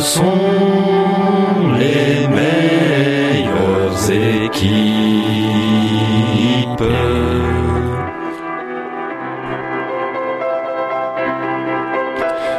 Ce 0.00 0.06
sont 0.06 1.76
les 1.78 2.26
meilleures 2.26 4.10
équipes. 4.10 4.80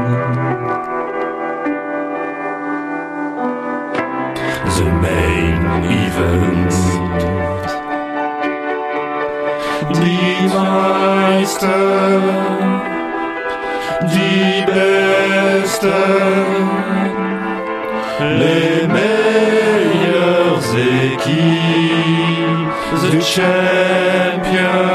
The 23.31 23.37
champions, 23.37 24.91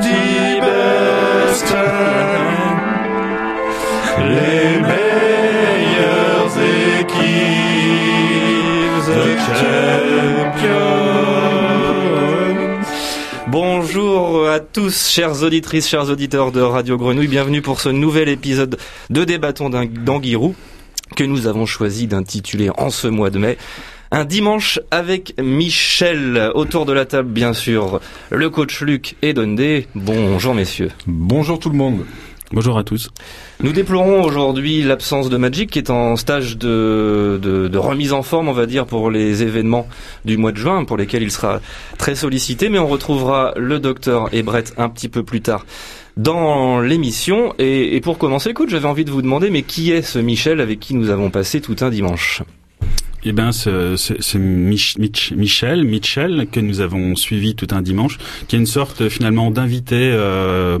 die 0.00 0.60
Besten, 0.60 1.86
les 4.18 4.80
meilleures 4.80 6.54
équipes, 7.00 7.42
the 9.06 9.22
champions. 9.60 10.82
Bonjour 13.46 14.48
à 14.48 14.58
tous, 14.60 15.08
chères 15.08 15.42
auditrices, 15.42 15.88
chers 15.88 16.08
auditeurs 16.10 16.50
de 16.52 16.60
Radio 16.60 16.96
Grenouille. 16.96 17.28
Bienvenue 17.28 17.62
pour 17.62 17.80
ce 17.80 17.90
nouvel 17.90 18.28
épisode 18.28 18.78
de 19.10 19.24
Débattons 19.24 19.70
d'Anguirou 19.70 20.56
que 21.14 21.24
nous 21.24 21.46
avons 21.46 21.66
choisi 21.66 22.06
d'intituler 22.06 22.70
en 22.76 22.90
ce 22.90 23.08
mois 23.08 23.30
de 23.30 23.38
mai 23.38 23.58
un 24.10 24.24
dimanche 24.24 24.78
avec 24.90 25.34
Michel. 25.42 26.50
Autour 26.54 26.84
de 26.84 26.92
la 26.92 27.06
table, 27.06 27.30
bien 27.30 27.54
sûr, 27.54 28.00
le 28.30 28.50
coach 28.50 28.82
Luc 28.82 29.16
et 29.22 29.32
Dondé. 29.32 29.86
Bonjour 29.94 30.54
messieurs. 30.54 30.90
Bonjour 31.06 31.58
tout 31.58 31.70
le 31.70 31.76
monde. 31.76 32.04
Bonjour 32.52 32.76
à 32.76 32.84
tous. 32.84 33.08
Nous 33.62 33.72
déplorons 33.72 34.22
aujourd'hui 34.22 34.82
l'absence 34.82 35.30
de 35.30 35.38
Magic 35.38 35.70
qui 35.70 35.78
est 35.78 35.88
en 35.88 36.16
stage 36.16 36.58
de, 36.58 37.40
de, 37.40 37.66
de 37.68 37.78
remise 37.78 38.12
en 38.12 38.22
forme, 38.22 38.48
on 38.48 38.52
va 38.52 38.66
dire, 38.66 38.84
pour 38.84 39.10
les 39.10 39.42
événements 39.42 39.88
du 40.26 40.36
mois 40.36 40.52
de 40.52 40.58
juin, 40.58 40.84
pour 40.84 40.98
lesquels 40.98 41.22
il 41.22 41.30
sera 41.30 41.62
très 41.96 42.14
sollicité, 42.14 42.68
mais 42.68 42.78
on 42.78 42.88
retrouvera 42.88 43.54
le 43.56 43.80
docteur 43.80 44.28
et 44.32 44.42
Brett 44.42 44.74
un 44.76 44.90
petit 44.90 45.08
peu 45.08 45.22
plus 45.22 45.40
tard 45.40 45.64
dans 46.16 46.80
l'émission. 46.80 47.54
Et, 47.58 48.00
pour 48.00 48.18
commencer, 48.18 48.50
écoute, 48.50 48.68
j'avais 48.70 48.88
envie 48.88 49.04
de 49.04 49.10
vous 49.10 49.22
demander, 49.22 49.50
mais 49.50 49.62
qui 49.62 49.90
est 49.92 50.02
ce 50.02 50.18
Michel 50.18 50.60
avec 50.60 50.80
qui 50.80 50.94
nous 50.94 51.10
avons 51.10 51.30
passé 51.30 51.60
tout 51.60 51.76
un 51.80 51.90
dimanche? 51.90 52.42
Eh 53.24 53.32
ben, 53.32 53.52
ce, 53.52 53.96
ce, 53.96 54.14
ce 54.20 54.36
Mich- 54.36 54.98
Mich- 54.98 55.32
Michel, 55.36 55.84
Mitchell, 55.84 56.48
que 56.50 56.58
nous 56.58 56.80
avons 56.80 57.14
suivi 57.14 57.54
tout 57.54 57.68
un 57.70 57.80
dimanche, 57.80 58.18
qui 58.48 58.56
est 58.56 58.58
une 58.58 58.66
sorte 58.66 59.08
finalement 59.08 59.50
d'invité 59.52 60.10
euh, 60.12 60.78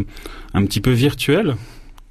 un 0.52 0.64
petit 0.64 0.80
peu 0.80 0.90
virtuel, 0.90 1.54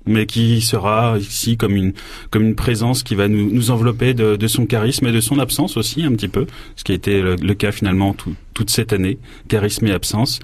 mais 0.05 0.25
qui 0.25 0.61
sera 0.61 1.17
ici 1.19 1.57
comme 1.57 1.75
une 1.75 1.93
comme 2.31 2.43
une 2.43 2.55
présence 2.55 3.03
qui 3.03 3.13
va 3.15 3.27
nous, 3.27 3.51
nous 3.51 3.69
envelopper 3.71 4.13
de, 4.13 4.35
de 4.35 4.47
son 4.47 4.65
charisme 4.65 5.05
et 5.07 5.11
de 5.11 5.19
son 5.21 5.37
absence 5.39 5.77
aussi 5.77 6.03
un 6.03 6.11
petit 6.13 6.27
peu, 6.27 6.47
ce 6.75 6.83
qui 6.83 6.91
a 6.91 6.95
été 6.95 7.21
le, 7.21 7.35
le 7.35 7.53
cas 7.53 7.71
finalement 7.71 8.13
tout- 8.13 8.33
toute 8.53 8.69
cette 8.69 8.93
année, 8.93 9.17
charisme 9.47 9.87
et 9.87 9.91
absence. 9.91 10.39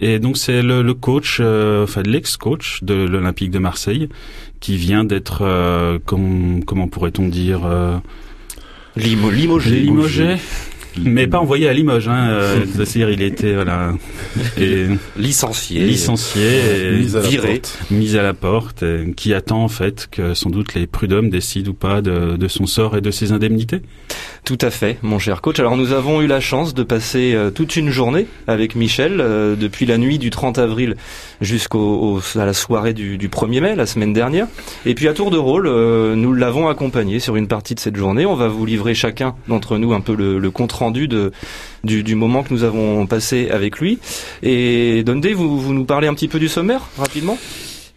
Et 0.00 0.18
donc 0.18 0.36
c'est 0.38 0.62
le, 0.62 0.82
le 0.82 0.94
coach, 0.94 1.38
euh, 1.40 1.84
enfin 1.84 2.02
l'ex-coach 2.02 2.82
de 2.82 2.94
l'Olympique 2.94 3.50
de 3.50 3.58
Marseille, 3.58 4.08
qui 4.60 4.76
vient 4.76 5.04
d'être, 5.04 5.42
euh, 5.42 5.98
com- 6.04 6.62
comment 6.64 6.88
pourrait-on 6.88 7.28
dire 7.28 7.60
euh, 7.64 7.96
Limo, 8.96 9.30
Limogé. 9.30 9.80
Limogé. 9.80 10.36
Mais 11.00 11.26
pas 11.26 11.38
envoyé 11.40 11.68
à 11.68 11.72
Limoges, 11.72 12.08
hein. 12.08 12.28
euh, 12.30 12.64
C'est-à-dire, 12.74 13.10
il 13.10 13.22
était 13.22 13.54
voilà, 13.54 13.92
et 14.58 14.86
Licencié. 15.16 15.84
licencié, 15.86 16.42
et 16.88 16.96
Mise 16.98 17.16
à 17.16 17.22
la 17.22 17.28
viré. 17.28 17.48
porte. 17.60 17.78
mis 17.90 18.16
à 18.16 18.22
la 18.22 18.34
porte, 18.34 18.82
et 18.82 19.12
qui 19.16 19.32
attend 19.34 19.62
en 19.64 19.68
fait 19.68 20.08
que 20.10 20.34
sans 20.34 20.50
doute 20.50 20.74
les 20.74 20.86
prud'hommes 20.86 21.30
décident 21.30 21.70
ou 21.70 21.74
pas 21.74 22.02
de, 22.02 22.36
de 22.36 22.48
son 22.48 22.66
sort 22.66 22.96
et 22.96 23.00
de 23.00 23.10
ses 23.10 23.32
indemnités. 23.32 23.80
Tout 24.44 24.58
à 24.60 24.70
fait, 24.70 24.98
mon 25.02 25.20
cher 25.20 25.40
coach. 25.40 25.60
Alors 25.60 25.76
nous 25.76 25.92
avons 25.92 26.20
eu 26.20 26.26
la 26.26 26.40
chance 26.40 26.74
de 26.74 26.82
passer 26.82 27.32
euh, 27.32 27.50
toute 27.50 27.76
une 27.76 27.90
journée 27.90 28.26
avec 28.48 28.74
Michel, 28.74 29.20
euh, 29.20 29.54
depuis 29.54 29.86
la 29.86 29.98
nuit 29.98 30.18
du 30.18 30.30
30 30.30 30.58
avril 30.58 30.96
jusqu'au 31.40 31.78
au- 31.78 32.38
à 32.38 32.44
la 32.44 32.52
soirée 32.52 32.92
du, 32.92 33.18
du 33.18 33.28
1er 33.28 33.60
mai, 33.60 33.76
la 33.76 33.86
semaine 33.86 34.12
dernière. 34.12 34.48
Et 34.84 34.94
puis 34.96 35.06
à 35.06 35.14
tour 35.14 35.30
de 35.30 35.38
rôle, 35.38 35.68
euh, 35.68 36.16
nous 36.16 36.32
l'avons 36.34 36.66
accompagné 36.66 37.20
sur 37.20 37.36
une 37.36 37.46
partie 37.46 37.76
de 37.76 37.80
cette 37.80 37.94
journée. 37.94 38.26
On 38.26 38.34
va 38.34 38.48
vous 38.48 38.66
livrer 38.66 38.94
chacun 38.94 39.36
d'entre 39.46 39.78
nous 39.78 39.92
un 39.92 40.00
peu 40.00 40.16
le, 40.16 40.50
compte 40.50 40.72
rendu 40.72 41.08
du, 41.84 42.14
moment 42.16 42.42
que 42.42 42.52
nous 42.52 42.64
avons 42.64 43.06
passé 43.06 43.48
avec 43.48 43.78
lui. 43.78 44.00
Et 44.42 45.04
vous, 45.36 45.60
vous 45.60 45.72
nous 45.72 45.84
parlez 45.84 46.08
un 46.08 46.14
petit 46.14 46.28
peu 46.28 46.40
du 46.40 46.48
sommaire 46.48 46.88
rapidement? 46.98 47.38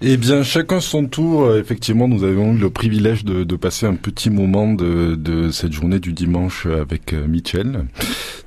Eh 0.07 0.17
bien, 0.17 0.43
chacun 0.43 0.81
son 0.81 1.07
tour. 1.07 1.45
Euh, 1.45 1.59
Effectivement, 1.59 2.07
nous 2.07 2.23
avons 2.23 2.53
eu 2.53 2.59
le 2.59 2.69
privilège 2.69 3.25
de, 3.25 3.55
passer 3.55 3.87
un 3.87 3.95
petit 3.95 4.29
moment 4.29 4.71
de, 4.71 5.49
cette 5.49 5.73
journée 5.73 5.97
du 5.97 6.13
dimanche 6.13 6.67
avec 6.67 7.11
euh, 7.13 7.25
Mitchell. 7.27 7.85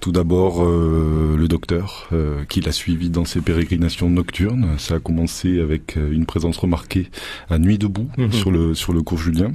Tout 0.00 0.12
d'abord, 0.12 0.62
euh, 0.64 1.34
le 1.36 1.48
docteur, 1.48 2.06
euh, 2.12 2.44
qui 2.48 2.60
l'a 2.60 2.70
suivi 2.70 3.10
dans 3.10 3.24
ses 3.24 3.40
pérégrinations 3.40 4.08
nocturnes. 4.08 4.76
Ça 4.78 4.94
a 4.94 4.98
commencé 5.00 5.58
avec 5.60 5.96
euh, 5.96 6.12
une 6.12 6.24
présence 6.24 6.56
remarquée 6.56 7.08
à 7.50 7.58
Nuit 7.58 7.78
debout 7.78 8.08
Mhm. 8.16 8.32
sur 8.32 8.50
le 8.52 8.74
sur 8.74 8.92
le 8.92 9.02
cours 9.02 9.18
Julien. 9.18 9.52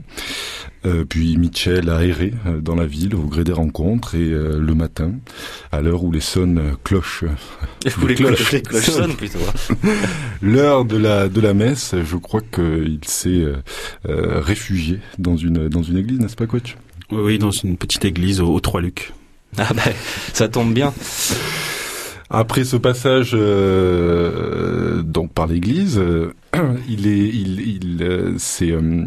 Euh, 0.86 1.06
puis 1.08 1.38
Mitchell 1.38 1.90
a 1.90 2.04
erré 2.06 2.34
euh, 2.46 2.60
dans 2.60 2.76
la 2.76 2.86
ville 2.86 3.16
au 3.16 3.22
gré 3.22 3.46
des 3.46 3.54
rencontres 3.54 4.16
et 4.16 4.30
euh, 4.32 4.60
le 4.60 4.76
matin, 4.76 5.14
à 5.72 5.80
l'heure 5.82 6.04
où 6.04 6.12
les 6.12 6.20
sonnes 6.20 6.74
clochent 6.84 7.24
Ou 8.02 8.06
les 8.08 8.16
cloches. 8.16 8.36
cloches, 8.36 8.52
les 8.52 8.62
cloches 8.64 8.90
sonnent 8.90 9.16
plutôt. 9.16 9.40
L'heure 10.42 10.84
de 10.84 10.98
la 10.98 11.30
de 11.30 11.40
la 11.40 11.54
messe, 11.54 11.96
je 12.04 12.18
crois 12.18 12.42
qu'il 12.42 13.00
s'est 13.06 13.46
réfugié 14.04 15.00
dans 15.20 15.38
une 15.38 15.70
dans 15.70 15.84
une 15.84 15.98
église, 15.98 16.20
n'est-ce 16.20 16.36
pas, 16.36 16.48
coach? 16.48 16.76
Oui, 17.12 17.22
oui, 17.24 17.40
dans 17.40 17.52
une 17.52 17.78
petite 17.78 18.04
église 18.04 18.42
aux, 18.42 18.54
aux 18.54 18.60
Trois-Lucs. 18.60 19.14
Ah 19.58 19.70
ben, 19.74 19.94
ça 20.34 20.48
tombe 20.48 20.74
bien. 20.74 20.94
Après 22.30 22.64
ce 22.64 22.78
passage 22.78 23.32
euh, 23.36 25.04
donc 25.04 25.34
par 25.34 25.46
l'église, 25.46 26.00
euh, 26.00 26.34
il 26.90 27.08
est 27.08 27.28
il 27.30 27.60
il 27.62 28.04
euh, 28.04 28.34
c'est 28.40 28.72
euh, 28.72 29.06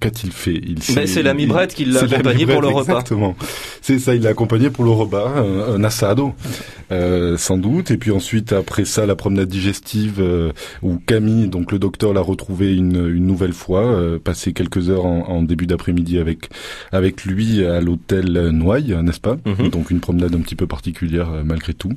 qu'a-t-il 0.00 0.32
fait 0.32 0.60
Il 0.66 0.82
s'est- 0.82 0.94
Ben, 0.94 1.06
c'est 1.06 1.22
l'ami 1.22 1.46
Brett 1.46 1.74
qui 1.74 1.84
l'a 1.84 2.00
accompagné 2.00 2.46
pour 2.46 2.60
le 2.62 2.68
repas. 2.68 2.92
Exactement. 2.92 3.36
C'est 3.82 3.98
ça, 3.98 4.14
il 4.14 4.22
l'a 4.22 4.30
accompagné 4.30 4.70
pour 4.70 4.84
le 4.84 4.90
repas, 4.90 5.28
un, 5.36 5.74
un 5.74 5.84
assado, 5.84 6.34
euh, 6.92 7.36
sans 7.36 7.56
doute. 7.58 7.90
Et 7.90 7.96
puis 7.96 8.10
ensuite, 8.10 8.52
après 8.52 8.84
ça, 8.84 9.06
la 9.06 9.16
promenade 9.16 9.48
digestive 9.48 10.16
euh, 10.20 10.52
où 10.82 10.98
Camille, 11.06 11.48
donc 11.48 11.72
le 11.72 11.78
docteur, 11.78 12.12
l'a 12.12 12.20
retrouvé 12.20 12.74
une, 12.74 13.08
une 13.08 13.26
nouvelle 13.26 13.52
fois, 13.52 13.84
euh, 13.86 14.18
passé 14.18 14.52
quelques 14.52 14.90
heures 14.90 15.06
en, 15.06 15.28
en 15.28 15.42
début 15.42 15.66
d'après-midi 15.66 16.18
avec 16.18 16.48
avec 16.92 17.24
lui 17.24 17.64
à 17.64 17.80
l'hôtel 17.80 18.30
Noailles, 18.50 18.96
n'est-ce 19.02 19.20
pas 19.20 19.36
Mhm. 19.44 19.68
Donc 19.70 19.90
une 19.90 20.00
promenade 20.00 20.34
un 20.34 20.40
petit 20.40 20.56
peu 20.56 20.66
particulière 20.66 21.30
euh, 21.30 21.42
malgré 21.44 21.74
tout. 21.74 21.92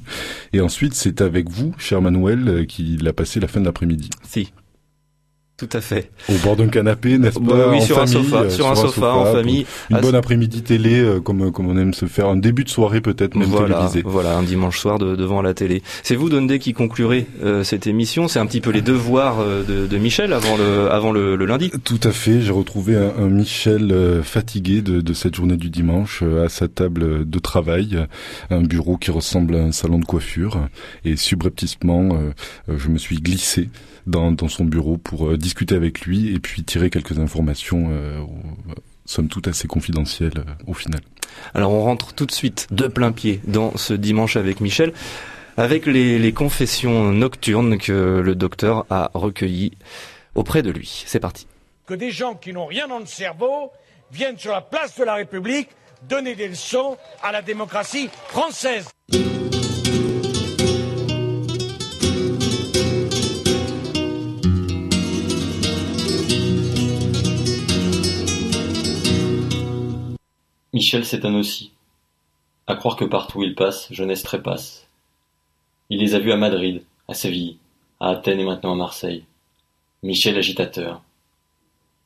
Et 0.54 0.62
ensuite, 0.62 0.94
c'est 0.94 1.22
avec 1.22 1.50
vous, 1.50 1.74
cher 1.78 2.02
Manuel, 2.02 2.48
euh, 2.48 2.66
qu'il 2.66 3.08
a 3.08 3.14
passé 3.14 3.40
la 3.40 3.48
fin 3.48 3.60
de 3.60 3.66
l'après-midi. 3.66 4.10
Si. 4.28 4.52
Tout 5.62 5.78
à 5.78 5.82
fait. 5.82 6.10
Au 6.28 6.34
bord 6.44 6.56
d'un 6.56 6.70
canapé, 6.70 7.20
n'est-ce 7.20 7.38
Bah 7.40 7.54
pas 7.56 7.70
oui, 7.70 7.78
en 7.78 7.82
sur 7.82 8.00
un 8.00 8.08
famille, 8.08 8.24
sofa, 8.26 8.42
euh, 8.42 8.50
sur 8.50 8.68
un 8.68 8.74
sofa, 8.74 9.14
en 9.14 9.26
famille. 9.32 9.68
Une 9.92 10.00
bonne 10.00 10.16
après-midi 10.16 10.64
télé, 10.64 11.00
euh, 11.00 11.20
comme 11.20 11.52
comme 11.52 11.68
on 11.70 11.78
aime 11.78 11.94
se 11.94 12.08
faire, 12.08 12.28
un 12.30 12.36
début 12.36 12.64
de 12.64 12.70
soirée 12.70 13.00
peut-être 13.00 13.36
même 13.36 13.48
Voilà, 13.48 13.76
télévisé. 13.76 14.02
voilà, 14.04 14.36
un 14.38 14.42
dimanche 14.42 14.80
soir 14.80 14.98
de- 14.98 15.16
devant 15.16 15.44
la 15.44 15.54
télé. 15.54 15.84
C'est 16.02 16.16
vous, 16.16 16.30
Dondé, 16.30 16.58
qui 16.58 16.74
conclurez 16.74 17.28
euh, 17.44 17.64
cette 17.64 17.86
émission. 17.86 18.28
C'est 18.28 18.40
un 18.40 18.48
petit 18.48 18.60
peu 18.60 18.72
les 18.72 18.82
devoirs 18.82 19.40
euh, 19.40 19.64
de, 19.64 19.86
de 19.86 19.98
Michel 20.00 20.34
avant 20.34 20.58
le, 20.58 20.92
avant 20.92 21.12
le, 21.12 21.36
le 21.36 21.46
lundi. 21.46 21.72
Tout 21.84 22.00
à 22.04 22.12
fait. 22.12 22.42
J'ai 22.42 22.52
retrouvé 22.52 22.96
un, 22.96 23.12
un 23.24 23.30
Michel 23.30 23.94
fatigué 24.24 24.82
de, 24.82 25.00
de 25.00 25.14
cette 25.14 25.36
journée 25.36 25.58
du 25.58 25.70
dimanche 25.70 26.24
à 26.44 26.50
sa 26.50 26.68
table 26.70 27.30
de 27.30 27.40
travail, 27.40 28.00
un 28.50 28.62
bureau 28.64 28.98
qui 28.98 29.12
ressemble 29.12 29.56
à 29.58 29.60
un 29.60 29.72
salon 29.72 30.00
de 30.00 30.06
coiffure, 30.06 30.58
et 31.06 31.16
subrepticement, 31.18 32.18
je 32.68 32.88
me 32.90 32.98
suis 32.98 33.18
glissé 33.18 33.70
dans, 34.08 34.32
dans 34.32 34.48
son 34.48 34.66
bureau 34.66 34.98
pour 34.98 35.30
euh, 35.30 35.38
discuter 35.38 35.76
avec 35.76 36.02
lui 36.02 36.34
et 36.34 36.40
puis 36.40 36.64
tirer 36.64 36.90
quelques 36.90 37.20
informations, 37.20 37.88
euh, 37.92 38.20
au- 38.20 38.30
somme 39.06 39.28
toute 39.28 39.48
assez 39.48 39.68
confidentielles 39.68 40.34
euh, 40.38 40.44
au 40.68 40.74
final. 40.74 41.02
Alors 41.54 41.72
on 41.72 41.82
rentre 41.82 42.14
tout 42.14 42.26
de 42.26 42.32
suite 42.32 42.68
de 42.72 42.88
plein 42.88 43.12
pied 43.12 43.42
dans 43.46 43.76
ce 43.78 43.94
dimanche 43.94 44.36
avec 44.38 44.60
Michel, 44.62 44.94
avec 45.58 45.86
les, 45.86 46.18
les 46.20 46.34
confessions 46.34 47.12
nocturnes 47.12 47.78
que 47.78 48.22
le 48.24 48.36
docteur 48.36 48.86
a 48.90 49.12
recueillies 49.14 49.72
auprès 50.36 50.62
de 50.64 50.72
lui. 50.72 51.04
C'est 51.06 51.20
parti. 51.20 51.48
que 51.86 51.94
des 51.94 52.12
gens 52.12 52.36
qui 52.36 52.54
n'ont 52.54 52.68
rien 52.68 52.88
dans 52.88 53.00
le 53.00 53.06
cerveau 53.06 53.72
viennent 54.14 54.38
sur 54.38 54.52
la 54.52 54.62
place 54.62 54.98
de 54.98 55.04
la 55.04 55.16
République 55.16 55.70
donner 56.10 56.36
des 56.36 56.48
leçons 56.48 56.98
à 57.22 57.32
la 57.32 57.42
démocratie 57.42 58.10
française. 58.30 58.88
Michel 70.74 71.04
s'étonne 71.04 71.36
aussi. 71.36 71.74
À 72.66 72.76
croire 72.76 72.96
que 72.96 73.04
partout 73.04 73.40
où 73.40 73.44
il 73.44 73.56
passe, 73.56 73.92
jeunesse 73.92 74.24
trépasse. 74.24 74.88
Il 75.90 76.00
les 76.00 76.16
a 76.16 76.20
vus 76.20 76.32
à 76.32 76.38
Madrid, 76.38 76.82
à 77.10 77.14
Séville, 77.14 77.58
à 78.00 78.12
Athènes 78.12 78.40
et 78.40 78.46
maintenant 78.46 78.72
à 78.72 78.78
Marseille. 78.78 79.26
Michel 80.02 80.38
agitateur. 80.38 81.02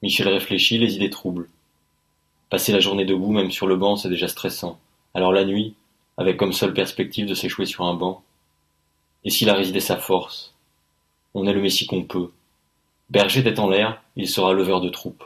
Michel 0.01 0.27
réfléchit, 0.29 0.79
les 0.79 0.95
idées 0.95 1.11
troubles. 1.11 1.47
Passer 2.49 2.71
la 2.71 2.79
journée 2.79 3.05
debout, 3.05 3.31
même 3.31 3.51
sur 3.51 3.67
le 3.67 3.75
banc, 3.75 3.97
c'est 3.97 4.09
déjà 4.09 4.27
stressant. 4.27 4.79
Alors 5.13 5.31
la 5.31 5.45
nuit, 5.45 5.75
avec 6.17 6.37
comme 6.37 6.51
seule 6.51 6.73
perspective 6.73 7.27
de 7.27 7.35
s'échouer 7.35 7.67
sur 7.67 7.85
un 7.85 7.93
banc. 7.93 8.23
Et 9.25 9.29
s'il 9.29 9.51
a 9.51 9.53
résidé 9.53 9.79
sa 9.79 9.97
force? 9.97 10.55
On 11.35 11.45
est 11.45 11.53
le 11.53 11.61
messie 11.61 11.85
qu'on 11.85 12.03
peut. 12.03 12.31
Berger 13.11 13.43
tête 13.43 13.59
en 13.59 13.69
l'air, 13.69 14.01
il 14.15 14.27
sera 14.27 14.53
leveur 14.53 14.81
de 14.81 14.89
troupes. 14.89 15.23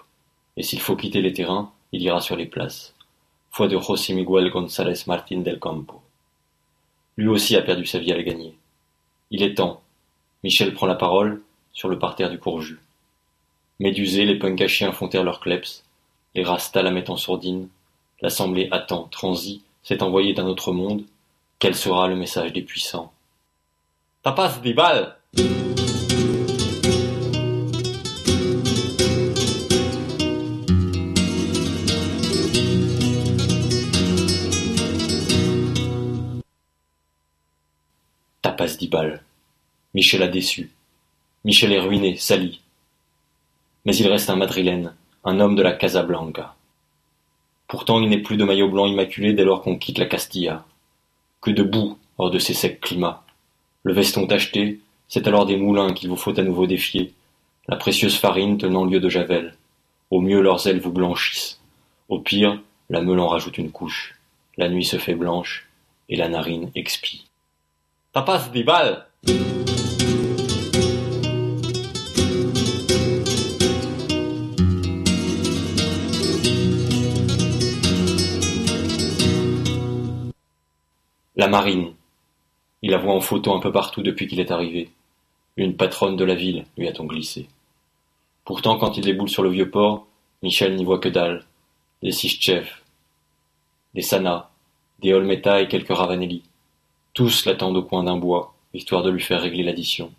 Et 0.57 0.63
s'il 0.63 0.81
faut 0.81 0.97
quitter 0.97 1.21
les 1.21 1.31
terrains, 1.31 1.71
il 1.94 2.01
ira 2.01 2.19
sur 2.19 2.35
les 2.35 2.45
places. 2.45 2.95
Foi 3.51 3.68
de 3.68 3.78
José 3.78 4.13
Miguel 4.13 4.51
González 4.51 5.06
Martín 5.07 5.42
del 5.44 5.60
Campo. 5.60 6.01
Lui 7.18 7.28
aussi 7.28 7.56
a 7.56 7.62
perdu 7.62 7.86
sa 7.86 8.00
vie 8.00 8.12
à 8.12 8.18
la 8.18 8.24
gagner. 8.24 8.56
Il 9.31 9.44
est 9.44 9.56
temps. 9.56 9.81
Michel 10.44 10.74
prend 10.74 10.86
la 10.86 10.96
parole 10.96 11.42
sur 11.74 11.90
le 11.90 12.00
parterre 12.00 12.30
du 12.30 12.40
Courju. 12.40 12.80
Médusés, 13.80 14.25
les 14.25 14.38
punks 14.38 14.62
à 14.62 14.68
chiens 14.68 14.94
leurs 15.13 15.40
kleps. 15.40 15.84
Les 16.36 16.44
rastas 16.44 16.84
la 16.84 16.92
mettent 16.92 17.10
en 17.10 17.18
sourdine. 17.18 17.69
L'assemblée 18.22 18.68
attend, 18.72 19.04
transi, 19.12 19.63
s'est 19.84 20.04
envoyée 20.04 20.34
d'un 20.34 20.45
autre 20.45 20.72
monde. 20.72 21.04
Quel 21.57 21.75
sera 21.75 22.07
le 22.07 22.16
message 22.16 22.54
des 22.54 22.62
puissants? 22.62 23.12
Tapas 24.24 24.60
Dibal 24.60 25.18
Tapas 38.80 39.02
Dibal. 39.02 39.22
Michel 39.94 40.24
a 40.24 40.28
déçu. 40.28 40.72
Michel 41.44 41.74
est 41.74 41.80
ruiné, 41.80 42.16
sali. 42.16 42.62
Mais 43.86 43.96
il 43.96 44.08
reste 44.08 44.30
un 44.30 44.36
madrilène, 44.36 44.96
un 45.24 45.40
homme 45.40 45.56
de 45.56 45.64
la 45.64 45.74
Casablanca. 45.74 46.56
Pourtant 47.68 48.02
il 48.02 48.10
n'est 48.10 48.22
plus 48.22 48.38
de 48.38 48.46
maillot 48.46 48.70
blanc 48.70 48.88
immaculé 48.88 49.34
dès 49.34 49.44
lors 49.44 49.62
qu'on 49.62 49.78
quitte 49.78 49.98
la 49.98 50.06
Castilla. 50.06 50.66
Que 51.42 51.52
de 51.52 51.64
boue 51.64 51.98
hors 52.18 52.31
de 52.31 52.40
ces 52.40 52.54
secs 52.54 52.80
climats. 52.80 53.24
Le 53.84 53.94
veston 53.94 54.28
tacheté, 54.28 54.80
c'est 55.08 55.28
alors 55.28 55.46
des 55.46 55.58
moulins 55.58 55.94
qu'il 55.94 56.10
vous 56.10 56.18
faut 56.18 56.38
à 56.38 56.44
nouveau 56.44 56.68
défier, 56.68 57.14
la 57.68 57.78
précieuse 57.78 58.18
farine 58.18 58.58
tenant 58.58 58.86
lieu 58.86 59.00
de 59.00 59.10
javel. 59.10 59.56
Au 60.10 60.22
mieux 60.22 60.42
leurs 60.42 60.68
ailes 60.68 60.81
vous 60.81 60.92
blanchissent. 60.92 61.60
Au 62.08 62.20
pire, 62.20 62.62
la 62.90 63.02
meule 63.02 63.20
en 63.20 63.28
rajoute 63.28 63.58
une 63.58 63.72
couche. 63.72 64.16
La 64.58 64.70
nuit 64.70 64.86
se 64.86 64.98
fait 64.98 65.16
blanche, 65.16 65.70
et 66.10 66.16
la 66.16 66.28
narine 66.28 66.72
expie. 66.76 67.29
Tapas 68.19 68.50
Dibal 68.50 69.06
La 81.38 81.48
marine. 81.48 81.94
Il 82.81 82.92
la 82.92 82.98
voit 82.98 83.13
en 83.13 83.21
photo 83.21 83.54
un 83.54 83.62
peu 83.62 83.71
partout 83.71 84.01
depuis 84.01 84.27
qu'il 84.27 84.42
est 84.42 84.51
arrivé. 84.51 84.89
Une 85.56 85.77
patronne 85.77 86.18
de 86.18 86.25
la 86.25 86.36
ville, 86.36 86.66
lui 86.77 86.89
a-t-on 86.89 87.06
glissé. 87.06 87.48
Pourtant, 88.44 88.77
quand 88.77 88.98
il 88.98 89.06
déboule 89.06 89.30
sur 89.30 89.44
le 89.44 89.50
vieux 89.50 89.71
port, 89.71 90.07
Michel 90.44 90.75
n'y 90.75 90.83
voit 90.83 91.00
que 91.00 91.07
dalle. 91.07 91.45
Des 92.04 92.12
Sichtchev, 92.12 92.68
des 93.94 94.01
Sana, 94.01 94.50
des 95.01 95.13
Olmeta 95.13 95.62
et 95.62 95.69
quelques 95.69 95.95
Ravanelli. 95.95 96.44
Tous 97.13 97.45
l'attendent 97.45 97.77
au 97.77 97.83
coin 97.83 98.03
d'un 98.03 98.17
bois, 98.17 98.53
histoire 98.73 99.03
de 99.03 99.09
lui 99.09 99.21
faire 99.21 99.41
régler 99.41 99.63
l'addition. 99.63 100.11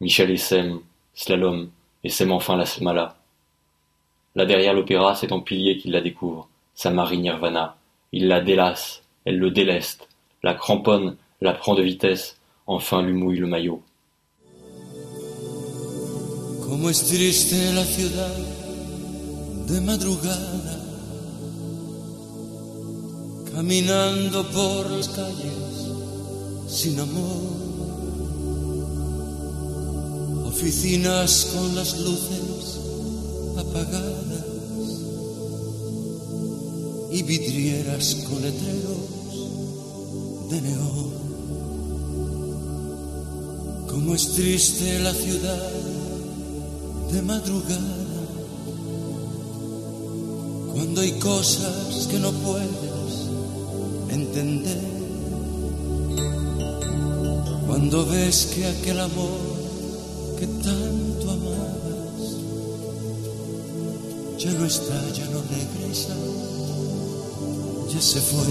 Michel 0.00 0.30
essaime, 0.30 0.80
slalom, 1.14 1.70
et 2.04 2.08
sème 2.08 2.32
enfin 2.32 2.56
la 2.56 2.66
smala. 2.66 3.16
Là 4.34 4.44
derrière 4.44 4.74
l'opéra, 4.74 5.14
c'est 5.14 5.32
en 5.32 5.40
pilier 5.40 5.78
qu'il 5.78 5.92
la 5.92 6.00
découvre, 6.00 6.48
sa 6.74 6.90
Marie 6.90 7.18
Nirvana. 7.18 7.76
Il 8.12 8.28
la 8.28 8.40
délasse, 8.40 9.02
elle 9.24 9.38
le 9.38 9.50
déleste, 9.50 10.08
la 10.42 10.54
cramponne, 10.54 11.16
la 11.40 11.52
prend 11.52 11.74
de 11.74 11.82
vitesse, 11.82 12.38
enfin 12.66 13.02
lui 13.02 13.12
mouille 13.12 13.38
le 13.38 13.46
maillot. 13.46 13.82
Sin 26.68 26.98
amor, 26.98 27.66
oficinas 30.46 31.48
con 31.52 31.74
las 31.74 31.98
luces 32.00 32.80
apagadas 33.56 34.46
y 37.10 37.22
vidrieras 37.22 38.16
con 38.28 38.42
letreros 38.42 39.16
de 40.50 40.60
neón. 40.60 41.06
Como 43.88 44.14
es 44.14 44.32
triste 44.32 44.98
la 44.98 45.14
ciudad 45.14 45.72
de 47.12 47.22
madrugada, 47.22 47.96
cuando 50.74 51.00
hay 51.00 51.12
cosas 51.12 52.06
que 52.10 52.18
no 52.18 52.32
puedes 52.32 52.68
entender, 54.10 54.95
cuando 57.76 58.06
ves 58.06 58.46
que 58.54 58.64
aquel 58.64 58.98
amor 58.98 59.38
que 60.38 60.46
tanto 60.46 61.30
amabas 61.30 62.22
ya 64.38 64.50
no 64.52 64.64
está, 64.64 64.98
ya 65.12 65.26
no 65.26 65.42
regresa, 65.42 66.14
ya 67.92 68.00
se 68.00 68.18
fue. 68.22 68.46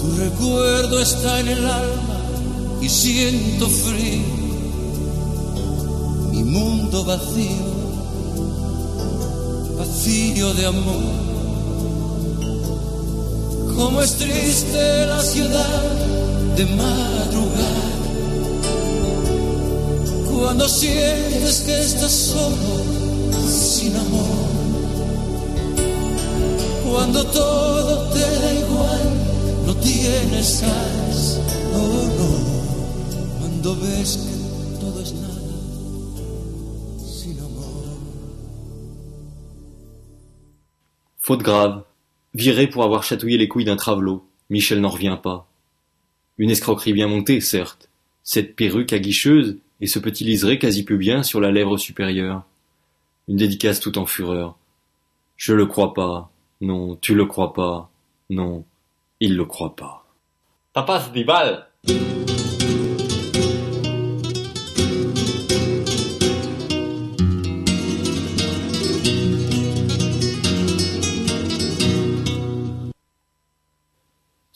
Tu 0.00 0.16
recuerdo 0.16 0.98
está 0.98 1.38
en 1.38 1.48
el 1.48 1.64
alma 1.64 2.20
y 2.80 2.88
siento 2.88 3.68
frío 3.68 4.26
mi 6.32 6.42
mundo 6.42 7.04
vacío, 7.04 7.68
vacío 9.78 10.54
de 10.54 10.66
amor. 10.66 11.28
Como 13.76 14.02
es 14.02 14.16
triste 14.16 15.06
la 15.06 15.22
ciudad 15.22 16.17
de 16.58 16.66
madrugada, 16.74 17.88
cuando 20.28 20.68
sientes 20.68 21.60
que 21.60 21.78
estás 21.78 22.10
solo, 22.10 22.82
sin 23.46 23.94
amor, 23.94 24.48
cuando 26.84 27.24
todo 27.26 28.08
te 28.12 28.18
da 28.18 28.54
igual, 28.54 29.02
no 29.66 29.76
tienes 29.76 30.62
ganas, 30.62 31.40
oh 31.74 32.08
no, 32.18 33.38
cuando 33.38 33.76
ves 33.76 34.18
que 34.24 34.80
todo 34.80 35.00
es 35.00 35.12
nada. 35.12 35.54
sin 37.06 37.38
amor. 37.38 37.84
Faute 41.18 41.44
grave. 41.44 41.84
Viré 42.34 42.66
pour 42.66 42.82
avoir 42.82 43.04
chatouillé 43.04 43.38
les 43.38 43.48
couilles 43.48 43.64
d'un 43.64 43.76
travelot. 43.76 44.24
Michel 44.50 44.80
n'en 44.80 44.90
revient 44.90 45.18
pas. 45.22 45.47
Une 46.38 46.50
escroquerie 46.50 46.92
bien 46.92 47.08
montée, 47.08 47.40
certes. 47.40 47.88
Cette 48.22 48.54
perruque 48.54 48.92
aguicheuse 48.92 49.58
et 49.80 49.86
ce 49.86 49.98
petit 49.98 50.24
liseré 50.24 50.58
quasi 50.58 50.84
pubien 50.84 51.22
sur 51.22 51.40
la 51.40 51.50
lèvre 51.50 51.76
supérieure. 51.76 52.44
Une 53.26 53.36
dédicace 53.36 53.80
tout 53.80 53.98
en 53.98 54.06
fureur. 54.06 54.56
Je 55.36 55.52
le 55.52 55.66
crois 55.66 55.94
pas. 55.94 56.30
Non, 56.60 56.96
tu 56.96 57.14
le 57.14 57.26
crois 57.26 57.52
pas. 57.52 57.90
Non, 58.30 58.64
il 59.20 59.36
le 59.36 59.44
croit 59.44 59.76
pas. 59.76 60.06
Tapas 60.72 61.10
Dibal 61.10 61.66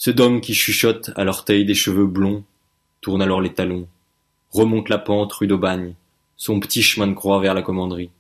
Ce 0.04 0.10
dôme 0.10 0.40
qui 0.40 0.52
chuchote 0.52 1.12
à 1.14 1.22
l'orteil 1.22 1.64
des 1.64 1.76
cheveux 1.76 2.08
blonds 2.08 2.42
tourne 3.02 3.22
alors 3.22 3.40
les 3.40 3.54
talons, 3.54 3.86
remonte 4.50 4.88
la 4.88 4.98
pente 4.98 5.32
rue 5.32 5.46
d'Aubagne, 5.46 5.94
son 6.36 6.58
petit 6.58 6.82
chemin 6.82 7.06
de 7.06 7.14
croix 7.14 7.38
vers 7.38 7.54
la 7.54 7.62
commanderie. 7.62 8.10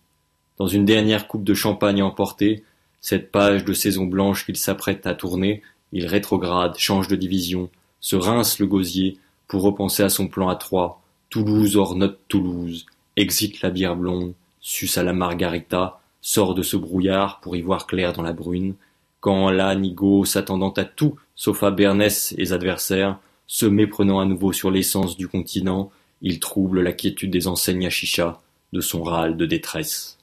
Dans 0.58 0.68
une 0.68 0.84
dernière 0.84 1.26
coupe 1.26 1.42
de 1.42 1.54
champagne 1.54 2.00
à 2.00 2.04
emporter, 2.04 2.62
Cette 3.00 3.32
page 3.32 3.64
de 3.64 3.72
saison 3.72 4.04
blanche 4.04 4.46
qu'il 4.46 4.56
s'apprête 4.56 5.08
à 5.08 5.14
tourner, 5.14 5.60
il 5.90 6.06
rétrograde, 6.06 6.78
change 6.78 7.08
de 7.08 7.16
division, 7.16 7.68
se 7.98 8.14
rince 8.14 8.60
le 8.60 8.68
gosier 8.68 9.18
pour 9.48 9.62
repenser 9.62 10.04
à 10.04 10.08
son 10.08 10.28
plan 10.28 10.48
à 10.48 10.54
trois, 10.54 11.02
Toulouse 11.30 11.76
hors 11.76 11.96
note 11.96 12.20
Toulouse, 12.28 12.86
exite 13.16 13.60
la 13.60 13.70
bière 13.70 13.96
blonde, 13.96 14.34
suce 14.60 14.98
à 14.98 15.02
la 15.02 15.12
margarita, 15.12 16.00
sort 16.20 16.54
de 16.54 16.62
ce 16.62 16.76
brouillard 16.76 17.40
pour 17.40 17.56
y 17.56 17.60
voir 17.60 17.88
clair 17.88 18.12
dans 18.12 18.22
la 18.22 18.32
brune, 18.32 18.76
quand 19.22 19.50
là, 19.50 19.72
Nigo, 19.76 20.24
s'attendant 20.24 20.70
à 20.70 20.84
tout, 20.84 21.14
sauf 21.42 21.64
à 21.64 21.72
Bernès 21.72 22.36
et 22.38 22.52
adversaires, 22.52 23.18
se 23.48 23.66
méprenant 23.66 24.20
à 24.20 24.24
nouveau 24.24 24.52
sur 24.52 24.70
l'essence 24.70 25.16
du 25.16 25.26
continent, 25.26 25.90
il 26.20 26.38
trouble 26.38 26.82
la 26.82 26.92
quiétude 26.92 27.32
des 27.32 27.48
enseignes 27.48 27.84
à 27.84 27.90
chicha, 27.90 28.40
de 28.72 28.80
son 28.80 29.02
râle 29.02 29.36
de 29.36 29.44
détresse. 29.44 30.18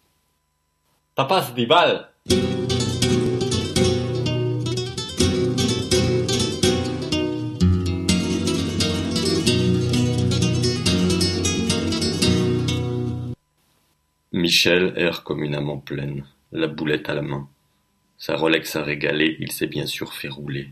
Tapas 1.15 1.51
Dival 1.51 2.07
Michel 14.31 14.93
erre 14.95 15.23
comme 15.25 15.43
une 15.43 15.55
âme 15.55 15.69
en 15.69 15.79
pleine, 15.79 16.23
la 16.53 16.67
boulette 16.67 17.09
à 17.09 17.13
la 17.13 17.21
main. 17.21 17.49
Sa 18.17 18.37
Rolex 18.37 18.77
a 18.77 18.83
régalé, 18.83 19.35
il 19.41 19.51
s'est 19.51 19.67
bien 19.67 19.85
sûr 19.85 20.13
fait 20.13 20.29
rouler. 20.29 20.69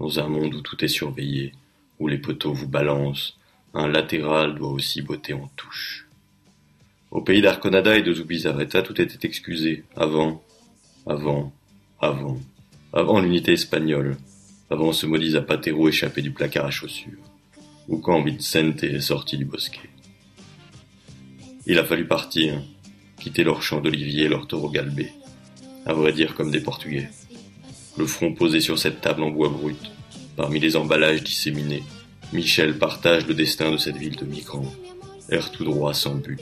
Dans 0.00 0.18
un 0.18 0.28
monde 0.28 0.54
où 0.54 0.60
tout 0.60 0.84
est 0.84 0.88
surveillé, 0.88 1.52
où 1.98 2.08
les 2.08 2.18
poteaux 2.18 2.52
vous 2.52 2.68
balancent, 2.68 3.38
un 3.74 3.88
latéral 3.88 4.54
doit 4.54 4.70
aussi 4.70 5.02
botter 5.02 5.34
en 5.34 5.48
touche. 5.56 6.06
Au 7.10 7.20
pays 7.20 7.40
d'Arconada 7.40 7.96
et 7.96 8.02
de 8.02 8.12
Zubizarreta, 8.12 8.82
tout 8.82 9.00
était 9.00 9.26
excusé, 9.26 9.84
avant, 9.96 10.42
avant, 11.06 11.52
avant, 12.00 12.40
avant 12.92 13.20
l'unité 13.20 13.52
espagnole, 13.52 14.16
avant 14.68 14.92
ce 14.92 15.06
maudit 15.06 15.30
Zapatero 15.30 15.88
échappé 15.88 16.22
du 16.22 16.32
placard 16.32 16.66
à 16.66 16.70
chaussures, 16.70 17.22
ou 17.88 17.98
quand 17.98 18.22
Vicente 18.22 18.82
est 18.82 19.00
sorti 19.00 19.38
du 19.38 19.44
bosquet. 19.44 19.90
Il 21.66 21.78
a 21.78 21.84
fallu 21.84 22.06
partir, 22.06 22.60
quitter 23.20 23.44
leur 23.44 23.62
champ 23.62 23.80
d'olivier 23.80 24.24
et 24.24 24.28
leur 24.28 24.48
taureau 24.48 24.70
galbé, 24.70 25.12
à 25.86 25.94
vrai 25.94 26.12
dire 26.12 26.34
comme 26.34 26.50
des 26.50 26.60
Portugais. 26.60 27.08
Le 27.96 28.06
front 28.06 28.32
posé 28.32 28.60
sur 28.60 28.78
cette 28.78 29.00
table 29.00 29.22
en 29.22 29.30
bois 29.30 29.48
brut, 29.48 29.78
parmi 30.36 30.58
les 30.58 30.76
emballages 30.76 31.22
disséminés, 31.22 31.84
Michel 32.32 32.76
partage 32.76 33.26
le 33.26 33.34
destin 33.34 33.70
de 33.70 33.76
cette 33.76 33.96
ville 33.96 34.16
de 34.16 34.24
migrants, 34.24 34.72
air 35.30 35.52
tout 35.52 35.64
droit 35.64 35.94
sans 35.94 36.16
but. 36.16 36.40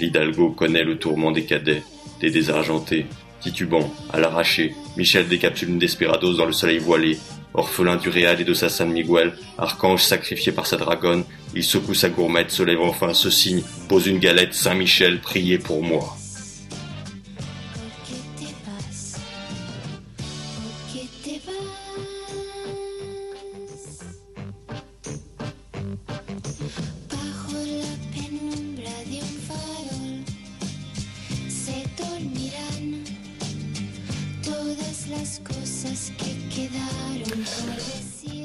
L'Hidalgo 0.00 0.50
connaît 0.50 0.82
le 0.82 0.98
tourment 0.98 1.30
des 1.30 1.44
cadets, 1.44 1.84
des 2.20 2.30
désargentés, 2.30 3.06
titubant, 3.40 3.92
à 4.12 4.18
l'arraché, 4.18 4.74
Michel 4.96 5.28
décapsule 5.28 5.70
une 5.70 5.78
desperados 5.78 6.34
dans 6.34 6.46
le 6.46 6.52
soleil 6.52 6.78
voilé, 6.78 7.18
orphelin 7.54 7.96
du 7.96 8.08
Réal 8.08 8.40
et 8.40 8.44
de 8.44 8.54
sa 8.54 8.68
San 8.68 8.90
Miguel, 8.90 9.34
archange 9.58 10.02
sacrifié 10.02 10.50
par 10.50 10.66
sa 10.66 10.76
dragonne, 10.76 11.24
il 11.54 11.62
secoue 11.62 11.94
sa 11.94 12.08
gourmette, 12.08 12.50
se 12.50 12.62
lève 12.62 12.80
enfin, 12.80 13.14
se 13.14 13.30
signe, 13.30 13.62
pose 13.88 14.08
une 14.08 14.18
galette, 14.18 14.54
Saint-Michel, 14.54 15.20
priez 15.20 15.58
pour 15.58 15.82
moi. 15.82 16.16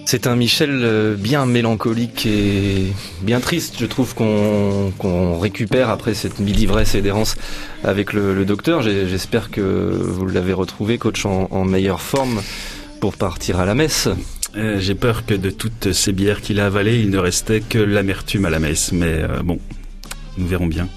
C'est 0.09 0.25
un 0.25 0.37
Michel 0.37 0.83
euh, 0.83 1.15
bien 1.15 1.45
mélancolique 1.45 2.25
et 2.25 2.93
bien 3.23 3.41
triste. 3.41 3.75
Je 3.77 3.85
trouve 3.85 4.15
qu'on 4.15 5.37
récupère 5.37 5.89
après 5.89 6.13
cette 6.13 6.39
mi-ivresse 6.39 6.95
et 6.95 7.01
d'errance 7.01 7.35
avec 7.83 8.13
le, 8.13 8.45
docteur. 8.45 8.81
J'espère 8.81 9.51
que 9.51 9.59
vous 9.59 10.25
l'avez 10.25 10.53
retrouvé, 10.53 10.97
coach, 10.97 11.25
en, 11.25 11.65
meilleure 11.65 11.99
forme 11.99 12.41
pour 13.01 13.17
partir 13.17 13.59
à 13.59 13.65
la 13.65 13.75
messe. 13.75 14.07
Euh, 14.55 14.79
j'ai 14.79 14.95
peur 14.95 15.25
que 15.25 15.33
de 15.33 15.49
toutes 15.49 15.91
ces 15.91 16.13
bières 16.13 16.39
qu'il 16.39 16.61
a 16.61 16.67
avalées, 16.67 17.01
il 17.01 17.09
ne 17.09 17.17
restait 17.17 17.59
que 17.59 17.77
l'amertume 17.77 18.45
à 18.45 18.49
la 18.49 18.59
messe. 18.59 18.93
Mais 18.93 19.11
euh, 19.11 19.43
bon, 19.43 19.59
nous 20.37 20.47
verrons 20.47 20.67
bien. 20.67 20.87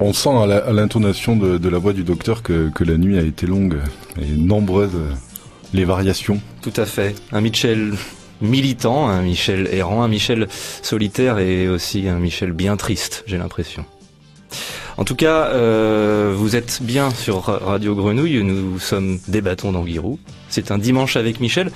On 0.00 0.12
sent 0.12 0.30
à 0.30 0.72
l'intonation 0.72 1.36
de, 1.36 1.68
la 1.68 1.78
voix 1.78 1.92
du 1.92 2.02
docteur 2.02 2.42
que, 2.42 2.70
que, 2.74 2.82
la 2.82 2.96
nuit 2.96 3.18
a 3.18 3.22
été 3.22 3.46
longue 3.46 3.78
et 4.20 4.26
nombreuse 4.36 4.98
les 5.72 5.84
variations. 5.84 6.40
Tout 6.62 6.72
à 6.76 6.86
fait. 6.86 7.14
Un 7.32 7.40
Michel 7.40 7.94
militant, 8.40 9.08
un 9.08 9.22
Michel 9.22 9.68
errant, 9.72 10.02
un 10.02 10.08
Michel 10.08 10.48
solitaire 10.82 11.38
et 11.38 11.68
aussi 11.68 12.08
un 12.08 12.18
Michel 12.18 12.52
bien 12.52 12.76
triste, 12.76 13.24
j'ai 13.26 13.38
l'impression. 13.38 13.84
En 15.00 15.04
tout 15.04 15.14
cas, 15.14 15.46
euh, 15.46 16.34
vous 16.36 16.56
êtes 16.56 16.80
bien 16.82 17.08
sur 17.10 17.44
Radio 17.44 17.94
Grenouille, 17.94 18.44
nous 18.44 18.78
sommes 18.78 19.18
des 19.28 19.40
bâtons 19.40 19.72
d'Anguirou. 19.72 20.18
C'est 20.50 20.70
un 20.72 20.76
dimanche 20.76 21.16
avec 21.16 21.40
Michel 21.40 21.70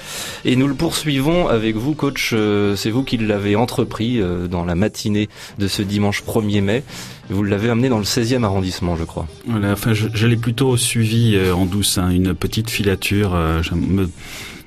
et 0.45 0.57
nous 0.57 0.69
le 0.69 0.75
poursuivons 0.75 1.49
avec 1.49 1.75
vous, 1.77 1.95
coach. 1.95 2.33
Euh, 2.35 2.77
c'est 2.77 2.91
vous 2.91 3.03
qui 3.03 3.17
l'avez 3.17 3.57
entrepris 3.57 4.21
euh, 4.21 4.47
dans 4.47 4.67
la 4.67 4.75
matinée 4.75 5.31
de 5.59 5.69
ce 5.69 5.81
dimanche 5.81 6.23
1er 6.23 6.61
mai. 6.61 6.83
Vous 7.31 7.45
l'avez 7.45 7.71
amené 7.71 7.89
dans 7.89 7.97
le 7.97 8.05
16e 8.05 8.45
arrondissement, 8.45 8.95
je 8.97 9.05
crois. 9.05 9.27
Voilà, 9.47 9.73
enfin, 9.73 9.95
plutôt 10.43 10.77
suivi 10.77 11.39
en 11.51 11.65
douce, 11.65 11.97
hein, 11.97 12.11
une 12.11 12.35
petite 12.35 12.69
filature. 12.69 13.35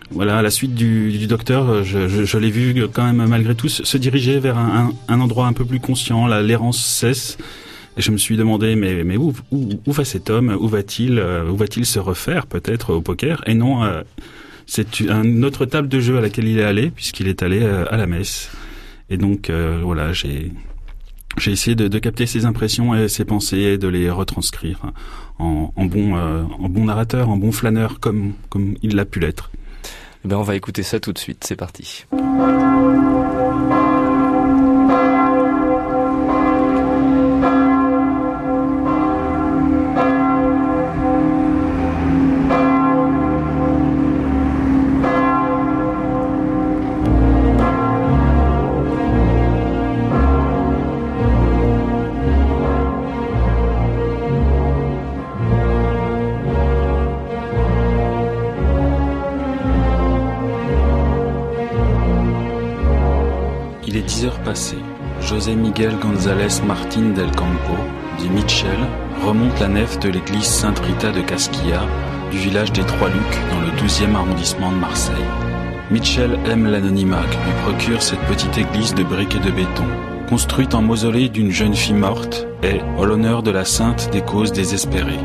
voilà, 0.10 0.40
à 0.40 0.42
la 0.42 0.50
suite 0.50 0.74
du, 0.74 1.28
docteur, 1.28 1.84
je, 1.84 2.38
l'ai 2.40 2.50
vu 2.50 2.88
quand 2.92 3.04
même 3.04 3.28
malgré 3.28 3.54
tout 3.54 3.70
se, 3.70 3.98
diriger 3.98 4.40
vers 4.40 4.58
un, 4.58 4.92
endroit 5.08 5.46
un 5.46 5.54
peu 5.54 5.66
plus 5.66 5.80
conscient. 5.80 6.26
L'errance 6.26 6.84
cesse. 6.84 7.38
Et 7.98 8.01
je 8.01 8.12
me 8.12 8.18
suis 8.18 8.38
demandé, 8.38 8.75
mais, 8.75 9.04
mais 9.04 9.18
où, 9.18 9.34
où, 9.51 9.92
va 9.92 10.06
cet 10.06 10.30
homme? 10.30 10.56
Où 10.60 10.68
va-t-il 10.68 11.18
euh, 11.18 11.50
Où 11.50 11.58
va-t-il 11.58 11.86
se 11.86 12.00
refaire 12.00 12.46
peut-être 12.46 12.94
au 12.94 13.01
poker? 13.01 13.42
Et 13.48 13.56
non, 13.56 13.84
euh, 13.84 14.04
c'est 14.68 15.00
une 15.00 15.44
autre 15.44 15.66
table 15.66 15.88
de 15.88 16.00
jeu 16.00 16.18
à 16.18 16.22
laquelle 16.22 16.48
il 16.48 16.60
est 16.60 16.63
allé, 16.63 16.92
puisqu'il 16.92 17.27
est 17.27 17.42
allé 17.42 17.62
euh, 17.63 17.86
à 17.89 17.98
la 17.98 18.06
messe. 18.06 18.51
Et 19.10 19.18
donc, 19.18 19.50
voilà, 19.50 20.12
j'ai 20.12 20.51
j'ai 21.38 21.51
essayé 21.51 21.75
de, 21.75 22.00
capter 22.00 22.25
ses 22.25 22.46
impressions 22.46 22.94
et 22.94 23.08
ses 23.08 23.24
pensées 23.24 23.60
et 23.60 23.77
de 23.77 23.88
les 23.88 24.10
retranscrire 24.10 24.82
en, 25.39 25.72
en 25.74 25.86
bon, 25.86 26.16
en 26.16 26.68
bon 26.68 26.86
narrateur, 26.86 27.30
en 27.30 27.38
bon 27.38 27.54
flâneur, 27.54 28.01
comme, 28.01 28.34
comme 28.50 28.75
il 28.82 28.96
l'a 28.96 29.06
pu 29.06 29.22
l'être. 29.22 29.50
Eh 30.25 30.27
ben 30.27 30.36
on 30.36 30.44
va 30.44 30.56
écouter 30.58 30.84
ça 30.84 31.00
tout 31.00 31.13
de 31.13 31.20
suite, 31.20 31.46
c'est 31.46 31.56
parti. 31.56 32.06
Miguel 65.78 66.00
González 66.00 66.64
Martín 66.66 67.14
del 67.14 67.30
Campo, 67.36 67.76
dit 68.18 68.32
Michel, 68.32 68.80
remonte 69.24 69.60
la 69.60 69.68
nef 69.68 70.00
de 70.00 70.10
l'église 70.10 70.48
Sainte 70.48 70.80
Rita 70.80 71.12
de 71.12 71.22
Casquilla, 71.22 71.86
du 72.32 72.38
village 72.40 72.72
des 72.72 72.82
Trois-Lucs, 72.82 73.40
dans 73.52 73.60
le 73.60 73.68
12e 73.80 74.16
arrondissement 74.16 74.72
de 74.72 74.78
Marseille. 74.78 75.16
Michel 75.92 76.40
aime 76.48 76.66
l'anonymat 76.66 77.22
que 77.22 77.36
lui 77.46 77.62
procure 77.64 78.02
cette 78.02 78.22
petite 78.22 78.58
église 78.58 78.96
de 78.96 79.04
briques 79.04 79.36
et 79.36 79.46
de 79.46 79.52
béton, 79.52 79.86
construite 80.28 80.74
en 80.74 80.82
mausolée 80.82 81.30
d'une 81.30 81.52
jeune 81.52 81.76
fille 81.76 81.94
morte 81.94 82.48
et 82.64 82.82
en 82.98 83.06
l'honneur 83.06 83.44
de 83.44 83.52
la 83.52 83.64
sainte 83.64 84.10
des 84.12 84.22
causes 84.22 84.54
désespérées. 84.54 85.20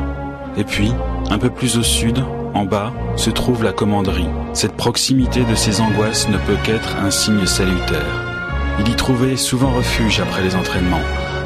Et 0.59 0.65
puis, 0.65 0.93
un 1.31 1.39
peu 1.39 1.49
plus 1.49 1.79
au 1.79 1.83
sud, 1.83 2.23
en 2.53 2.67
bas, 2.67 2.93
se 3.17 3.31
trouve 3.31 3.65
la 3.65 3.73
commanderie. 3.73 4.29
Cette 4.53 4.77
proximité 4.77 5.45
de 5.45 5.55
ses 5.55 5.81
angoisses 5.81 6.29
ne 6.29 6.37
peut 6.37 6.59
qu'être 6.63 6.97
un 7.03 7.11
signe 7.11 7.47
salutaire. 7.47 8.32
Il 8.81 8.88
y 8.88 8.97
trouvait 8.97 9.37
souvent 9.37 9.71
refuge 9.71 10.21
après 10.21 10.43
les 10.43 10.57
entraînements, 10.57 11.00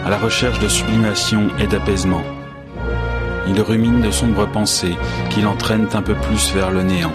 à 0.05 0.11
la 0.11 0.19
recherche 0.19 0.59
de 0.61 0.69
sublimation 0.69 1.49
et 1.59 1.67
d'apaisement. 1.67 2.23
Il 3.49 3.61
rumine 3.61 4.01
de 4.01 4.11
sombres 4.11 4.47
pensées 4.47 4.97
qui 5.31 5.41
l'entraînent 5.41 5.89
un 5.95 6.03
peu 6.03 6.15
plus 6.15 6.53
vers 6.53 6.71
le 6.71 6.83
néant. 6.83 7.13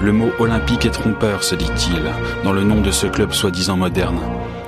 Le 0.00 0.12
mot 0.12 0.30
olympique 0.38 0.86
est 0.86 0.90
trompeur, 0.90 1.42
se 1.42 1.54
dit-il, 1.54 2.02
dans 2.44 2.52
le 2.52 2.62
nom 2.62 2.80
de 2.80 2.90
ce 2.90 3.06
club 3.06 3.32
soi-disant 3.32 3.76
moderne. 3.76 4.20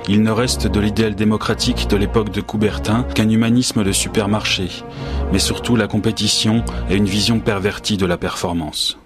Il 0.09 0.23
ne 0.23 0.31
reste 0.31 0.67
de 0.67 0.79
l'idéal 0.79 1.15
démocratique 1.15 1.87
de 1.89 1.95
l'époque 1.95 2.31
de 2.31 2.41
Coubertin 2.41 3.03
qu'un 3.15 3.29
humanisme 3.29 3.83
de 3.83 3.91
supermarché, 3.91 4.69
mais 5.31 5.39
surtout 5.39 5.75
la 5.75 5.87
compétition 5.87 6.63
et 6.89 6.95
une 6.95 7.05
vision 7.05 7.39
pervertie 7.39 7.97
de 7.97 8.05
la 8.05 8.17
performance. 8.17 9.00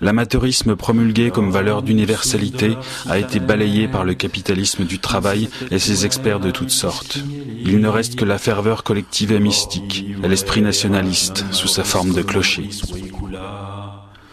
L'amateurisme 0.00 0.76
promulgué 0.76 1.30
comme 1.30 1.50
valeur 1.50 1.82
d'universalité 1.82 2.76
a 3.08 3.18
été 3.18 3.40
balayé 3.40 3.88
par 3.88 4.04
le 4.04 4.14
capitalisme 4.14 4.84
du 4.84 4.98
travail 4.98 5.48
et 5.70 5.78
ses 5.78 6.06
experts 6.06 6.40
de 6.40 6.50
toutes 6.50 6.70
sortes. 6.70 7.18
Il 7.64 7.80
ne 7.80 7.88
reste 7.88 8.16
que 8.16 8.24
la 8.24 8.38
ferveur 8.38 8.84
collective 8.84 9.32
et 9.32 9.40
mystique, 9.40 10.04
et 10.22 10.28
l'esprit 10.28 10.62
nationaliste 10.62 11.44
sous 11.50 11.68
sa 11.68 11.84
forme 11.84 12.14
de 12.14 12.22
clocher. 12.22 12.68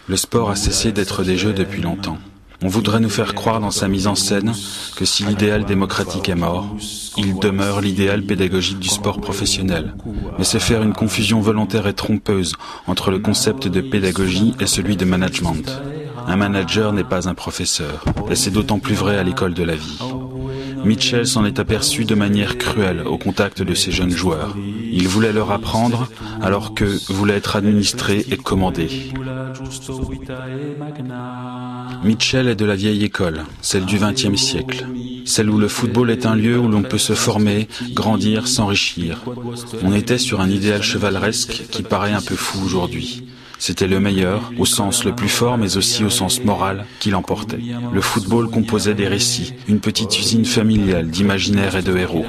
Le 0.08 0.16
sport 0.16 0.50
a 0.50 0.56
cessé 0.56 0.92
d'être 0.92 1.24
des 1.24 1.36
jeux 1.36 1.52
depuis 1.52 1.82
longtemps. 1.82 2.18
On 2.62 2.68
voudrait 2.68 3.00
nous 3.00 3.10
faire 3.10 3.34
croire 3.34 3.60
dans 3.60 3.70
sa 3.70 3.88
mise 3.88 4.06
en 4.06 4.14
scène 4.14 4.52
que 4.96 5.04
si 5.04 5.24
l'idéal 5.24 5.64
démocratique 5.64 6.28
est 6.28 6.34
mort, 6.34 6.74
il 7.16 7.38
demeure 7.38 7.80
l'idéal 7.80 8.22
pédagogique 8.22 8.78
du 8.78 8.88
sport 8.88 9.20
professionnel. 9.20 9.94
Mais 10.38 10.44
c'est 10.44 10.58
faire 10.60 10.82
une 10.82 10.94
confusion 10.94 11.40
volontaire 11.40 11.86
et 11.86 11.94
trompeuse 11.94 12.54
entre 12.86 13.10
le 13.10 13.18
concept 13.18 13.68
de 13.68 13.80
pédagogie 13.80 14.54
et 14.60 14.66
celui 14.66 14.96
de 14.96 15.04
management. 15.04 15.82
Un 16.26 16.36
manager 16.36 16.92
n'est 16.92 17.04
pas 17.04 17.28
un 17.28 17.34
professeur, 17.34 18.04
et 18.30 18.34
c'est 18.34 18.50
d'autant 18.50 18.78
plus 18.78 18.94
vrai 18.94 19.16
à 19.16 19.22
l'école 19.22 19.54
de 19.54 19.62
la 19.62 19.76
vie. 19.76 19.98
Mitchell 20.86 21.26
s'en 21.26 21.44
est 21.44 21.58
aperçu 21.58 22.04
de 22.04 22.14
manière 22.14 22.58
cruelle 22.58 23.00
au 23.00 23.18
contact 23.18 23.60
de 23.60 23.74
ses 23.74 23.90
jeunes 23.90 24.16
joueurs. 24.16 24.56
Il 24.92 25.08
voulait 25.08 25.32
leur 25.32 25.50
apprendre 25.50 26.08
alors 26.40 26.74
que 26.74 26.84
voulait 27.12 27.34
être 27.34 27.56
administré 27.56 28.24
et 28.30 28.36
commandé. 28.36 28.88
Mitchell 32.04 32.46
est 32.46 32.54
de 32.54 32.64
la 32.64 32.76
vieille 32.76 33.02
école, 33.02 33.44
celle 33.62 33.84
du 33.84 33.98
XXe 33.98 34.40
siècle, 34.40 34.86
celle 35.24 35.50
où 35.50 35.58
le 35.58 35.66
football 35.66 36.08
est 36.10 36.24
un 36.24 36.36
lieu 36.36 36.56
où 36.56 36.68
l'on 36.68 36.82
peut 36.82 36.98
se 36.98 37.14
former, 37.14 37.66
grandir, 37.92 38.46
s'enrichir. 38.46 39.24
On 39.82 39.92
était 39.92 40.18
sur 40.18 40.40
un 40.40 40.48
idéal 40.48 40.84
chevaleresque 40.84 41.64
qui 41.68 41.82
paraît 41.82 42.12
un 42.12 42.22
peu 42.22 42.36
fou 42.36 42.64
aujourd'hui. 42.64 43.24
C'était 43.58 43.86
le 43.86 44.00
meilleur, 44.00 44.52
au 44.58 44.64
sens 44.64 45.04
le 45.04 45.14
plus 45.14 45.28
fort, 45.28 45.58
mais 45.58 45.76
aussi 45.76 46.04
au 46.04 46.10
sens 46.10 46.44
moral, 46.44 46.86
qui 47.00 47.10
l'emportait. 47.10 47.58
Le 47.92 48.00
football 48.00 48.50
composait 48.50 48.94
des 48.94 49.08
récits, 49.08 49.54
une 49.68 49.80
petite 49.80 50.18
usine 50.18 50.44
familiale 50.44 51.08
d'imaginaire 51.08 51.76
et 51.76 51.82
de 51.82 51.96
héros. 51.96 52.26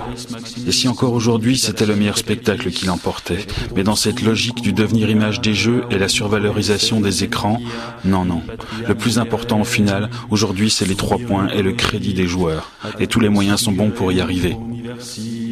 Et 0.66 0.72
si 0.72 0.88
encore 0.88 1.14
aujourd'hui 1.14 1.58
c'était 1.58 1.86
le 1.86 1.96
meilleur 1.96 2.18
spectacle 2.18 2.72
qui 2.72 2.86
l'emportait, 2.86 3.46
mais 3.76 3.84
dans 3.84 3.96
cette 3.96 4.22
logique 4.22 4.62
du 4.62 4.74
devenir 4.74 5.10
image 5.10 5.42
des 5.42 5.54
jeux 5.54 5.84
et 5.92 5.98
la 5.98 6.08
survalorisation 6.08 7.02
des 7.02 7.24
écrans, 7.24 7.60
non, 8.06 8.26
non. 8.26 8.42
Le 8.88 8.96
plus 8.96 9.20
important 9.20 9.62
au 9.62 9.66
final, 9.66 10.10
aujourd'hui, 10.30 10.70
c'est 10.70 10.86
les 10.86 10.96
trois 10.96 11.18
points 11.18 11.48
et 11.50 11.62
le 11.62 11.74
crédit 11.74 12.14
des 12.14 12.28
joueurs. 12.28 12.72
Et 13.00 13.08
tous 13.08 13.20
les 13.20 13.30
moyens 13.30 13.62
sont 13.62 13.72
bons 13.72 13.92
pour 13.92 14.12
y 14.12 14.22
arriver. 14.22 14.56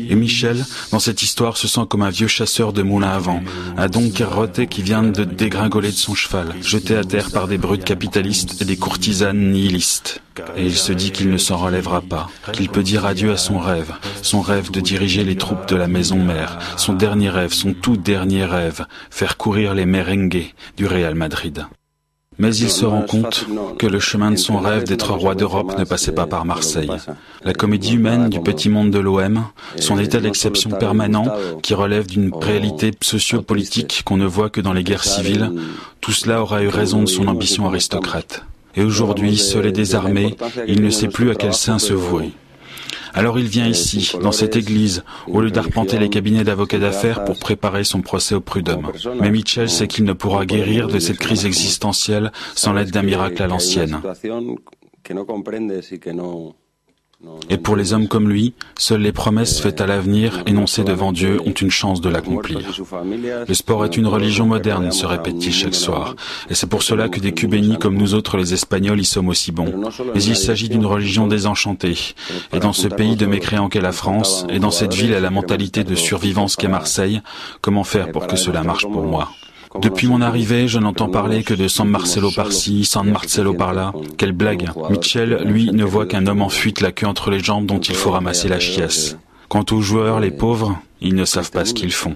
Et 0.09 0.15
Michel, 0.15 0.63
dans 0.91 0.99
cette 0.99 1.21
histoire, 1.21 1.57
se 1.57 1.67
sent 1.67 1.81
comme 1.89 2.01
un 2.01 2.09
vieux 2.09 2.27
chasseur 2.27 2.73
de 2.73 2.81
moulins 2.81 3.09
à 3.09 3.19
vent, 3.19 3.43
un 3.77 3.87
Don 3.87 4.09
Quixote 4.09 4.65
qui 4.65 4.81
vient 4.81 5.03
de 5.03 5.23
dégringoler 5.23 5.89
de 5.89 5.95
son 5.95 6.15
cheval, 6.15 6.53
jeté 6.61 6.95
à 6.95 7.03
terre 7.03 7.31
par 7.31 7.47
des 7.47 7.57
brutes 7.57 7.83
capitalistes 7.83 8.61
et 8.61 8.65
des 8.65 8.77
courtisanes 8.77 9.51
nihilistes. 9.51 10.21
Et 10.57 10.65
il 10.65 10.75
se 10.75 10.91
dit 10.91 11.11
qu'il 11.11 11.29
ne 11.29 11.37
s'en 11.37 11.57
relèvera 11.57 12.01
pas, 12.01 12.29
qu'il 12.51 12.69
peut 12.69 12.83
dire 12.83 13.05
adieu 13.05 13.31
à 13.31 13.37
son 13.37 13.57
rêve, 13.57 13.93
son 14.21 14.41
rêve 14.41 14.71
de 14.71 14.81
diriger 14.81 15.23
les 15.23 15.37
troupes 15.37 15.67
de 15.67 15.75
la 15.75 15.87
maison 15.87 16.17
mère, 16.17 16.59
son 16.77 16.93
dernier 16.93 17.29
rêve, 17.29 17.53
son 17.53 17.73
tout 17.73 17.97
dernier 17.97 18.45
rêve, 18.45 18.85
faire 19.09 19.37
courir 19.37 19.73
les 19.73 19.85
merengues 19.85 20.53
du 20.77 20.85
Real 20.85 21.15
Madrid. 21.15 21.65
Mais 22.37 22.55
il 22.55 22.69
se 22.69 22.85
rend 22.85 23.01
compte 23.01 23.45
que 23.77 23.87
le 23.87 23.99
chemin 23.99 24.31
de 24.31 24.35
son 24.35 24.59
rêve 24.59 24.83
d'être 24.83 25.13
roi 25.13 25.35
d'Europe 25.35 25.77
ne 25.77 25.83
passait 25.83 26.11
pas 26.11 26.25
par 26.25 26.45
Marseille. 26.45 26.91
La 27.43 27.53
comédie 27.53 27.95
humaine 27.95 28.29
du 28.29 28.41
petit 28.41 28.69
monde 28.69 28.91
de 28.91 28.99
l'OM, 28.99 29.45
son 29.79 29.97
état 29.99 30.19
d'exception 30.19 30.71
permanent 30.71 31.25
qui 31.61 31.73
relève 31.73 32.07
d'une 32.07 32.31
réalité 32.33 32.91
sociopolitique 33.01 34.03
qu'on 34.05 34.17
ne 34.17 34.25
voit 34.25 34.50
que 34.50 34.61
dans 34.61 34.74
les 34.74 34.83
guerres 34.83 35.05
civiles, 35.05 35.51
tout 36.01 36.11
cela 36.11 36.41
aura 36.41 36.61
eu 36.63 36.67
raison 36.67 37.01
de 37.03 37.09
son 37.09 37.27
ambition 37.27 37.67
aristocrate. 37.67 38.43
Et 38.75 38.83
aujourd'hui, 38.83 39.37
seul 39.37 39.67
et 39.67 39.71
désarmé, 39.71 40.35
il 40.67 40.81
ne 40.81 40.89
sait 40.89 41.07
plus 41.07 41.31
à 41.31 41.35
quel 41.35 41.53
sein 41.53 41.79
se 41.79 41.93
vouer. 41.93 42.33
Alors 43.15 43.39
il 43.39 43.47
vient 43.47 43.67
ici, 43.67 44.11
dans 44.21 44.33
cette 44.33 44.57
église, 44.57 45.03
au 45.27 45.39
lieu 45.39 45.49
d'arpenter 45.49 45.97
les 45.97 46.09
cabinets 46.09 46.43
d'avocats 46.43 46.79
d'affaires 46.79 47.23
pour 47.23 47.39
préparer 47.39 47.85
son 47.85 48.01
procès 48.01 48.35
au 48.35 48.41
prud'homme. 48.41 48.91
Mais 49.21 49.31
Mitchell 49.31 49.69
sait 49.69 49.87
qu'il 49.87 50.03
ne 50.03 50.11
pourra 50.11 50.45
guérir 50.45 50.89
de 50.89 50.99
cette 50.99 51.17
crise 51.17 51.45
existentielle 51.45 52.33
sans 52.55 52.73
l'aide 52.73 52.91
d'un 52.91 53.03
miracle 53.03 53.41
à 53.41 53.47
l'ancienne. 53.47 54.01
Et 57.50 57.57
pour 57.57 57.75
les 57.75 57.94
hommes 57.94 58.07
comme 58.07 58.29
lui, 58.29 58.53
seules 58.77 59.01
les 59.01 59.11
promesses 59.11 59.59
faites 59.59 59.79
à 59.81 59.85
l'avenir, 59.85 60.42
énoncées 60.48 60.83
devant 60.83 61.11
Dieu, 61.11 61.40
ont 61.46 61.51
une 61.51 61.70
chance 61.70 62.01
de 62.01 62.09
l'accomplir. 62.09 62.59
Le 63.48 63.53
sport 63.53 63.85
est 63.85 63.98
une 63.98 64.07
religion 64.07 64.46
moderne, 64.46 64.92
se 64.92 65.05
répète-t-il 65.05 65.53
chaque 65.53 65.75
soir. 65.75 66.16
Et 66.50 66.55
c'est 66.55 66.68
pour 66.68 66.83
cela 66.83 67.07
que 67.07 67.20
des 67.20 67.33
Cubénis 67.33 67.77
comme 67.77 67.98
nous 67.98 68.16
autres 68.16 68.38
les 68.38 68.53
Espagnols 68.53 69.00
y 69.00 69.05
sommes 69.05 69.29
aussi 69.29 69.51
bons. 69.51 69.74
Mais 70.14 70.24
il 70.24 70.35
s'agit 70.35 70.70
d'une 70.70 70.85
religion 70.85 71.27
désenchantée. 71.27 71.98
Et 72.53 72.59
dans 72.59 72.74
ce 72.74 72.88
pays 72.88 73.16
de 73.16 73.25
mécréants 73.25 73.70
qu'est 73.70 73.81
la 73.81 73.92
France, 73.92 74.46
et 74.50 74.59
dans 74.59 74.72
cette 74.72 74.94
ville 74.94 75.14
à 75.14 75.20
la 75.20 75.29
mentalité 75.29 75.83
de 75.83 75.96
survivance 75.96 76.55
qu'est 76.55 76.68
Marseille, 76.68 77.22
comment 77.61 77.83
faire 77.83 78.11
pour 78.11 78.27
que 78.27 78.35
cela 78.35 78.64
marche 78.64 78.88
pour 78.88 79.03
moi? 79.03 79.31
Depuis 79.81 80.07
mon 80.07 80.22
arrivée, 80.22 80.68
je 80.68 80.79
n'entends 80.79 81.09
parler 81.09 81.44
que 81.44 81.53
de 81.53 81.68
San 81.68 81.88
Marcelo 81.88 82.31
par-ci, 82.31 82.85
San 82.85 83.09
Marcelo 83.09 83.53
par-là. 83.53 83.94
Quelle 84.18 84.31
blague. 84.31 84.70
Mitchell, 84.90 85.44
lui, 85.46 85.72
ne 85.72 85.83
voit 85.83 86.05
qu'un 86.05 86.27
homme 86.27 86.42
en 86.42 86.50
fuite 86.50 86.81
la 86.81 86.92
queue 86.92 87.07
entre 87.07 87.31
les 87.31 87.40
jambes 87.40 87.66
dont 87.66 87.79
il 87.79 87.96
faut 87.96 88.11
ramasser 88.11 88.48
la 88.48 88.59
chiasse. 88.59 89.18
Quant 89.50 89.66
aux 89.72 89.81
joueurs, 89.81 90.20
les 90.20 90.31
pauvres, 90.31 90.79
ils 91.01 91.16
ne 91.16 91.25
savent 91.25 91.51
pas 91.51 91.66
ce 91.66 91.74
qu'ils 91.74 91.94
font. 91.94 92.16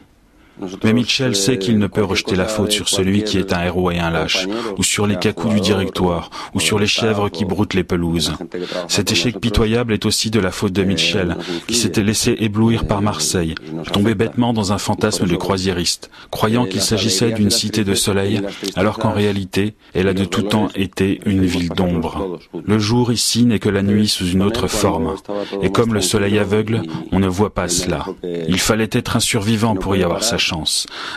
Mais 0.83 0.93
Mitchell 0.93 1.35
sait 1.35 1.57
qu'il 1.57 1.77
ne 1.77 1.87
peut 1.87 2.03
rejeter 2.03 2.35
la 2.35 2.47
faute 2.47 2.71
sur 2.71 2.89
celui 2.89 3.23
qui 3.23 3.37
est 3.37 3.53
un 3.53 3.63
héros 3.63 3.91
et 3.91 3.99
un 3.99 4.09
lâche, 4.09 4.47
ou 4.77 4.83
sur 4.83 5.07
les 5.07 5.15
cacous 5.15 5.49
du 5.49 5.61
directoire, 5.61 6.29
ou 6.53 6.59
sur 6.59 6.79
les 6.79 6.87
chèvres 6.87 7.29
qui 7.29 7.45
broutent 7.45 7.73
les 7.73 7.83
pelouses. 7.83 8.33
Cet 8.87 9.11
échec 9.11 9.39
pitoyable 9.39 9.93
est 9.93 10.05
aussi 10.05 10.29
de 10.29 10.39
la 10.39 10.51
faute 10.51 10.73
de 10.73 10.83
Mitchell, 10.83 11.37
qui 11.67 11.75
s'était 11.75 12.03
laissé 12.03 12.35
éblouir 12.39 12.85
par 12.85 13.01
Marseille, 13.01 13.55
tombé 13.93 14.15
bêtement 14.15 14.53
dans 14.53 14.73
un 14.73 14.77
fantasme 14.77 15.27
de 15.27 15.35
croisiériste, 15.35 16.09
croyant 16.31 16.65
qu'il 16.65 16.81
s'agissait 16.81 17.31
d'une 17.31 17.51
cité 17.51 17.83
de 17.83 17.93
soleil, 17.93 18.41
alors 18.75 18.97
qu'en 18.97 19.11
réalité, 19.11 19.75
elle 19.93 20.07
a 20.07 20.13
de 20.13 20.25
tout 20.25 20.43
temps 20.43 20.69
été 20.75 21.21
une 21.25 21.45
ville 21.45 21.69
d'ombre. 21.69 22.39
Le 22.65 22.79
jour 22.79 23.11
ici 23.11 23.45
n'est 23.45 23.59
que 23.59 23.69
la 23.69 23.81
nuit 23.81 24.07
sous 24.07 24.27
une 24.27 24.43
autre 24.43 24.67
forme, 24.67 25.15
et 25.61 25.69
comme 25.69 25.93
le 25.93 26.01
soleil 26.01 26.37
aveugle, 26.37 26.81
on 27.11 27.19
ne 27.19 27.27
voit 27.27 27.53
pas 27.53 27.67
cela. 27.67 28.05
Il 28.47 28.59
fallait 28.59 28.89
être 28.91 29.15
un 29.15 29.19
survivant 29.19 29.75
pour 29.75 29.95
y 29.95 30.03
avoir 30.03 30.23
sa 30.23 30.37
chance 30.37 30.48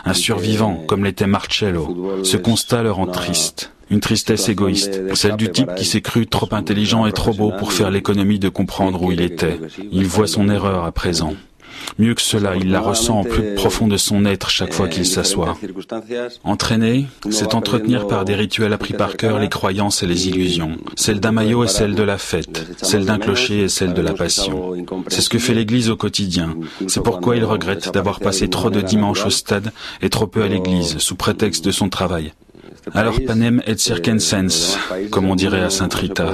un 0.05 0.13
survivant 0.13 0.83
comme 0.87 1.03
l'était 1.03 1.27
Marcello. 1.27 2.21
Ce 2.23 2.37
constat 2.37 2.83
le 2.83 2.91
rend 2.91 3.07
triste. 3.07 3.71
Une 3.89 3.99
tristesse 3.99 4.49
égoïste, 4.49 5.15
celle 5.15 5.35
du 5.35 5.51
type 5.51 5.75
qui 5.75 5.85
s'est 5.85 6.01
cru 6.01 6.25
trop 6.25 6.47
intelligent 6.51 7.05
et 7.05 7.11
trop 7.11 7.33
beau 7.33 7.51
pour 7.51 7.73
faire 7.73 7.91
l'économie 7.91 8.39
de 8.39 8.49
comprendre 8.49 9.03
où 9.03 9.11
il 9.11 9.21
était. 9.21 9.59
Il 9.91 10.07
voit 10.07 10.27
son 10.27 10.49
erreur 10.49 10.85
à 10.85 10.91
présent. 10.91 11.33
Mieux 11.99 12.13
que 12.13 12.21
cela, 12.21 12.55
il 12.55 12.71
la 12.71 12.81
ressent 12.81 13.21
au 13.21 13.23
plus 13.23 13.55
profond 13.55 13.87
de 13.87 13.97
son 13.97 14.25
être 14.25 14.49
chaque 14.49 14.73
fois 14.73 14.87
qu'il 14.87 15.05
s'assoit. 15.05 15.57
Entraîner, 16.43 17.07
c'est 17.29 17.53
entretenir 17.55 18.07
par 18.07 18.25
des 18.25 18.35
rituels 18.35 18.73
appris 18.73 18.93
par 18.93 19.17
cœur 19.17 19.39
les 19.39 19.49
croyances 19.49 20.03
et 20.03 20.07
les 20.07 20.27
illusions, 20.27 20.77
celle 20.95 21.19
d'un 21.19 21.31
maillot 21.31 21.63
et 21.63 21.67
celle 21.67 21.95
de 21.95 22.03
la 22.03 22.17
fête, 22.17 22.65
celle 22.81 23.05
d'un 23.05 23.19
clocher 23.19 23.63
et 23.63 23.69
celle 23.69 23.93
de 23.93 24.01
la 24.01 24.13
passion. 24.13 24.73
C'est 25.07 25.21
ce 25.21 25.29
que 25.29 25.39
fait 25.39 25.53
l'Église 25.53 25.89
au 25.89 25.95
quotidien. 25.95 26.55
C'est 26.87 27.03
pourquoi 27.03 27.35
il 27.35 27.45
regrette 27.45 27.93
d'avoir 27.93 28.19
passé 28.19 28.49
trop 28.49 28.69
de 28.69 28.81
dimanches 28.81 29.25
au 29.25 29.29
stade 29.29 29.71
et 30.01 30.09
trop 30.09 30.27
peu 30.27 30.43
à 30.43 30.47
l'Église, 30.47 30.97
sous 30.97 31.15
prétexte 31.15 31.65
de 31.65 31.71
son 31.71 31.89
travail. 31.89 32.33
Alors 32.93 33.19
panem 33.25 33.61
et 33.65 33.77
circensens, 33.77 34.77
comme 35.09 35.29
on 35.29 35.35
dirait 35.35 35.61
à 35.61 35.69
Saint-Rita. 35.69 36.33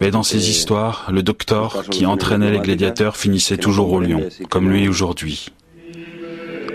Mais 0.00 0.10
dans 0.10 0.22
ces 0.22 0.50
histoires, 0.50 1.08
le 1.12 1.22
docteur 1.22 1.84
qui 1.90 2.06
entraînait 2.06 2.50
les 2.50 2.60
gladiateurs 2.60 3.16
finissait 3.16 3.56
toujours 3.56 3.92
au 3.92 4.00
lion, 4.00 4.22
comme 4.50 4.70
lui 4.70 4.88
aujourd'hui. 4.88 5.50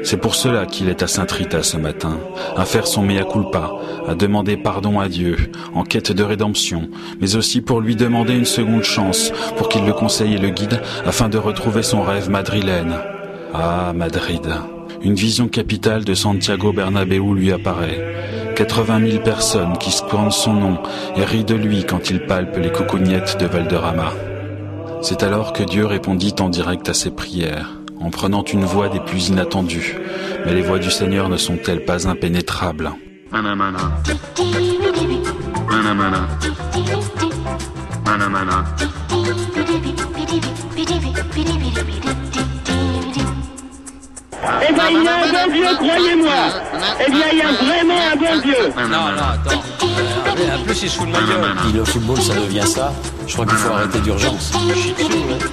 C'est 0.03 0.17
pour 0.17 0.35
cela 0.35 0.65
qu'il 0.65 0.87
est 0.87 1.03
à 1.03 1.07
Saint-Rita 1.07 1.61
ce 1.61 1.75
matin, 1.75 2.19
à 2.55 2.63
faire 2.63 2.87
son 2.87 3.03
mea 3.03 3.23
culpa, 3.23 3.73
à 4.07 4.15
demander 4.15 4.55
pardon 4.55 4.99
à 4.99 5.09
Dieu, 5.09 5.35
en 5.75 5.83
quête 5.83 6.13
de 6.13 6.23
rédemption, 6.23 6.89
mais 7.19 7.35
aussi 7.35 7.59
pour 7.59 7.81
lui 7.81 7.97
demander 7.97 8.33
une 8.33 8.45
seconde 8.45 8.83
chance, 8.83 9.33
pour 9.57 9.67
qu'il 9.67 9.85
le 9.85 9.93
conseille 9.93 10.35
et 10.35 10.39
le 10.39 10.49
guide, 10.49 10.81
afin 11.05 11.27
de 11.27 11.37
retrouver 11.37 11.83
son 11.83 12.01
rêve 12.01 12.29
madrilène. 12.29 12.95
Ah, 13.53 13.91
Madrid. 13.93 14.47
Une 15.01 15.15
vision 15.15 15.47
capitale 15.47 16.03
de 16.03 16.13
Santiago 16.13 16.73
Bernabéu 16.73 17.33
lui 17.33 17.51
apparaît. 17.53 18.53
80 18.55 19.09
000 19.11 19.23
personnes 19.23 19.77
qui 19.77 19.91
scandent 19.91 20.33
son 20.33 20.53
nom 20.53 20.77
et 21.15 21.23
rient 21.23 21.45
de 21.45 21.55
lui 21.55 21.85
quand 21.85 22.09
il 22.09 22.25
palpe 22.25 22.57
les 22.57 22.71
coucougnettes 22.71 23.37
de 23.39 23.45
Valderrama. 23.45 24.11
C'est 25.01 25.23
alors 25.23 25.53
que 25.53 25.63
Dieu 25.63 25.85
répondit 25.85 26.35
en 26.41 26.49
direct 26.49 26.89
à 26.89 26.93
ses 26.93 27.11
prières, 27.11 27.79
en 28.01 28.09
prenant 28.09 28.43
une 28.43 28.65
voix 28.65 28.89
des 28.89 28.99
plus 28.99 29.29
inattendues. 29.29 29.97
Mais 30.45 30.53
les 30.53 30.61
voix 30.61 30.79
du 30.79 30.91
Seigneur 30.91 31.29
ne 31.29 31.37
sont-elles 31.37 31.85
pas 31.85 32.07
impénétrables? 32.07 32.91
Eh 44.41 44.73
ben, 44.73 44.83
il 44.91 45.03
y 45.03 45.07
a 45.07 45.15
un 45.15 45.47
bon 45.47 45.53
Dieu, 45.53 45.65
croyez-moi. 45.75 46.33
Eh 47.05 47.11
bien, 47.11 47.25
il 47.31 47.37
y 47.37 47.41
a 47.41 47.51
vraiment 47.51 47.99
un 48.13 48.15
bon 48.15 48.41
Dieu. 48.41 48.73
Non, 48.77 48.87
non, 48.87 49.23
attends. 49.33 49.63
En 50.55 50.63
plus, 50.63 50.83
il 50.83 50.89
se 50.89 50.97
fout 50.97 51.07
de 51.07 51.11
ma 51.11 51.19
gueule. 51.19 51.55
Puis 51.63 51.73
le 51.73 51.85
football, 51.85 52.21
ça 52.21 52.33
devient 52.35 52.67
ça. 52.67 52.93
Je 53.29 53.33
crois 53.35 53.45
qu'il 53.45 53.57
faut 53.57 53.71
arrêter 53.71 53.99
d'urgence. 53.99 54.51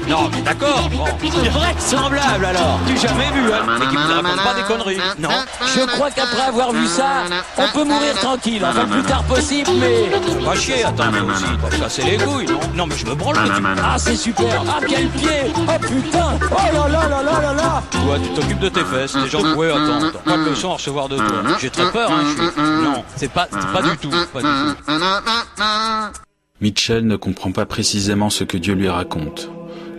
Non, 0.09 0.31
mais 0.33 0.41
d'accord. 0.41 0.89
Bon. 0.91 1.05
Vraisemblable 1.51 2.47
alors. 2.47 2.81
Du 2.87 2.97
jamais 2.97 3.31
vu, 3.33 3.53
hein. 3.53 3.67
Mais 3.79 3.87
qui 3.87 3.97
raconte 3.97 4.43
pas 4.43 4.55
des 4.55 4.62
conneries. 4.62 5.01
Non. 5.19 5.29
Je 5.75 5.81
crois 5.85 6.11
qu'après 6.11 6.41
avoir 6.49 6.73
vu 6.73 6.87
ça, 6.87 7.25
on 7.59 7.69
peut 7.69 7.85
mourir 7.85 8.15
tranquille. 8.15 8.65
Enfin, 8.67 8.85
le 8.85 8.89
plus 8.89 9.03
tard 9.03 9.23
possible, 9.25 9.71
mais... 9.79 10.09
Va 10.43 10.55
chier, 10.55 10.85
attends, 10.85 11.12
moi 11.12 11.35
aussi. 11.35 11.45
Te 11.71 11.77
casser 11.83 12.03
les 12.03 12.17
couilles, 12.17 12.47
non 12.47 12.61
Non, 12.75 12.87
mais 12.87 12.97
je 12.97 13.05
me 13.05 13.15
branle 13.15 13.37
tu 13.45 13.62
Ah, 13.85 13.97
c'est 13.99 14.17
super. 14.17 14.62
Ah, 14.67 14.81
quel 14.89 15.09
pied. 15.09 15.53
Oh, 15.55 15.73
putain. 15.79 16.39
Oh 16.51 16.55
là 16.73 16.89
là 16.89 17.09
là 17.09 17.23
là 17.23 17.41
là 17.43 17.53
là. 17.53 17.83
Toi, 17.91 18.17
tu 18.23 18.31
t'occupes 18.31 18.61
de 18.61 18.69
tes 18.71 18.85
fesses. 18.85 19.17
Les 19.17 19.29
gens, 19.29 19.55
ouais, 19.55 19.71
attends, 19.71 20.03
attends. 20.09 20.19
Pas 20.25 20.39
de 20.39 20.45
leçon 20.45 20.71
à 20.71 20.75
recevoir 20.75 21.11
de 21.11 21.19
toi. 21.19 21.27
J'ai 21.61 21.69
très 21.69 21.91
peur, 21.91 22.11
hein. 22.11 22.25
Je 22.25 22.43
suis... 22.43 22.61
Non, 22.85 23.05
c'est 23.17 23.31
pas, 23.31 23.47
pas 23.75 23.83
du 23.83 23.97
tout. 23.99 24.11
Pas 24.33 24.41
du 24.41 24.47
tout. 24.47 26.23
Mitchell 26.62 27.07
ne 27.07 27.16
comprend 27.16 27.53
pas 27.53 27.66
précisément 27.66 28.31
ce 28.31 28.42
que 28.42 28.57
Dieu 28.57 28.73
lui 28.73 28.88
raconte. 28.88 29.51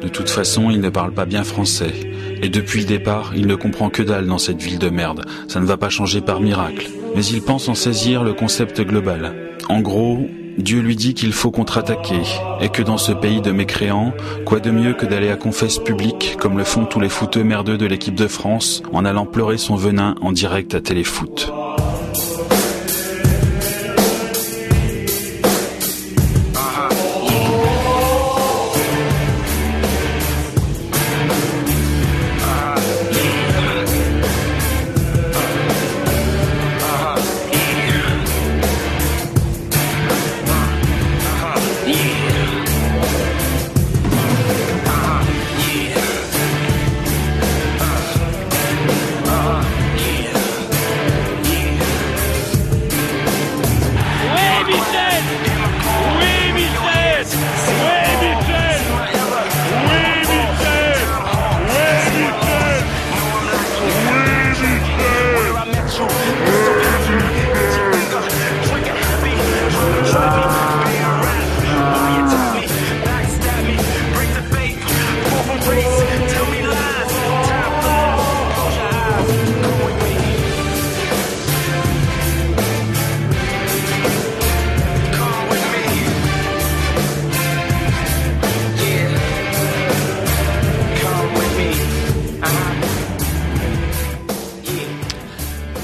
De 0.01 0.07
toute 0.07 0.29
façon, 0.29 0.71
il 0.71 0.81
ne 0.81 0.89
parle 0.89 1.13
pas 1.13 1.25
bien 1.25 1.43
français. 1.43 1.93
Et 2.41 2.49
depuis 2.49 2.79
le 2.79 2.87
départ, 2.87 3.33
il 3.35 3.45
ne 3.45 3.53
comprend 3.53 3.91
que 3.91 4.01
dalle 4.01 4.25
dans 4.25 4.39
cette 4.39 4.61
ville 4.61 4.79
de 4.79 4.89
merde. 4.89 5.25
Ça 5.47 5.59
ne 5.59 5.67
va 5.67 5.77
pas 5.77 5.89
changer 5.89 6.19
par 6.19 6.41
miracle. 6.41 6.89
Mais 7.15 7.23
il 7.25 7.43
pense 7.43 7.69
en 7.69 7.75
saisir 7.75 8.23
le 8.23 8.33
concept 8.33 8.81
global. 8.81 9.35
En 9.69 9.81
gros, 9.81 10.27
Dieu 10.57 10.81
lui 10.81 10.95
dit 10.95 11.13
qu'il 11.13 11.33
faut 11.33 11.51
contre-attaquer, 11.51 12.21
et 12.59 12.69
que 12.69 12.81
dans 12.81 12.97
ce 12.97 13.11
pays 13.11 13.41
de 13.41 13.51
mécréants, 13.51 14.13
quoi 14.43 14.59
de 14.59 14.71
mieux 14.71 14.93
que 14.93 15.05
d'aller 15.05 15.29
à 15.29 15.35
confesse 15.35 15.77
publique, 15.77 16.37
comme 16.39 16.57
le 16.57 16.63
font 16.63 16.85
tous 16.85 16.99
les 16.99 17.09
footeux 17.09 17.43
merdeux 17.43 17.77
de 17.77 17.85
l'équipe 17.85 18.15
de 18.15 18.27
France, 18.27 18.81
en 18.91 19.05
allant 19.05 19.27
pleurer 19.27 19.59
son 19.59 19.75
venin 19.75 20.15
en 20.21 20.31
direct 20.31 20.73
à 20.73 20.81
Téléfoot. 20.81 21.53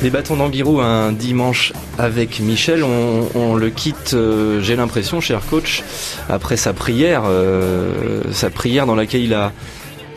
Les 0.03 0.09
bâtons 0.09 0.35
d'Anguirou 0.35 0.81
un 0.81 1.13
dimanche 1.13 1.71
avec 1.97 2.41
Michel. 2.41 2.83
On, 2.83 3.55
le 3.55 3.69
quitte, 3.69 4.11
euh, 4.13 4.61
j'ai 4.61 4.75
l'impression, 4.75 5.21
cher 5.21 5.39
coach, 5.49 5.81
après 6.27 6.57
sa 6.57 6.73
prière, 6.73 7.23
euh, 7.25 8.21
sa 8.33 8.49
prière 8.49 8.85
dans 8.85 8.95
laquelle 8.95 9.21
il 9.21 9.33
a 9.33 9.53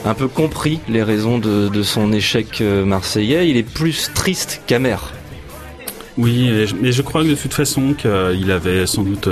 un 0.05 0.15
peu 0.15 0.27
compris 0.27 0.81
les 0.89 1.05
raisons 1.05 1.39
de, 1.39 1.83
son 1.85 2.13
échec 2.13 2.61
euh, 2.61 2.85
marseillais. 2.85 3.49
Il 3.49 3.57
est 3.57 3.63
plus 3.63 4.11
triste 4.13 4.61
qu'amer. 4.67 4.97
Oui, 6.19 6.51
mais 6.83 6.91
je 6.91 7.03
crois 7.03 7.23
que 7.23 7.29
de 7.29 7.35
toute 7.37 7.55
façon 7.55 7.95
qu'il 7.95 8.51
avait 8.51 8.89
sans 8.89 9.05
doute 9.05 9.29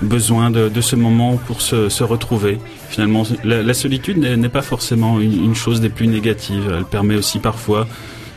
besoin 0.00 0.52
de, 0.52 0.80
ce 0.80 0.94
moment 0.94 1.38
pour 1.38 1.60
se, 1.60 2.04
retrouver. 2.04 2.58
Finalement, 2.88 3.24
la, 3.42 3.74
solitude 3.74 4.18
n'est 4.18 4.48
pas 4.48 4.62
forcément 4.62 5.18
une 5.18 5.56
chose 5.56 5.80
des 5.80 5.88
plus 5.88 6.06
négatives. 6.06 6.72
Elle 6.78 6.84
permet 6.84 7.16
aussi 7.16 7.40
parfois 7.40 7.88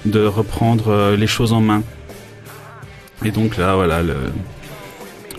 de 0.06 0.26
reprendre 0.26 0.90
euh, 0.90 1.16
les 1.16 1.28
choses 1.28 1.54
en 1.54 1.62
main. 1.62 1.84
Et 3.24 3.32
donc 3.32 3.58
là, 3.58 3.76
voilà, 3.76 4.02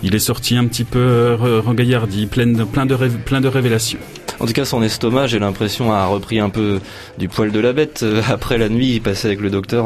il 0.03 0.15
est 0.15 0.19
sorti 0.21 0.57
un 0.57 0.67
petit 0.67 0.85
peu 0.85 0.99
euh, 0.99 1.37
re- 1.37 1.61
regaillardi, 1.61 2.27
plein 2.27 2.47
de, 2.47 2.65
plein, 2.65 2.87
de 2.87 2.97
plein 2.97 3.41
de 3.41 3.49
révélations. 3.49 3.99
En 4.41 4.47
tout 4.47 4.53
cas, 4.53 4.65
son 4.65 4.83
estomac, 4.83 5.29
j'ai 5.29 5.39
l'impression, 5.39 5.93
a 5.93 6.07
repris 6.07 6.41
un 6.41 6.51
peu 6.51 6.81
du 7.19 7.29
poil 7.29 7.53
de 7.53 7.61
la 7.61 7.73
bête. 7.73 8.01
Euh, 8.03 8.23
Après 8.29 8.59
la 8.59 8.69
nuit 8.69 9.01
passée 9.01 9.29
avec 9.29 9.41
le 9.41 9.51
docteur, 9.51 9.85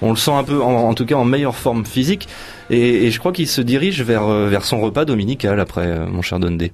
on, 0.00 0.10
le 0.10 0.16
sent 0.16 0.32
un 0.32 0.44
peu, 0.44 0.60
en, 0.62 0.92
tout 0.94 1.06
cas, 1.06 1.14
en 1.14 1.24
meilleure 1.24 1.56
forme 1.56 1.86
physique. 1.86 2.28
Et, 2.70 3.10
je 3.10 3.18
crois 3.18 3.32
qu'il 3.32 3.48
se 3.48 3.60
dirige 3.60 4.02
vers, 4.02 4.26
vers 4.26 4.64
son 4.64 4.80
repas 4.80 5.04
dominical 5.04 5.58
après, 5.60 6.06
mon 6.06 6.22
cher 6.22 6.38
Dondé. 6.38 6.72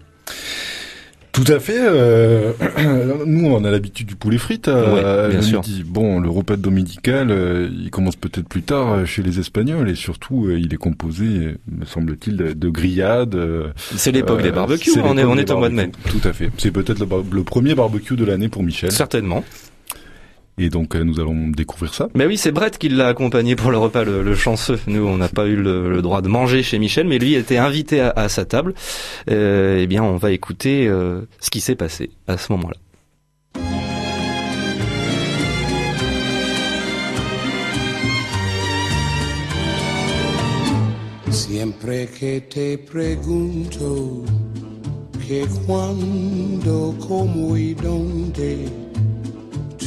Tout 1.34 1.44
à 1.52 1.58
fait. 1.58 1.76
euh, 1.78 2.52
nous, 3.26 3.46
on 3.50 3.64
a 3.64 3.70
l'habitude 3.70 4.06
du 4.06 4.14
poulet 4.16 4.38
frites 4.38 4.68
Ouais, 4.68 5.28
bien 5.30 5.42
sûr. 5.42 5.60
midi. 5.62 5.82
Bon, 5.84 6.20
le 6.20 6.30
repas 6.30 6.56
dominical, 6.56 7.30
euh, 7.30 7.68
il 7.76 7.90
commence 7.90 8.14
peut-être 8.16 8.48
plus 8.48 8.62
tard 8.62 8.92
euh, 8.92 9.04
chez 9.04 9.22
les 9.22 9.40
Espagnols 9.40 9.90
et 9.90 9.94
surtout, 9.96 10.46
euh, 10.46 10.58
il 10.58 10.72
est 10.72 10.76
composé, 10.78 11.24
euh, 11.26 11.54
me 11.70 11.84
semble-t-il, 11.84 12.36
de, 12.36 12.52
de 12.52 12.68
grillades. 12.68 13.34
euh, 13.34 13.68
C'est 13.96 14.12
l'époque 14.12 14.42
des 14.42 14.52
barbecues, 14.52 14.92
on 15.02 15.18
est- 15.18 15.24
on 15.24 15.36
est 15.36 15.50
au 15.50 15.58
mois 15.58 15.68
de 15.68 15.74
mai. 15.74 15.90
Tout 16.08 16.26
à 16.28 16.32
fait. 16.32 16.50
C'est 16.56 16.70
peut-être 16.70 17.04
le 17.32 17.42
premier 17.42 17.74
barbecue 17.74 18.14
de 18.16 18.24
l'année 18.24 18.48
pour 18.48 18.62
Michel. 18.62 18.92
Certainement. 18.92 19.44
Et 20.56 20.70
donc, 20.70 20.94
euh, 20.94 21.02
nous 21.02 21.18
allons 21.18 21.48
découvrir 21.48 21.94
ça. 21.94 22.08
Mais 22.14 22.26
oui, 22.26 22.36
c'est 22.36 22.52
Brett 22.52 22.78
qui 22.78 22.88
l'a 22.88 23.08
accompagné 23.08 23.56
pour 23.56 23.70
le 23.72 23.78
repas, 23.78 24.04
le, 24.04 24.22
le 24.22 24.34
chanceux. 24.36 24.78
Nous, 24.86 25.04
on 25.04 25.16
n'a 25.16 25.28
pas 25.28 25.46
eu 25.46 25.56
le, 25.56 25.90
le 25.90 26.00
droit 26.00 26.22
de 26.22 26.28
manger 26.28 26.62
chez 26.62 26.78
Michel, 26.78 27.08
mais 27.08 27.18
lui 27.18 27.34
était 27.34 27.56
invité 27.56 28.00
à, 28.00 28.10
à 28.10 28.28
sa 28.28 28.44
table. 28.44 28.74
Euh, 29.30 29.78
eh 29.80 29.86
bien, 29.86 30.04
on 30.04 30.16
va 30.16 30.30
écouter 30.30 30.86
euh, 30.86 31.22
ce 31.40 31.50
qui 31.50 31.60
s'est 31.60 31.74
passé 31.74 32.10
à 32.28 32.38
ce 32.38 32.52
moment-là. 32.52 32.76
Siempre 41.30 42.06
que 42.18 42.40
te 42.40 42.78
pregunto 42.78 44.24
que 45.26 45.44
cuándo, 45.66 46.94
cómo 47.00 47.56
y 47.56 47.74
dónde, 47.74 48.68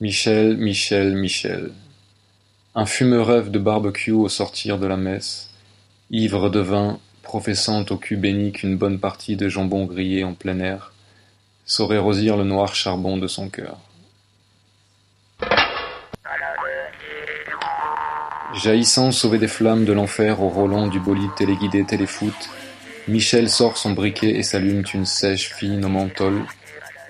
Michel, 0.00 0.56
Michel, 0.56 1.16
Michel. 1.16 1.72
Un 2.76 2.86
fumeux 2.86 3.20
rêve 3.20 3.50
de 3.50 3.58
barbecue 3.58 4.12
au 4.12 4.28
sortir 4.28 4.78
de 4.78 4.86
la 4.86 4.96
messe, 4.96 5.50
ivre 6.12 6.50
de 6.50 6.60
vin, 6.60 7.00
professant 7.24 7.84
au 7.90 7.96
cul 7.96 8.16
béni 8.16 8.52
qu'une 8.52 8.76
bonne 8.76 9.00
partie 9.00 9.34
de 9.34 9.48
jambon 9.48 9.86
grillé 9.86 10.22
en 10.22 10.34
plein 10.34 10.60
air 10.60 10.92
saurait 11.66 11.98
rosir 11.98 12.36
le 12.36 12.44
noir 12.44 12.76
charbon 12.76 13.16
de 13.16 13.26
son 13.26 13.48
cœur. 13.48 13.76
Jaillissant 18.54 19.10
sauvé 19.10 19.38
des 19.38 19.48
flammes 19.48 19.84
de 19.84 19.92
l'enfer 19.92 20.40
au 20.40 20.48
Roland 20.48 20.86
du 20.86 21.00
bolide 21.00 21.34
téléguidé 21.36 21.84
téléfoot, 21.84 22.50
Michel 23.08 23.50
sort 23.50 23.76
son 23.76 23.94
briquet 23.94 24.30
et 24.30 24.44
s'allume 24.44 24.84
une 24.94 25.06
sèche 25.06 25.52
fine 25.52 25.84
au 25.84 25.88
menthol, 25.88 26.44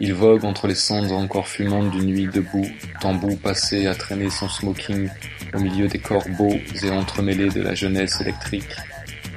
Il 0.00 0.14
vogue 0.14 0.44
entre 0.44 0.68
les 0.68 0.76
cendres 0.76 1.14
encore 1.14 1.48
fumantes 1.48 1.90
d'une 1.90 2.06
nuit 2.06 2.28
debout, 2.28 2.66
tambour 3.00 3.36
passé 3.38 3.86
à 3.88 3.94
traîner 3.96 4.30
son 4.30 4.48
smoking 4.48 5.08
au 5.54 5.58
milieu 5.58 5.88
des 5.88 5.98
corbeaux 5.98 6.56
et 6.82 6.90
entremêlés 6.90 7.48
de 7.48 7.60
la 7.60 7.74
jeunesse 7.74 8.20
électrique, 8.20 8.76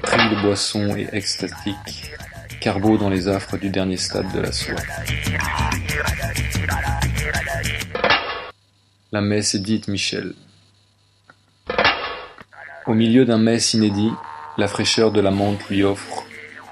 pris 0.03 0.29
de 0.29 0.41
boissons 0.41 0.95
et 0.95 1.07
extatique, 1.13 2.11
carbo 2.59 2.97
dans 2.97 3.09
les 3.09 3.27
affres 3.27 3.57
du 3.57 3.69
dernier 3.69 3.97
stade 3.97 4.31
de 4.33 4.39
la 4.39 4.51
soie. 4.51 4.75
La 9.11 9.21
messe 9.21 9.55
est 9.55 9.59
dite 9.59 9.87
Michel. 9.87 10.33
Au 12.85 12.93
milieu 12.93 13.25
d'un 13.25 13.39
messe 13.39 13.73
inédit, 13.73 14.11
la 14.57 14.67
fraîcheur 14.67 15.11
de 15.11 15.21
la 15.21 15.31
menthe 15.31 15.67
lui 15.69 15.83
offre 15.83 16.25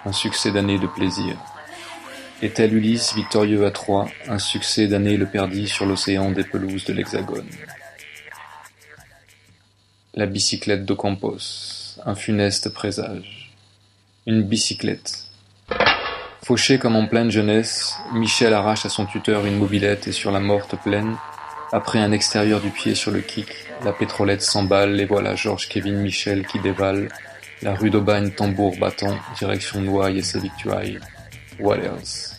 un 0.05 0.11
succès 0.11 0.51
d'année 0.51 0.77
de 0.77 0.87
plaisir. 0.87 1.37
Et 2.41 2.49
tel 2.49 2.73
Ulysse 2.73 3.15
victorieux 3.15 3.65
à 3.65 3.71
Troie, 3.71 4.07
un 4.27 4.39
succès 4.39 4.87
d'année 4.87 5.17
le 5.17 5.25
perdit 5.25 5.67
sur 5.67 5.85
l'océan 5.85 6.31
des 6.31 6.43
pelouses 6.43 6.85
de 6.85 6.93
l'Hexagone. 6.93 7.49
La 10.13 10.25
bicyclette 10.25 10.85
d'Ocampos, 10.85 11.99
un 12.05 12.15
funeste 12.15 12.69
présage. 12.69 13.51
Une 14.25 14.43
bicyclette. 14.43 15.25
Fauché 16.43 16.79
comme 16.79 16.95
en 16.95 17.07
pleine 17.07 17.29
jeunesse, 17.29 17.97
Michel 18.13 18.53
arrache 18.53 18.85
à 18.85 18.89
son 18.89 19.05
tuteur 19.05 19.45
une 19.45 19.57
mobilette 19.57 20.07
et 20.07 20.13
sur 20.13 20.31
la 20.31 20.39
morte 20.39 20.75
plaine, 20.81 21.17
après 21.71 21.99
un 21.99 22.11
extérieur 22.11 22.61
du 22.61 22.71
pied 22.71 22.95
sur 22.95 23.11
le 23.11 23.21
kick, 23.21 23.47
la 23.83 23.93
pétrolette 23.93 24.41
s'emballe 24.41 24.99
et 24.99 25.05
voilà 25.05 25.35
Georges 25.35 25.69
Kevin 25.69 25.97
Michel 25.97 26.47
qui 26.47 26.59
dévale, 26.59 27.09
la 27.61 27.75
rue 27.75 27.91
d'Aubagne 27.91 28.31
tambour 28.31 28.75
battant, 28.77 29.15
direction 29.37 29.81
Noailles 29.81 30.17
et 30.17 30.23
ses 30.23 30.39
victuailles. 30.39 30.99
What 31.59 31.79
else? 31.79 32.37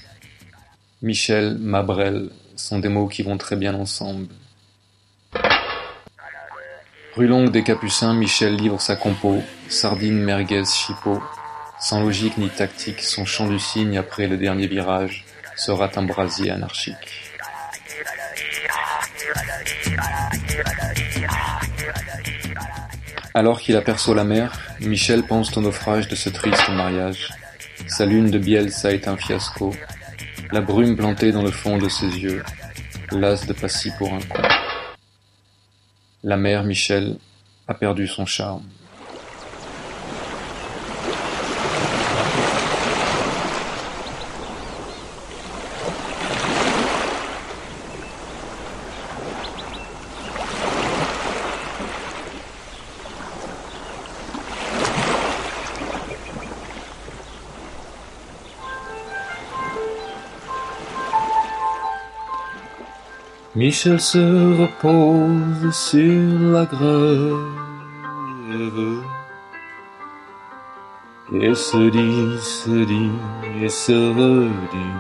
Michel, 1.02 1.56
Mabrel 1.58 2.30
sont 2.56 2.78
des 2.78 2.88
mots 2.88 3.06
qui 3.06 3.22
vont 3.22 3.36
très 3.36 3.56
bien 3.56 3.74
ensemble. 3.74 4.28
Rue 7.16 7.26
longue 7.26 7.50
des 7.50 7.62
Capucins, 7.62 8.14
Michel 8.14 8.56
livre 8.56 8.80
sa 8.80 8.96
compo, 8.96 9.42
sardine, 9.68 10.22
merguez, 10.22 10.64
chipot. 10.64 11.22
Sans 11.80 12.00
logique 12.00 12.38
ni 12.38 12.48
tactique, 12.48 13.02
son 13.02 13.24
chant 13.24 13.48
du 13.48 13.58
cygne 13.58 13.98
après 13.98 14.26
le 14.26 14.36
dernier 14.36 14.66
virage 14.66 15.24
sera 15.56 15.90
un 15.96 16.02
brasier 16.02 16.50
anarchique. 16.50 17.30
Alors 23.34 23.60
qu'il 23.60 23.76
aperçoit 23.76 24.14
la 24.14 24.24
mer, 24.24 24.58
Michel 24.80 25.22
pense 25.22 25.56
au 25.56 25.60
naufrage 25.60 26.08
de 26.08 26.16
ce 26.16 26.30
triste 26.30 26.68
mariage. 26.70 27.28
Sa 27.90 28.06
lune 28.06 28.30
de 28.30 28.38
Bielsa 28.38 28.92
est 28.92 29.08
un 29.08 29.16
fiasco. 29.16 29.74
La 30.52 30.60
brume 30.60 30.96
plantée 30.96 31.32
dans 31.32 31.42
le 31.42 31.50
fond 31.50 31.76
de 31.76 31.88
ses 31.88 32.06
yeux, 32.06 32.44
l'as 33.10 33.44
de 33.44 33.52
Passy 33.52 33.90
pour 33.98 34.14
un 34.14 34.20
con. 34.20 34.42
La 36.22 36.36
mère 36.36 36.62
Michel 36.62 37.16
a 37.66 37.74
perdu 37.74 38.06
son 38.06 38.26
charme. 38.26 38.62
Michel 63.60 64.00
se 64.00 64.24
repose 64.62 65.70
sur 65.70 66.38
la 66.54 66.64
grève 66.64 67.44
et 71.34 71.54
se 71.54 71.90
dit, 71.90 72.38
se 72.40 72.84
dit 72.92 73.12
et 73.60 73.68
se 73.68 73.98
redit 74.18 74.96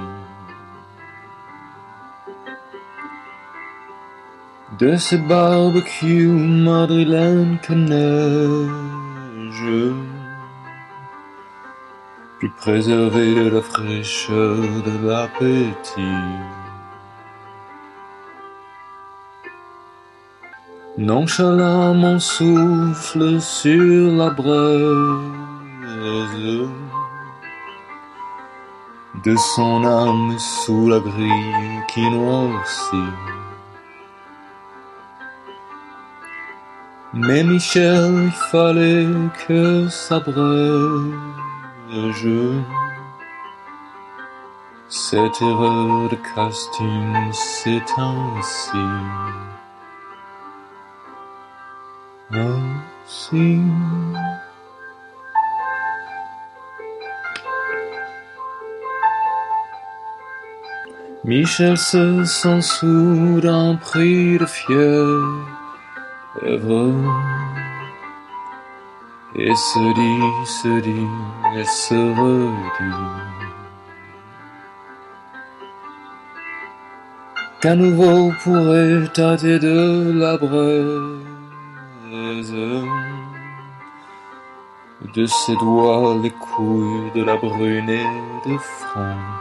de 4.78 4.94
ces 4.96 5.16
barbecues 5.16 6.26
madrilènes 6.26 7.58
que 7.62 7.72
neige 7.72 8.60
puis 12.38 12.50
préserver 12.58 13.34
de 13.36 13.48
la 13.56 13.62
fraîcheur 13.62 14.56
de 14.88 15.06
l'appétit. 15.06 16.59
Nonchalamment 20.98 22.18
souffle 22.18 23.40
sur 23.40 24.12
la 24.12 24.30
braise 24.30 25.58
de 29.24 29.36
son 29.36 29.84
âme 29.84 30.38
sous 30.38 30.88
la 30.88 30.98
grille 30.98 31.82
qui 31.88 32.10
noircit. 32.10 32.96
Mais 37.14 37.42
Michel, 37.42 38.24
il 38.24 38.32
fallait 38.50 39.08
que 39.46 39.88
s'abrège 39.88 41.10
cette 44.88 45.40
erreur 45.40 46.08
de 46.08 46.16
casting, 46.34 47.32
c'est 47.32 47.80
ainsi. 47.96 49.59
Michel 61.24 61.76
se 61.76 62.24
sent 62.24 62.62
soudain 62.62 63.76
pris 63.80 64.38
de 64.38 64.46
fièvre 64.46 65.20
et 69.34 69.54
se 69.54 69.94
dit, 69.94 70.46
se 70.46 70.80
dit 70.80 71.08
et 71.56 71.64
se 71.64 71.94
redit. 71.94 72.96
Qu'à 77.60 77.74
nouveau 77.74 78.32
pourrait 78.42 79.08
tâter 79.12 79.58
de 79.58 80.12
la 80.12 80.36
braise 80.36 81.29
de 85.14 85.26
ses 85.26 85.56
doigts 85.56 86.16
les 86.22 86.30
couilles 86.30 87.10
de 87.14 87.22
la 87.22 87.36
brune 87.36 87.88
et 87.88 88.04
de 88.48 88.56
Franck. 88.58 89.40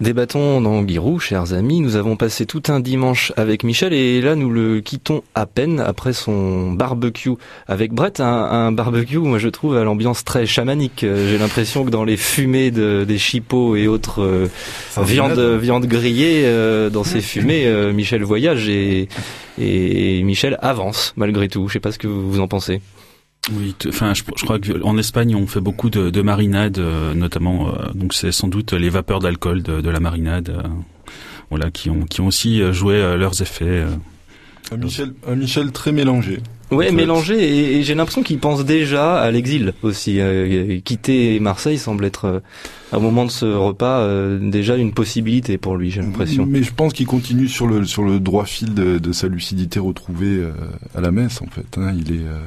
Débattons 0.00 0.60
dans 0.60 0.82
Guirou, 0.82 1.18
chers 1.18 1.52
amis. 1.54 1.80
Nous 1.80 1.96
avons 1.96 2.14
passé 2.14 2.46
tout 2.46 2.62
un 2.68 2.78
dimanche 2.78 3.32
avec 3.36 3.64
Michel 3.64 3.92
et 3.92 4.20
là 4.20 4.36
nous 4.36 4.48
le 4.48 4.80
quittons 4.80 5.22
à 5.34 5.44
peine 5.44 5.80
après 5.80 6.12
son 6.12 6.70
barbecue 6.70 7.32
avec 7.66 7.92
Brett. 7.92 8.20
Un, 8.20 8.24
un 8.26 8.70
barbecue, 8.70 9.18
moi 9.18 9.38
je 9.38 9.48
trouve, 9.48 9.76
à 9.76 9.82
l'ambiance 9.82 10.22
très 10.22 10.46
chamanique. 10.46 11.02
Euh, 11.02 11.28
J'ai 11.28 11.38
l'impression 11.38 11.84
que 11.84 11.90
dans 11.90 12.04
les 12.04 12.16
fumées 12.16 12.70
de, 12.70 13.04
des 13.04 13.18
chipots 13.18 13.74
et 13.74 13.88
autres 13.88 14.22
euh, 14.22 14.48
viandes 15.02 15.40
viande 15.40 15.86
grillées, 15.86 16.42
euh, 16.44 16.90
dans 16.90 17.02
ces 17.02 17.20
fumées, 17.20 17.66
euh, 17.66 17.92
Michel 17.92 18.22
voyage 18.22 18.68
et, 18.68 19.08
et 19.58 20.22
Michel 20.22 20.58
avance 20.62 21.12
malgré 21.16 21.48
tout. 21.48 21.66
Je 21.66 21.72
sais 21.72 21.80
pas 21.80 21.90
ce 21.90 21.98
que 21.98 22.06
vous 22.06 22.38
en 22.38 22.46
pensez. 22.46 22.80
Oui, 23.52 23.74
enfin, 23.88 24.12
je, 24.14 24.22
je 24.36 24.44
crois 24.44 24.58
qu'en 24.58 24.98
Espagne, 24.98 25.34
on 25.34 25.46
fait 25.46 25.60
beaucoup 25.60 25.90
de, 25.90 26.10
de 26.10 26.22
marinade, 26.22 26.78
euh, 26.78 27.14
notamment. 27.14 27.68
euh, 27.68 27.92
donc, 27.94 28.12
c'est 28.14 28.32
sans 28.32 28.48
doute 28.48 28.72
les 28.72 28.90
vapeurs 28.90 29.20
d'alcool 29.20 29.62
de, 29.62 29.80
de 29.80 29.90
la 29.90 30.00
marinade, 30.00 30.50
euh, 30.50 30.62
voilà, 31.50 31.70
qui 31.70 31.88
ont 31.90 32.02
qui 32.04 32.20
ont 32.20 32.26
aussi 32.26 32.60
euh, 32.60 32.72
joué 32.72 32.94
euh, 32.96 33.16
leurs 33.16 33.40
effets. 33.40 33.64
euh. 33.64 33.86
Un 34.70 34.76
Michel, 34.76 35.12
un 35.26 35.34
Michel 35.36 35.72
très 35.72 35.92
mélangé. 35.92 36.40
Ouais, 36.70 36.92
mélangé, 36.92 37.36
et, 37.42 37.78
et 37.78 37.82
j'ai 37.82 37.94
l'impression 37.94 38.22
qu'il 38.22 38.38
pense 38.38 38.62
déjà 38.66 39.18
à 39.18 39.30
l'exil 39.30 39.72
aussi. 39.82 40.20
Euh, 40.20 40.78
quitter 40.84 41.40
Marseille 41.40 41.78
semble 41.78 42.04
être, 42.04 42.26
euh, 42.26 42.40
au 42.92 43.00
moment 43.00 43.24
de 43.24 43.30
ce 43.30 43.46
repas, 43.46 44.00
euh, 44.00 44.38
déjà 44.38 44.76
une 44.76 44.92
possibilité 44.92 45.56
pour 45.56 45.78
lui, 45.78 45.90
j'ai 45.90 46.02
l'impression. 46.02 46.44
Mais 46.44 46.62
je 46.62 46.74
pense 46.74 46.92
qu'il 46.92 47.06
continue 47.06 47.48
sur 47.48 47.66
le 47.66 47.86
sur 47.86 48.02
le 48.02 48.20
droit 48.20 48.44
fil 48.44 48.74
de, 48.74 48.98
de 48.98 49.12
sa 49.12 49.28
lucidité 49.28 49.80
retrouvée 49.80 50.26
euh, 50.40 50.50
à 50.94 51.00
la 51.00 51.10
messe 51.10 51.40
en 51.40 51.46
fait. 51.46 51.78
hein. 51.78 51.94
Il 51.96 52.12
est 52.12 52.18
euh, 52.26 52.38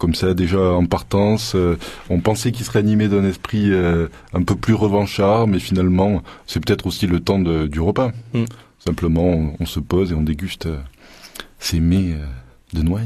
comme 0.00 0.14
ça 0.16 0.34
déjà 0.34 0.58
en 0.72 0.86
partance. 0.86 1.52
euh, 1.54 1.76
on 2.08 2.18
pensait 2.20 2.50
qu'il 2.50 2.64
serait 2.66 2.78
animé 2.80 3.06
d'un 3.06 3.24
esprit 3.24 3.70
euh, 3.70 4.08
un 4.32 4.42
peu 4.42 4.56
plus 4.56 4.74
revanchard, 4.74 5.46
mais 5.46 5.60
finalement 5.60 6.22
c'est 6.48 6.58
peut-être 6.64 6.86
aussi 6.86 7.06
le 7.06 7.20
temps 7.20 7.38
de- 7.38 7.66
du 7.68 7.78
repas. 7.80 8.10
Mm. 8.34 8.44
Simplement, 8.78 9.26
on, 9.28 9.52
on 9.60 9.66
se 9.66 9.78
pose 9.78 10.10
et 10.10 10.14
on 10.14 10.22
déguste 10.22 10.66
euh, 10.66 10.78
ces 11.58 11.78
mets 11.80 12.14
de 12.72 12.82
noix. 12.82 13.00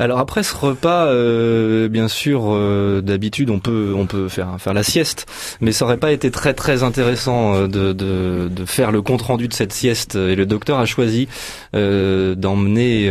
Alors 0.00 0.20
après 0.20 0.44
ce 0.44 0.54
repas, 0.54 1.06
euh, 1.06 1.88
bien 1.88 2.06
sûr, 2.06 2.42
euh, 2.52 3.00
d'habitude 3.00 3.50
on 3.50 3.58
peut 3.58 3.92
on 3.96 4.06
peut 4.06 4.28
faire 4.28 4.60
faire 4.60 4.72
la 4.72 4.84
sieste, 4.84 5.26
mais 5.60 5.72
ça 5.72 5.86
aurait 5.86 5.96
pas 5.96 6.12
été 6.12 6.30
très 6.30 6.54
très 6.54 6.84
intéressant 6.84 7.54
euh, 7.54 7.66
de 7.66 7.92
de, 7.92 8.64
faire 8.64 8.92
le 8.92 9.02
compte 9.02 9.22
rendu 9.22 9.48
de 9.48 9.52
cette 9.52 9.72
sieste. 9.72 10.14
Et 10.14 10.36
le 10.36 10.46
docteur 10.46 10.78
a 10.78 10.86
choisi 10.86 11.26
euh, 11.74 12.36
d'emmener 12.36 13.10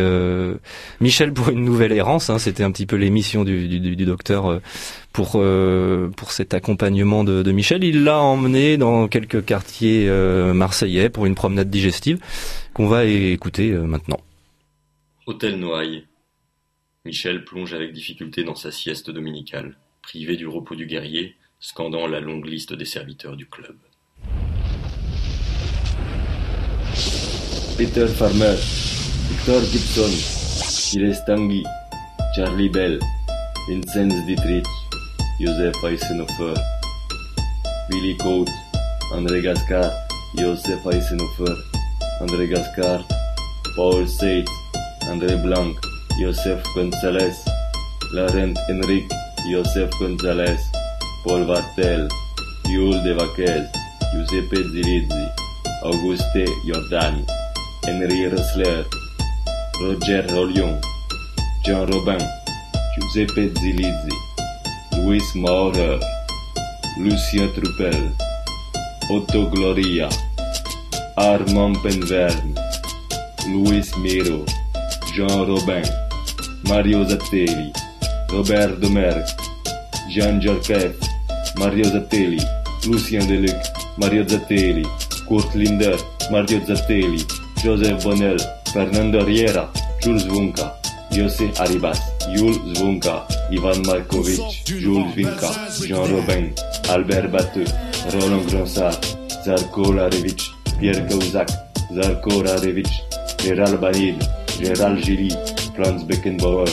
Michel 1.01 1.33
pour 1.33 1.49
une 1.49 1.65
nouvelle 1.65 1.91
errance. 1.91 2.29
hein. 2.29 2.39
C'était 2.39 2.63
un 2.63 2.71
petit 2.71 2.85
peu 2.85 2.95
l'émission 2.95 3.43
du, 3.43 3.67
du, 3.67 3.95
du 3.97 4.05
docteur 4.05 4.61
pour 5.11 5.31
pour 6.15 6.31
cet 6.31 6.53
accompagnement 6.53 7.25
de, 7.25 7.43
de 7.43 7.51
Michel. 7.51 7.83
Il 7.83 8.05
l'a 8.05 8.19
emmené 8.19 8.77
dans 8.77 9.09
quelques 9.09 9.43
quartiers 9.43 10.07
euh, 10.07 10.53
marseillais 10.53 11.09
pour 11.09 11.25
une 11.25 11.35
promenade 11.35 11.69
digestive 11.69 12.19
qu'on 12.73 12.87
va 12.87 13.03
écouter 13.03 13.71
maintenant. 13.71 14.21
Hôtel 15.25 15.59
Noailles. 15.59 16.05
Michel 17.07 17.45
plonge 17.45 17.73
avec 17.73 17.93
difficulté 17.93 18.43
dans 18.43 18.55
sa 18.55 18.69
sieste 18.69 19.09
dominicale, 19.11 19.77
privé 20.01 20.35
du 20.35 20.45
repos 20.45 20.75
du 20.75 20.85
guerrier, 20.85 21.37
scandant 21.61 22.05
la 22.05 22.19
longue 22.19 22.45
liste 22.45 22.73
des 22.73 22.83
serviteurs 22.83 23.37
du 23.37 23.47
club. 23.47 23.77
Peter 27.77 28.07
Farmer, 28.07 28.55
Victor 29.29 29.61
Gibson, 29.71 30.11
Gilles 30.91 31.23
Tanguy, 31.25 31.63
Charlie 32.35 32.67
Bell, 32.67 32.99
Vincenz 33.69 34.25
Dietrich, 34.25 34.67
Joseph 35.39 35.81
Eisenhofer, 35.85 36.59
Willy 37.89 38.17
Coates, 38.17 38.51
André 39.13 39.41
Gascar, 39.41 39.93
Joseph 40.37 40.85
Eisenhofer, 40.85 41.55
André 42.19 42.49
Gascar, 42.49 43.07
Paul 43.77 44.05
Seitz, 44.09 44.49
André 45.09 45.37
Blanc, 45.37 45.73
Joseph 46.19 46.63
Gonzalez, 46.73 47.45
Laurent 48.13 48.57
Enrique, 48.69 49.13
Joseph 49.51 49.91
Gonzalez, 49.99 50.59
Paul 51.23 51.45
Vartel, 51.45 52.07
Yul 52.69 53.03
De 53.03 53.13
Vaquez, 53.13 53.67
Giuseppe 54.13 54.57
Zilizzi, 54.71 55.27
Auguste 55.83 56.45
Giordani, 56.65 57.23
Henri 57.85 58.29
Ressler, 58.29 58.85
Roger 59.79 60.25
Rollion, 60.31 60.81
Jean 61.63 61.85
Robin, 61.85 62.17
Giuseppe 62.95 63.53
Zilizzi, 63.59 64.15
Louis 64.97 65.35
Maurer, 65.35 65.99
Lucien 66.97 67.47
Truppel, 67.53 68.11
Otto 69.11 69.49
Gloria, 69.51 70.09
Armand 71.15 71.77
Penverne, 71.83 72.55
Luis 73.47 73.95
Miro, 73.97 74.43
Jean 75.13 75.45
Robin, 75.45 75.83
Mario 76.67 77.03
Zattelli, 77.05 77.71
Robert 78.29 78.79
Domergue, 78.79 79.25
Jean 80.09 80.39
Jorquet, 80.39 80.93
Mario 81.57 81.85
Zattelli, 81.85 82.39
Lucien 82.85 83.25
Deluc, 83.27 83.55
Mario 83.97 84.23
Zattelli, 84.27 84.85
Kurt 85.27 85.53
Linder, 85.55 85.97
Mario 86.29 86.59
Zattelli, 86.65 87.25
Joseph 87.63 88.03
Bonnel, 88.03 88.37
Fernando 88.73 89.23
Riera, 89.25 89.69
Jules 90.03 90.25
Vunca, 90.27 90.73
José 91.11 91.51
Arribas, 91.57 91.99
Jules 92.35 92.59
Zvunka, 92.75 93.25
Ivan 93.49 93.81
Markovic, 93.85 94.39
Jules 94.65 95.15
Vinca, 95.15 95.49
Jean 95.87 96.05
Robin, 96.05 96.51
Albert 96.89 97.31
Batteux, 97.31 97.65
Roland 98.13 98.45
Gronsard, 98.49 98.99
Zarko 99.45 99.93
Larevich, 99.93 100.51
Pierre 100.79 101.07
Gauzak, 101.07 101.49
Zarko 101.91 102.43
Larevich, 102.43 102.91
Gérald 103.39 103.79
Banil, 103.79 104.15
Gérald 104.59 105.01
Gilly, 105.01 105.31
Franz 105.77 106.03
Beckenbauer, 106.03 106.67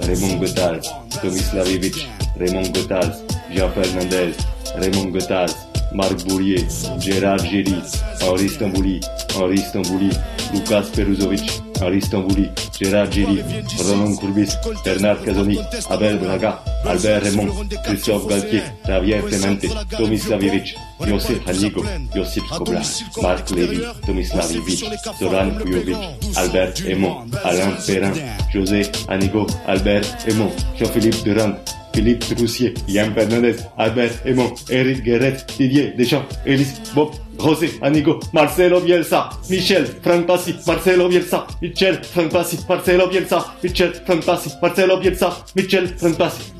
Raymond 0.00 0.40
Goethals, 0.40 0.88
Tomislavovich, 1.22 2.08
Raymond 2.36 2.74
Goethals, 2.74 3.22
Jean 3.52 3.70
Fernandez, 3.70 4.36
Raymond 4.74 5.14
Goethals, 5.14 5.54
Marc 5.94 6.24
Bourrier, 6.26 6.66
Gérard 6.98 7.42
Gilly, 7.48 7.80
Henri 8.20 8.48
Stambouli, 8.48 9.00
Henri 9.38 9.58
Stambouli, 9.58 10.10
Lucas 10.52 10.90
Peruzovic, 10.90 11.62
Henri 11.80 12.00
Stambouli, 12.00 12.50
Gérard 12.78 13.10
Gilly, 13.10 13.42
Roland 13.78 14.16
Courbis, 14.16 14.48
Bernard 14.84 15.24
Casoni, 15.24 15.58
Abel 15.90 16.18
Braga, 16.18 16.62
Albert 16.84 17.22
Raymond, 17.24 17.50
Christophe 17.84 18.26
Galtier, 18.28 18.62
Javier 18.86 19.22
Clemente, 19.22 19.68
Tomislavovich, 19.96 20.76
Josip 21.06 21.46
Hanigo, 21.46 21.84
Josip 22.14 22.44
Koblar, 22.48 22.82
Marc 23.22 23.50
Levy, 23.50 23.82
Tomislavovich, 24.06 24.84
Zoran 25.18 25.50
Kujovic, 25.58 25.96
Albert 26.36 26.82
Aymon, 26.86 27.30
Alain 27.44 27.72
Perrin, 27.86 28.12
José 28.52 28.82
Anigo, 29.08 29.46
Albert 29.66 30.26
Aymon, 30.28 30.50
Jean-Philippe 30.76 31.22
Durand, 31.24 31.54
Philippe 31.94 32.34
Troussier, 32.34 32.74
Yann 32.86 33.12
Fernandez, 33.12 33.56
Albert 33.76 34.24
Aymon, 34.24 34.54
Eric 34.70 35.02
Guéret, 35.02 35.36
Didier 35.58 35.94
Deschamps, 35.96 36.28
Elise 36.46 36.80
Bob, 36.94 37.10
José 37.38 37.78
Anigo, 37.82 38.18
Marcelo 38.32 38.80
Bielsa, 38.80 39.30
Michel 39.48 39.86
Frank 40.02 40.26
Passi, 40.26 40.54
Marcelo 40.66 41.08
Bielsa, 41.08 41.46
Michel 41.62 42.02
Frank 42.02 42.30
Passi, 42.32 42.58
Marcelo 42.68 43.08
Bielsa, 43.08 43.54
Michel 43.62 43.94
Frank 44.04 44.24
Passi, 44.24 44.50
Marcelo 44.60 44.98
Bielsa, 44.98 45.44
Michel 45.54 45.96
Frank 45.96 46.16
Passi. 46.16 46.52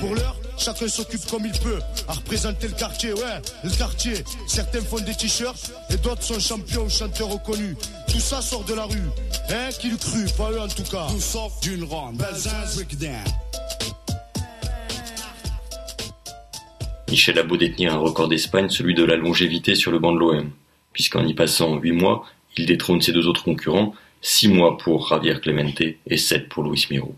Pour 0.00 0.14
l'heure, 0.14 0.36
chacun 0.56 0.88
s'occupe 0.88 1.26
comme 1.30 1.46
il 1.46 1.58
peut 1.60 1.78
à 2.08 2.12
représenter 2.12 2.68
le 2.68 2.74
quartier, 2.74 3.12
ouais, 3.12 3.40
le 3.64 3.70
quartier. 3.70 4.14
Certains 4.46 4.80
font 4.80 4.98
des 4.98 5.14
t-shirts 5.14 5.72
et 5.90 5.96
d'autres 5.96 6.22
sont 6.22 6.40
champions 6.40 6.88
chanteurs 6.88 7.28
reconnus. 7.28 7.76
Tout 8.08 8.20
ça 8.20 8.40
sort 8.40 8.64
de 8.64 8.74
la 8.74 8.84
rue, 8.84 9.02
Michel 17.08 17.38
a 17.38 17.44
beau 17.44 17.56
détenir 17.56 17.94
un 17.94 17.98
record 17.98 18.26
d'Espagne, 18.26 18.68
celui 18.68 18.94
de 18.94 19.04
la 19.04 19.14
longévité 19.14 19.76
sur 19.76 19.92
le 19.92 20.00
banc 20.00 20.12
de 20.12 20.18
l'OM, 20.18 20.50
puisqu'en 20.92 21.24
y 21.24 21.32
passant 21.32 21.76
8 21.76 21.92
mois, 21.92 22.26
il 22.56 22.66
détrône 22.66 23.00
ses 23.00 23.12
deux 23.12 23.28
autres 23.28 23.44
concurrents, 23.44 23.94
6 24.20 24.48
mois 24.48 24.76
pour 24.78 25.06
Javier 25.08 25.38
Clemente 25.40 25.80
et 25.80 26.16
7 26.16 26.48
pour 26.48 26.64
Luis 26.64 26.84
Miro. 26.90 27.14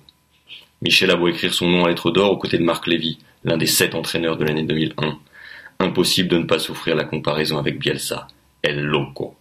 Michel 0.83 1.11
a 1.11 1.17
beau 1.17 1.29
écrire 1.29 1.55
son 1.55 1.67
nom 1.67 1.85
en 1.85 1.87
lettres 1.87 2.11
d'or 2.11 2.33
aux 2.33 2.37
côtés 2.37 2.59
de 2.59 2.63
Marc 2.63 2.87
Lévy, 2.87 3.19
l'un 3.45 3.57
des 3.57 3.65
sept 3.65 3.95
entraîneurs 3.95 4.37
de 4.37 4.45
l'année 4.45 4.65
2001. 4.65 5.19
Impossible 5.81 6.29
de 6.29 6.39
ne 6.39 6.45
pas 6.45 6.59
souffrir 6.59 6.95
la 6.95 7.05
comparaison 7.05 7.57
avec 7.57 7.79
Bielsa. 7.79 8.27
El 8.63 8.81
Loco. 8.81 9.38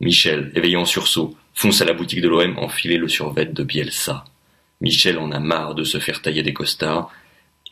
Michel, 0.00 0.52
éveillé 0.54 0.76
en 0.76 0.84
sursaut, 0.84 1.34
fonce 1.54 1.80
à 1.80 1.84
la 1.84 1.94
boutique 1.94 2.20
de 2.20 2.28
l'OM 2.28 2.58
enfiler 2.58 2.98
le 2.98 3.08
survêt 3.08 3.46
de 3.46 3.62
Bielsa. 3.62 4.24
Michel 4.80 5.18
en 5.18 5.32
a 5.32 5.40
marre 5.40 5.74
de 5.74 5.84
se 5.84 5.98
faire 5.98 6.20
tailler 6.20 6.42
des 6.42 6.52
costards, 6.52 7.10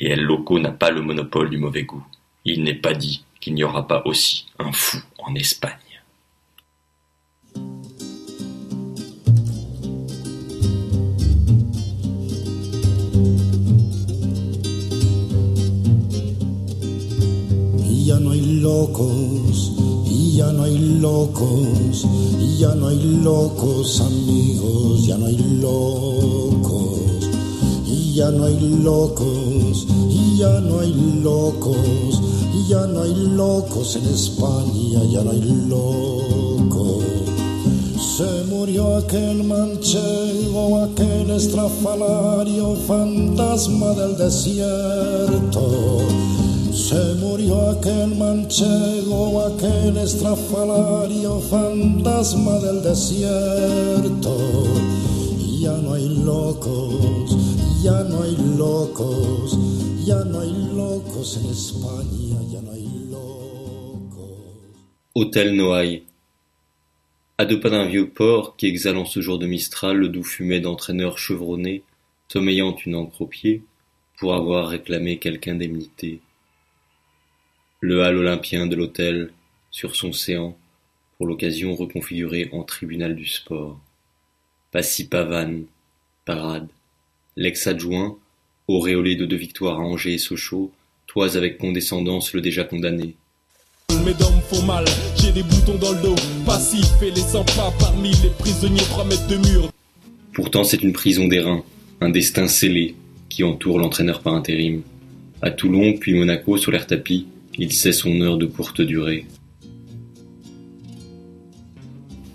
et 0.01 0.11
El 0.11 0.23
Loco 0.23 0.59
n'a 0.59 0.73
pas 0.73 0.91
le 0.91 1.03
monopole 1.03 1.51
du 1.51 1.59
mauvais 1.59 1.85
goût. 1.85 2.05
Il 2.45 2.63
n'est 2.63 2.75
pas 2.75 2.95
dit 2.95 3.25
qu'il 3.41 3.55
n'y 3.55 3.65
aura 3.65 3.87
pas 3.87 4.03
aussi 4.07 4.47
un 4.59 4.73
fou 4.73 4.99
en 5.19 5.35
Espagne. 5.35 5.79
Ya 20.35 20.53
no 20.53 20.65
hay 20.65 20.79
locos, 20.79 22.07
ya 22.59 22.75
no 22.75 22.89
hay 22.89 23.21
locos 23.23 24.01
amigos, 24.01 25.07
ya 25.07 25.17
no 25.17 25.27
hay 25.27 25.37
locos, 25.61 27.31
y 27.87 28.15
ya 28.15 28.31
no 28.31 28.45
hay 28.47 28.59
locos, 28.83 29.87
y 30.11 30.39
ya 30.39 30.61
no 30.61 30.81
hay 30.81 30.93
locos, 31.23 32.21
y 32.53 32.69
ya 32.69 32.85
no 32.87 33.03
hay 33.03 33.15
locos 33.15 33.95
en 33.95 34.07
España, 34.07 35.05
ya 35.09 35.23
no 35.23 35.31
hay 35.31 35.41
locos. 35.69 37.05
Se 38.17 38.45
murió 38.49 38.97
aquel 38.97 39.45
manchego, 39.45 40.83
aquel 40.83 41.31
estrafalario 41.31 42.75
fantasma 42.89 43.93
del 43.93 44.17
desierto. 44.17 45.99
Se 46.75 47.15
murió 47.21 47.71
aquel 47.71 48.17
manchego, 48.17 49.47
aquel 49.47 49.97
estrafalario 49.97 51.39
fantasma 51.39 52.59
del 52.59 52.83
desierto. 52.83 54.37
Ya 55.61 55.77
no 55.79 55.93
hay 55.93 56.09
locos, 56.09 57.37
ya 57.81 58.03
no 58.03 58.25
hay 58.25 58.37
locos, 58.59 59.57
ya 60.05 60.25
no 60.25 60.41
hay 60.41 60.53
locos 60.75 61.37
en 61.37 61.51
España, 61.51 62.43
ya 62.51 62.61
no 62.61 62.73
hay 62.73 62.89
locos. 63.09 64.41
Hôtel 65.15 65.55
Noailles. 65.55 66.03
À 67.39 67.45
deux 67.45 67.61
pas 67.61 67.71
d'un 67.71 67.87
vieux 67.87 68.11
port 68.11 68.57
qui 68.57 68.67
exhale 68.67 68.97
en 68.97 69.07
ce 69.07 69.21
jour 69.21 69.39
de 69.39 69.47
Mistral 69.47 69.97
le 69.97 70.09
doux 70.09 70.25
fumet 70.25 70.59
d'entraîneurs 70.59 71.19
chevronnés, 71.19 71.85
sommeillant 72.27 72.75
une 72.85 72.97
encre 72.97 73.23
au 73.23 73.27
pied, 73.27 73.63
pour 74.19 74.35
avoir 74.35 74.67
réclamé 74.67 75.21
quelque 75.21 75.47
indemnité. 75.47 76.21
Le 77.87 78.01
hall 78.01 78.17
olympien 78.17 78.67
de 78.67 78.77
l'hôtel, 78.77 79.31
sur 79.71 79.95
son 79.95 80.15
séant, 80.15 80.57
pour 81.19 81.27
l'occasion 81.27 81.75
reconfiguré 81.75 82.49
en 82.51 82.63
tribunal 82.63 83.15
du 83.15 83.27
sport. 83.27 83.79
Passy 84.73 85.07
pavane, 85.07 85.67
parade. 86.25 86.69
L'ex-adjoint, 87.37 88.17
auréolé 88.69 89.17
de 89.17 89.27
deux 89.27 89.37
victoires 89.37 89.81
à 89.81 89.83
Angers 89.83 90.15
et 90.15 90.19
Sochaux, 90.19 90.73
toise 91.07 91.37
avec 91.37 91.59
condescendance 91.59 92.33
le 92.33 92.41
déjà 92.41 92.65
condamné. 92.65 93.17
Mes 94.03 94.15
dents 94.15 94.35
me 94.35 94.41
font 94.41 94.63
mal, 94.63 94.87
j'ai 95.21 95.33
des 95.33 95.43
boutons 95.43 95.77
dans 95.77 95.93
le 95.93 96.01
dos, 96.01 96.17
passif 96.47 96.87
et 97.03 97.11
les 97.11 97.21
100 97.21 97.45
pas 97.55 97.71
parmi 97.79 98.13
les 98.23 98.31
prisonniers 98.39 98.79
3 98.79 99.05
mètres 99.05 99.29
de 99.29 99.37
mur. 99.37 99.71
Pourtant 100.33 100.65
c'est 100.65 100.83
une 100.83 100.95
prison 100.95 101.29
d'airain, 101.29 101.63
un 102.01 102.09
destin 102.09 102.49
scellé, 102.49 102.95
qui 103.29 103.45
entoure 103.45 103.79
l'entraîneur 103.79 104.23
par 104.23 104.33
intérim. 104.33 104.81
À 105.43 105.51
Toulon 105.51 105.99
puis 105.99 106.15
Monaco 106.15 106.57
sur 106.57 106.73
l'air 106.73 106.87
tapis, 106.87 107.27
il 107.59 107.73
sait 107.73 107.93
son 107.93 108.21
heure 108.21 108.39
de 108.39 108.47
courte 108.47 108.81
durée. 108.81 109.27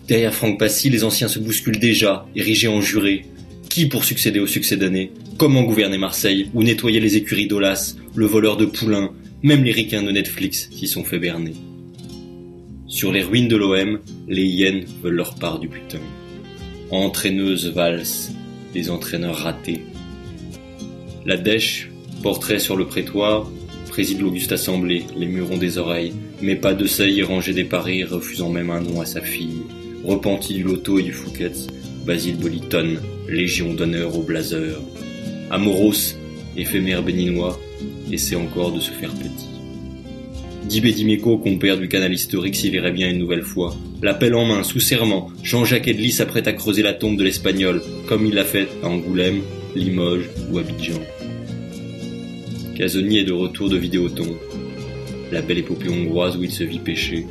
Derrière 0.08 0.34
Franck 0.34 0.58
Passy, 0.58 0.90
les 0.90 1.04
anciens 1.04 1.28
se 1.28 1.40
bousculent 1.40 1.80
déjà, 1.80 2.26
érigés 2.36 2.68
en 2.68 2.82
jurés. 2.82 3.26
Qui 3.70 3.86
pour 3.86 4.04
succéder 4.04 4.40
au 4.40 4.48
succédané 4.48 5.12
Comment 5.38 5.64
gouverner 5.64 6.00
Marseille 6.00 6.50
ou 6.54 6.64
nettoyer 6.64 7.00
les 7.00 7.16
écuries 7.16 7.48
d'Olas, 7.48 7.96
le 8.16 8.26
voleur 8.26 8.58
de 8.58 8.66
poulains, 8.66 9.12
même 9.44 9.64
les 9.64 9.72
ricains 9.72 10.04
de 10.04 10.12
Netflix 10.12 10.70
s'y 10.72 10.88
sont 10.88 11.04
fait 11.04 11.20
berner. 11.20 11.54
Sur 12.88 13.12
les 13.12 13.22
ruines 13.22 13.48
de 13.48 13.56
l'OM, 13.56 14.00
les 14.28 14.44
hyènes 14.44 14.86
veulent 15.04 15.14
leur 15.14 15.36
part 15.36 15.60
du 15.60 15.68
butin. 15.68 16.02
Entraîneuses 16.90 17.68
valses, 17.68 18.32
des 18.74 18.90
entraîneurs 18.90 19.38
ratés. 19.38 19.84
La 21.26 21.38
dèche, 21.38 21.92
portrait 22.24 22.60
sur 22.60 22.76
le 22.76 22.88
prétoire, 22.88 23.50
préside 24.00 24.22
l'auguste 24.22 24.54
assemblée, 24.54 25.04
les 25.18 25.26
murs 25.26 25.52
ont 25.52 25.58
des 25.58 25.78
oreilles, 25.78 26.14
mais 26.42 26.56
pas 26.56 26.74
de 26.74 26.88
seuil 26.88 27.22
rangé 27.22 27.52
des 27.52 27.66
paris, 27.66 28.06
refusant 28.06 28.50
même 28.50 28.70
un 28.70 28.80
nom 28.80 29.02
à 29.02 29.06
sa 29.06 29.20
fille. 29.20 29.64
Repenti 30.06 30.54
du 30.54 30.64
loto 30.64 31.00
et 31.00 31.04
du 31.04 31.12
Fouquet's, 31.12 31.68
Basile 32.06 32.38
Boliton, 32.38 32.96
légion 33.28 33.74
d'honneur 33.74 34.18
aux 34.18 34.24
blaseurs. 34.24 34.82
Amoros, 35.52 36.16
éphémère 36.56 37.04
béninois, 37.04 37.60
essaie 38.10 38.38
encore 38.38 38.72
de 38.72 38.80
se 38.80 38.92
faire 38.92 39.12
petit. 39.12 39.50
Dibé 40.64 40.94
Dimeco, 40.94 41.38
compère 41.38 41.78
du 41.78 41.90
canal 41.90 42.14
historique, 42.14 42.56
s'y 42.56 42.70
verrait 42.70 42.94
bien 42.94 43.10
une 43.10 43.20
nouvelle 43.20 43.44
fois. 43.44 43.76
L'appel 44.02 44.34
en 44.34 44.46
main, 44.46 44.64
sous 44.64 44.80
serment, 44.80 45.30
Jean-Jacques 45.44 45.90
Edly 45.90 46.12
s'apprête 46.12 46.48
à 46.48 46.54
creuser 46.54 46.84
la 46.84 46.94
tombe 46.94 47.18
de 47.18 47.26
l'espagnol, 47.26 47.82
comme 48.08 48.26
il 48.26 48.36
l'a 48.36 48.46
fait 48.46 48.70
à 48.82 48.88
Angoulême, 48.88 49.42
Limoges 49.76 50.30
ou 50.50 50.58
Abidjan. 50.58 51.02
Casoni 52.80 53.18
est 53.18 53.26
de 53.26 53.34
retour 53.34 53.68
de 53.68 53.76
Vidéoton, 53.76 54.38
la 55.34 55.42
belle 55.42 55.58
épopée 55.58 55.90
hongroise 55.90 56.38
où 56.38 56.44
il 56.46 56.52
se 56.52 56.64
vit 56.64 56.80
pêcher. 56.80 57.26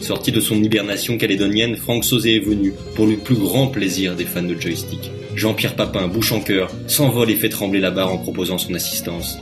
Sorti 0.00 0.32
de 0.32 0.40
son 0.40 0.60
hibernation 0.60 1.16
calédonienne, 1.16 1.76
Franck 1.76 2.04
Sauzé 2.04 2.34
est 2.34 2.44
venu, 2.44 2.72
pour 2.96 3.06
le 3.06 3.16
plus 3.16 3.36
grand 3.36 3.68
plaisir 3.68 4.16
des 4.16 4.24
fans 4.24 4.42
de 4.42 4.60
joystick. 4.60 5.12
Jean-Pierre 5.36 5.76
Papin, 5.76 6.08
bouche 6.08 6.32
en 6.32 6.40
cœur, 6.40 6.72
s'envole 6.88 7.30
et 7.30 7.36
fait 7.36 7.50
trembler 7.50 7.78
la 7.78 7.92
barre 7.92 8.12
en 8.12 8.18
proposant 8.18 8.58
son 8.58 8.74
assistance. 8.74 9.38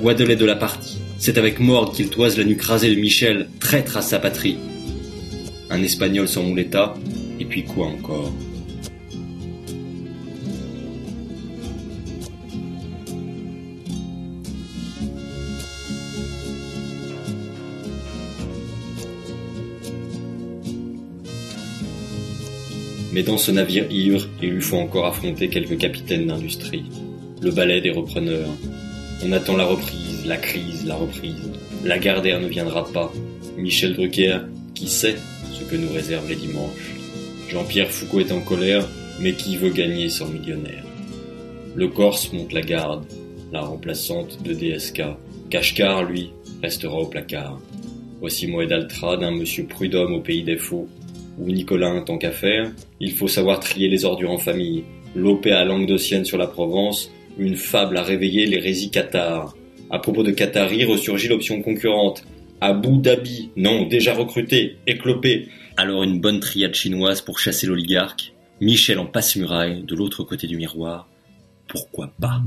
Wadelet 0.00 0.36
de 0.36 0.46
la 0.46 0.56
partie, 0.56 0.96
c'est 1.18 1.36
avec 1.36 1.60
Morgue 1.60 1.94
qu'il 1.94 2.08
toise 2.08 2.38
la 2.38 2.44
nuque 2.44 2.62
rasée 2.62 2.88
de 2.88 2.98
Michel, 2.98 3.50
traître 3.60 3.98
à 3.98 4.02
sa 4.02 4.18
patrie. 4.18 4.56
Un 5.68 5.82
espagnol 5.82 6.26
sans 6.26 6.42
muleta, 6.42 6.94
et 7.38 7.44
puis 7.44 7.64
quoi 7.64 7.88
encore? 7.88 8.32
Mais 23.14 23.22
dans 23.22 23.38
ce 23.38 23.52
navire 23.52 23.86
ivre, 23.92 24.26
il 24.42 24.50
lui 24.50 24.60
faut 24.60 24.76
encore 24.76 25.06
affronter 25.06 25.48
quelques 25.48 25.78
capitaines 25.78 26.26
d'industrie. 26.26 26.82
Le 27.40 27.52
balai 27.52 27.80
des 27.80 27.92
repreneurs. 27.92 28.48
On 29.24 29.30
attend 29.30 29.56
la 29.56 29.66
reprise, 29.66 30.26
la 30.26 30.36
crise, 30.36 30.84
la 30.84 30.96
reprise. 30.96 31.48
La 31.84 31.98
Gardère 31.98 32.40
ne 32.40 32.48
viendra 32.48 32.84
pas. 32.92 33.12
Michel 33.56 33.94
Drucker, 33.94 34.38
qui 34.74 34.88
sait 34.88 35.14
ce 35.52 35.62
que 35.62 35.76
nous 35.76 35.92
réservent 35.92 36.28
les 36.28 36.34
dimanches? 36.34 36.96
Jean-Pierre 37.48 37.92
Foucault 37.92 38.18
est 38.18 38.32
en 38.32 38.40
colère, 38.40 38.88
mais 39.20 39.34
qui 39.34 39.58
veut 39.58 39.70
gagner 39.70 40.08
son 40.08 40.26
millionnaire? 40.26 40.84
Le 41.76 41.86
Corse 41.86 42.32
monte 42.32 42.52
la 42.52 42.62
garde, 42.62 43.04
la 43.52 43.60
remplaçante 43.60 44.42
de 44.42 44.54
DSK. 44.54 45.02
Kashkar, 45.50 46.02
lui, 46.02 46.32
restera 46.64 46.96
au 46.96 47.06
placard. 47.06 47.60
Voici 48.18 48.48
Moed 48.48 48.72
Altra 48.72 49.16
d'un 49.16 49.30
monsieur 49.30 49.66
prud'homme 49.66 50.14
au 50.14 50.20
pays 50.20 50.42
des 50.42 50.56
faux, 50.56 50.88
ou 51.38 51.50
Nicolin 51.50 52.00
tant 52.02 52.18
qu'à 52.18 52.30
faire, 52.30 52.70
il 53.00 53.12
faut 53.12 53.28
savoir 53.28 53.60
trier 53.60 53.88
les 53.88 54.04
ordures 54.04 54.30
en 54.30 54.38
famille. 54.38 54.84
L'opéra 55.14 55.64
languedocienne 55.64 56.24
sur 56.24 56.38
la 56.38 56.46
Provence, 56.46 57.10
une 57.38 57.56
fable 57.56 57.96
à 57.96 58.02
réveiller 58.02 58.46
l'hérésie 58.46 58.90
cathare. 58.90 59.56
À 59.90 59.98
propos 59.98 60.22
de 60.22 60.30
Qatari, 60.30 60.84
ressurgit 60.84 61.28
l'option 61.28 61.62
concurrente. 61.62 62.24
Abu 62.60 62.98
Dhabi, 62.98 63.50
non, 63.56 63.86
déjà 63.86 64.14
recruté, 64.14 64.76
éclopé. 64.86 65.48
Alors 65.76 66.02
une 66.02 66.20
bonne 66.20 66.40
triade 66.40 66.74
chinoise 66.74 67.20
pour 67.20 67.38
chasser 67.38 67.66
l'oligarque. 67.66 68.32
Michel 68.60 68.98
en 68.98 69.06
passe-muraille, 69.06 69.82
de 69.84 69.94
l'autre 69.94 70.24
côté 70.24 70.46
du 70.46 70.56
miroir. 70.56 71.08
Pourquoi 71.68 72.12
pas? 72.20 72.42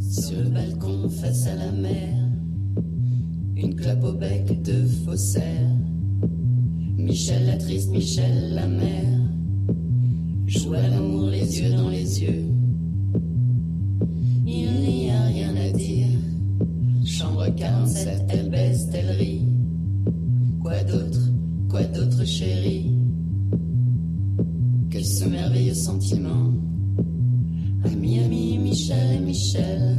Sur 0.00 0.38
le 0.38 0.50
balcon 0.50 1.08
face 1.08 1.46
à 1.46 1.56
la 1.56 1.72
mer, 1.72 2.14
une 3.56 3.74
clope 3.74 4.04
au 4.04 4.12
bec 4.12 4.62
de 4.62 4.86
faussaire. 5.04 5.70
Michel 7.04 7.44
la 7.44 7.56
triste, 7.58 7.90
Michel 7.90 8.54
la 8.54 8.66
mère, 8.66 9.20
joue 10.46 10.72
à 10.72 10.88
l'amour 10.88 11.28
les 11.28 11.60
yeux 11.60 11.76
dans 11.76 11.90
les 11.90 12.22
yeux. 12.22 12.46
Il 14.46 14.72
n'y 14.80 15.10
a 15.10 15.22
rien 15.24 15.54
à 15.54 15.70
dire. 15.70 16.08
Chambre 17.04 17.46
47, 17.54 18.22
elle 18.30 18.48
baisse, 18.48 18.88
elle 18.94 19.10
rit. 19.10 19.46
Quoi 20.62 20.82
d'autre, 20.84 21.20
quoi 21.68 21.82
d'autre 21.84 22.24
chérie? 22.24 22.90
Que 24.90 25.02
ce 25.02 25.26
merveilleux 25.26 25.74
sentiment. 25.74 26.54
Ami, 27.84 28.20
ami, 28.20 28.56
Michel 28.56 29.16
et 29.16 29.20
Michel. 29.20 29.93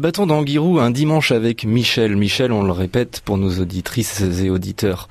Débattons 0.00 0.26
d'Anguirou 0.26 0.78
un 0.78 0.90
dimanche 0.90 1.30
avec 1.30 1.66
Michel. 1.66 2.16
Michel, 2.16 2.52
on 2.52 2.62
le 2.62 2.72
répète 2.72 3.20
pour 3.22 3.36
nos 3.36 3.60
auditrices 3.60 4.22
et 4.22 4.48
auditeurs 4.48 5.08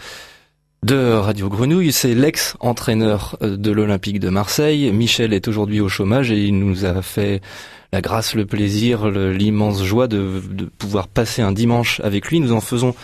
de 0.81 1.11
Radio 1.11 1.47
Grenouille, 1.47 1.91
c'est 1.91 2.15
l'ex-entraîneur 2.15 3.37
euh, 3.43 3.55
de 3.55 3.69
l'Olympique 3.69 4.19
de 4.19 4.29
Marseille. 4.29 4.91
Michel 4.91 5.31
est 5.33 5.47
aujourd'hui 5.47 5.79
au 5.79 5.89
chômage 5.89 6.31
et 6.31 6.43
il 6.43 6.57
nous 6.57 6.85
a 6.85 7.03
fait 7.03 7.39
la 7.93 8.01
grâce, 8.01 8.33
le 8.33 8.47
plaisir, 8.47 9.07
l'immense 9.11 9.83
joie 9.83 10.07
de, 10.07 10.41
de, 10.49 10.65
pouvoir 10.65 11.07
passer 11.07 11.43
un 11.43 11.51
dimanche 11.51 11.99
avec 11.99 12.27
lui. 12.31 12.39
Nous 12.39 12.51
en 12.51 12.59
faisons 12.59 12.95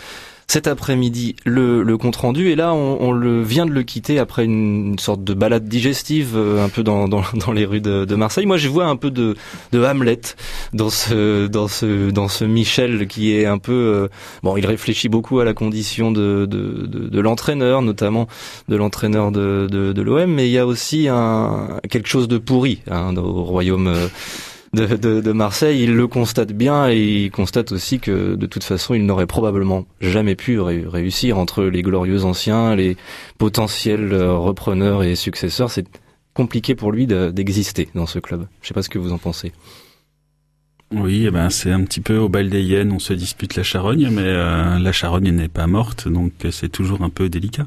cet 0.48 0.68
après-midi 0.68 1.34
le, 1.44 1.82
le 1.82 1.98
compte 1.98 2.16
rendu 2.16 2.50
et 2.50 2.56
là 2.56 2.72
on, 2.72 3.12
le 3.12 3.42
vient 3.42 3.66
de 3.66 3.72
le 3.72 3.82
quitter 3.82 4.18
après 4.18 4.44
une, 4.44 4.98
sorte 4.98 5.24
de 5.24 5.34
balade 5.34 5.68
digestive 5.68 6.34
euh, 6.36 6.64
un 6.64 6.68
peu 6.68 6.82
dans, 6.82 7.08
dans, 7.08 7.22
les 7.54 7.64
rues 7.64 7.80
de, 7.80 8.14
Marseille. 8.14 8.46
Moi 8.46 8.56
je 8.56 8.68
vois 8.68 8.86
un 8.86 8.96
peu 8.96 9.10
de, 9.10 9.36
de 9.72 9.84
Hamlet 9.84 10.20
dans 10.72 10.90
ce 10.90 11.46
dans 11.46 11.68
ce 11.68 12.10
dans 12.10 12.28
ce 12.28 12.44
Michel 12.44 13.08
qui 13.08 13.34
est 13.34 13.44
un 13.44 13.58
peu 13.58 13.72
euh, 13.72 14.08
bon 14.42 14.56
il 14.56 14.64
réfléchit 14.66 15.08
beaucoup 15.08 15.40
à 15.40 15.44
la 15.44 15.52
condition 15.52 16.12
de 16.12 16.46
de, 16.46 16.86
de, 16.86 17.08
de 17.08 17.20
l'entraîneur 17.20 17.82
notamment 17.82 18.28
de 18.68 18.76
l'entraîneur 18.76 19.32
de, 19.32 19.66
de, 19.70 19.92
de 19.92 20.02
l'OM 20.02 20.30
mais 20.30 20.48
il 20.48 20.52
y 20.52 20.58
a 20.58 20.66
aussi 20.66 21.08
un 21.08 21.80
quelque 21.90 22.08
chose 22.08 22.28
de 22.28 22.38
pourri 22.38 22.80
hein, 22.90 23.14
au 23.16 23.42
royaume 23.42 23.88
euh, 23.88 24.08
de, 24.72 25.32
Marseille, 25.32 25.82
il 25.82 25.94
le 25.94 26.06
constate 26.06 26.52
bien 26.52 26.88
et 26.88 27.24
il 27.24 27.30
constate 27.30 27.72
aussi 27.72 27.98
que 27.98 28.34
de 28.34 28.46
toute 28.46 28.64
façon, 28.64 28.94
il 28.94 29.06
n'aurait 29.06 29.26
probablement 29.26 29.86
jamais 30.00 30.34
pu 30.34 30.60
réussir 30.60 31.38
entre 31.38 31.64
les 31.64 31.82
glorieux 31.82 32.24
anciens, 32.24 32.74
les 32.74 32.96
potentiels 33.38 34.12
euh, 34.12 34.34
repreneurs 34.34 35.02
et 35.02 35.14
successeurs. 35.14 35.70
C'est 35.70 35.86
compliqué 36.34 36.74
pour 36.74 36.92
lui 36.92 37.06
d'exister 37.06 37.88
dans 37.94 38.06
ce 38.06 38.18
club. 38.18 38.46
Je 38.60 38.68
sais 38.68 38.74
pas 38.74 38.82
ce 38.82 38.90
que 38.90 38.98
vous 38.98 39.12
en 39.12 39.18
pensez. 39.18 39.52
Oui, 40.92 41.24
eh 41.26 41.30
ben 41.32 41.50
c'est 41.50 41.72
un 41.72 41.82
petit 41.82 42.00
peu 42.00 42.16
au 42.16 42.28
bal 42.28 42.48
des 42.48 42.62
hyènes, 42.62 42.92
on 42.92 43.00
se 43.00 43.12
dispute 43.12 43.56
la 43.56 43.64
charogne, 43.64 44.08
mais 44.10 44.22
euh, 44.22 44.78
la 44.78 44.92
charogne 44.92 45.30
n'est 45.32 45.48
pas 45.48 45.66
morte, 45.66 46.06
donc 46.06 46.32
c'est 46.50 46.68
toujours 46.68 47.02
un 47.02 47.10
peu 47.10 47.28
délicat. 47.28 47.66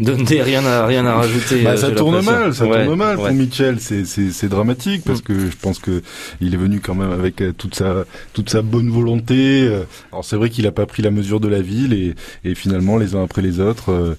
Donnez 0.00 0.42
rien 0.42 0.64
à 0.64 0.86
rien 0.86 1.04
à 1.06 1.14
rajouter. 1.14 1.62
Bah, 1.62 1.76
ça 1.76 1.90
tourne 1.90 2.22
mal, 2.22 2.54
ça 2.54 2.66
tourne 2.66 2.96
mal 2.96 3.16
pour 3.16 3.30
Mitchell. 3.30 3.76
C'est 3.78 4.04
c'est 4.04 4.48
dramatique 4.48 5.02
parce 5.04 5.20
mm. 5.20 5.22
que 5.22 5.38
je 5.38 5.56
pense 5.56 5.78
que 5.78 6.02
il 6.40 6.54
est 6.54 6.56
venu 6.56 6.80
quand 6.80 6.94
même 6.94 7.12
avec 7.12 7.40
euh, 7.40 7.52
toute 7.52 7.74
sa 7.74 8.04
toute 8.32 8.50
sa 8.50 8.62
bonne 8.62 8.88
volonté. 8.88 9.62
Euh. 9.62 9.84
Alors 10.10 10.24
c'est 10.24 10.36
vrai 10.36 10.50
qu'il 10.50 10.66
a 10.66 10.72
pas 10.72 10.86
pris 10.86 11.02
la 11.02 11.10
mesure 11.10 11.40
de 11.40 11.48
la 11.48 11.60
ville 11.60 11.92
et 11.92 12.14
et 12.44 12.54
finalement 12.54 12.96
les 12.96 13.14
uns 13.14 13.22
après 13.22 13.42
les 13.42 13.60
autres, 13.60 13.92
euh, 13.92 14.16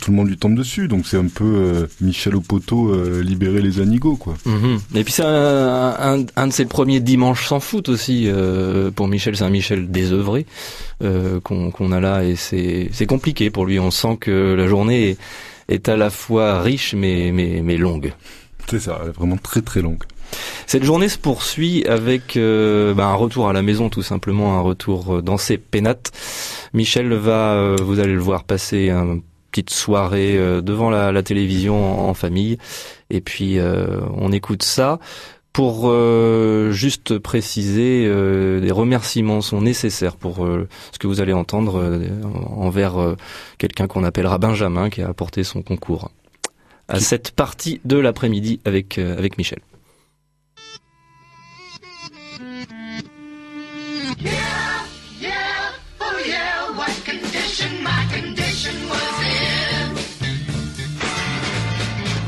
tout 0.00 0.12
le 0.12 0.16
monde 0.16 0.28
lui 0.28 0.38
tombe 0.38 0.54
dessus. 0.54 0.86
Donc 0.88 1.06
c'est 1.06 1.18
un 1.18 1.26
peu 1.26 1.88
Michel 2.00 2.36
au 2.36 2.40
poteau 2.40 2.94
libérer 3.20 3.60
les 3.60 3.80
anigots 3.80 4.16
quoi. 4.16 4.34
Mm-hmm. 4.46 4.98
Et 4.98 5.04
puis 5.04 5.12
c'est 5.12 5.24
un, 5.24 6.24
un, 6.36 6.46
de 6.46 6.52
ses 6.52 6.64
premiers 6.64 7.00
dimanches 7.00 7.46
sans 7.48 7.60
foot 7.60 7.88
aussi 7.88 8.28
pour 8.94 9.08
Michel. 9.08 9.36
C'est 9.36 9.44
un 9.44 9.50
Michel 9.50 9.90
désœuvré 9.90 10.46
qu'on 11.00 11.92
a 11.92 12.00
là 12.00 12.24
et 12.24 12.36
c'est 12.36 12.88
c'est 12.92 13.06
compliqué 13.06 13.50
pour 13.50 13.66
lui. 13.66 13.78
On 13.78 13.90
sent 13.90 14.16
que 14.20 14.54
la 14.54 14.68
journée 14.68 15.07
est 15.10 15.18
est 15.68 15.88
à 15.88 15.96
la 15.96 16.10
fois 16.10 16.62
riche 16.62 16.94
mais, 16.94 17.30
mais, 17.32 17.60
mais 17.62 17.76
longue. 17.76 18.12
C'est 18.68 18.80
ça, 18.80 19.00
vraiment 19.16 19.36
très 19.36 19.62
très 19.62 19.80
longue. 19.80 20.02
Cette 20.66 20.84
journée 20.84 21.08
se 21.08 21.16
poursuit 21.16 21.86
avec 21.86 22.36
euh, 22.36 22.92
bah, 22.92 23.06
un 23.06 23.14
retour 23.14 23.48
à 23.48 23.54
la 23.54 23.62
maison, 23.62 23.88
tout 23.88 24.02
simplement 24.02 24.58
un 24.58 24.60
retour 24.60 25.16
euh, 25.16 25.22
dans 25.22 25.38
ses 25.38 25.56
pénates. 25.56 26.12
Michel 26.74 27.12
va, 27.14 27.54
euh, 27.54 27.76
vous 27.80 27.98
allez 27.98 28.12
le 28.12 28.20
voir, 28.20 28.44
passer 28.44 28.90
une 28.90 29.22
petite 29.50 29.70
soirée 29.70 30.36
devant 30.62 30.90
la, 30.90 31.10
la 31.10 31.22
télévision 31.22 32.06
en, 32.06 32.12
famille. 32.12 32.58
Et 33.08 33.22
puis 33.22 33.58
on 33.58 34.30
écoute 34.30 34.62
ça. 34.62 34.98
Pour 35.52 35.88
euh, 35.88 36.70
juste 36.70 37.18
préciser, 37.18 38.04
euh, 38.06 38.60
des 38.60 38.70
remerciements 38.70 39.40
sont 39.40 39.60
nécessaires 39.60 40.16
pour 40.16 40.44
euh, 40.44 40.68
ce 40.92 40.98
que 40.98 41.06
vous 41.06 41.20
allez 41.20 41.32
entendre 41.32 42.00
envers 42.56 43.16
quelqu'un 43.58 43.86
qu'on 43.86 44.04
appellera 44.04 44.38
Benjamin 44.38 44.88
qui 44.88 45.02
a 45.02 45.08
apporté 45.08 45.42
son 45.44 45.62
concours 45.62 46.10
à 46.86 47.00
cette 47.00 47.32
partie 47.32 47.80
de 47.84 47.98
l'après-midi 47.98 48.60
avec 48.64 48.98
avec 48.98 49.36
Michel. 49.36 49.60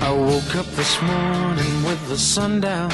I 0.03 0.13
woke 0.13 0.57
up 0.57 0.67
this 0.77 1.01
morning 1.03 1.85
with 1.85 2.09
the 2.09 2.17
sun 2.17 2.61
down. 2.61 2.91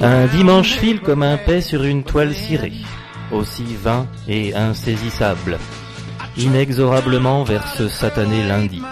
Un 0.00 0.26
dimanche 0.26 0.76
file 0.78 1.00
comme 1.00 1.22
un 1.22 1.36
paix 1.36 1.60
sur 1.60 1.84
une 1.84 2.02
toile 2.04 2.34
cirée, 2.34 2.72
aussi 3.32 3.64
vain 3.82 4.06
et 4.26 4.54
insaisissable, 4.54 5.58
inexorablement 6.36 7.44
vers 7.44 7.66
ce 7.68 7.88
satané 7.88 8.46
lundi. 8.46 8.82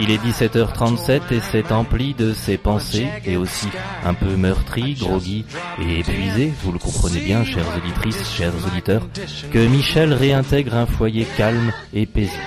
Il 0.00 0.12
est 0.12 0.24
17h37 0.24 1.32
et 1.32 1.40
c'est 1.40 1.72
empli 1.72 2.14
de 2.14 2.32
ses 2.32 2.56
pensées 2.56 3.08
et 3.24 3.36
aussi 3.36 3.66
un 4.04 4.14
peu 4.14 4.36
meurtri, 4.36 4.94
groggy 4.94 5.44
et 5.82 6.00
épuisé, 6.00 6.52
vous 6.62 6.70
le 6.70 6.78
comprenez 6.78 7.20
bien, 7.20 7.42
chères 7.44 7.66
auditrices, 7.76 8.30
chers 8.30 8.54
auditeurs, 8.66 9.06
que 9.50 9.58
Michel 9.58 10.12
réintègre 10.12 10.76
un 10.76 10.86
foyer 10.86 11.26
calme 11.36 11.72
et 11.92 12.06
paisible. 12.06 12.38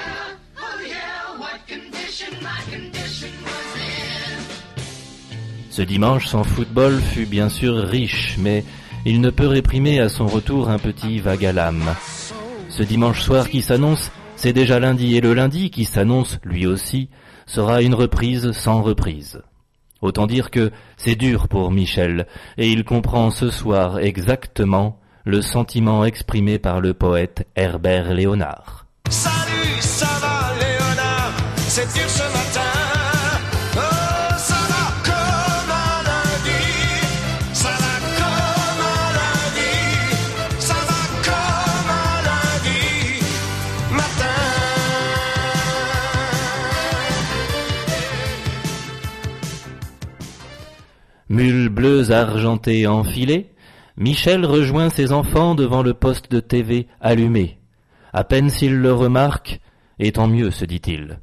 Ce 5.70 5.82
dimanche 5.82 6.28
sans 6.28 6.44
football 6.44 7.02
fut 7.02 7.26
bien 7.26 7.50
sûr 7.50 7.76
riche, 7.76 8.36
mais 8.40 8.64
il 9.06 9.20
ne 9.20 9.30
peut 9.30 9.48
réprimer 9.48 10.00
à 10.00 10.10
son 10.10 10.28
retour 10.28 10.70
un 10.70 10.78
petit 10.78 11.20
vague 11.20 11.46
à 11.46 11.52
l'âme. 11.52 11.96
Ce 12.70 12.84
dimanche 12.84 13.22
soir 13.22 13.50
qui 13.50 13.62
s'annonce, 13.62 14.12
c'est 14.36 14.54
déjà 14.54 14.80
lundi, 14.80 15.16
et 15.18 15.22
le 15.22 15.34
lundi 15.34 15.70
qui 15.70 15.86
s'annonce, 15.86 16.40
lui 16.44 16.66
aussi, 16.66 17.10
sera 17.46 17.82
une 17.82 17.94
reprise 17.94 18.52
sans 18.52 18.82
reprise. 18.82 19.42
Autant 20.02 20.26
dire 20.26 20.50
que 20.50 20.72
c'est 20.98 21.16
dur 21.16 21.48
pour 21.48 21.72
Michel, 21.72 22.28
et 22.58 22.72
il 22.72 22.84
comprend 22.84 23.30
ce 23.30 23.50
soir 23.50 24.00
exactement 24.00 25.00
le 25.26 25.42
sentiment 25.42 26.04
exprimé 26.06 26.58
par 26.58 26.82
le 26.82 26.94
poète 26.94 27.48
Herbert 27.56 28.14
Léonard. 28.14 28.88
Mules 51.32 51.70
bleues 51.70 52.12
argentées 52.12 52.88
enfilées, 52.88 53.52
Michel 53.96 54.46
rejoint 54.46 54.90
ses 54.90 55.14
enfants 55.14 55.56
devant 55.56 55.82
le 55.82 55.94
poste 55.94 56.30
de 56.30 56.42
TV 56.42 56.88
allumé. 57.00 57.58
À 58.12 58.26
peine 58.26 58.50
s'il 58.50 58.76
le 58.76 58.94
remarque, 58.94 59.62
et 59.98 60.12
tant 60.12 60.28
mieux, 60.28 60.52
se 60.52 60.66
dit-il. 60.66 61.20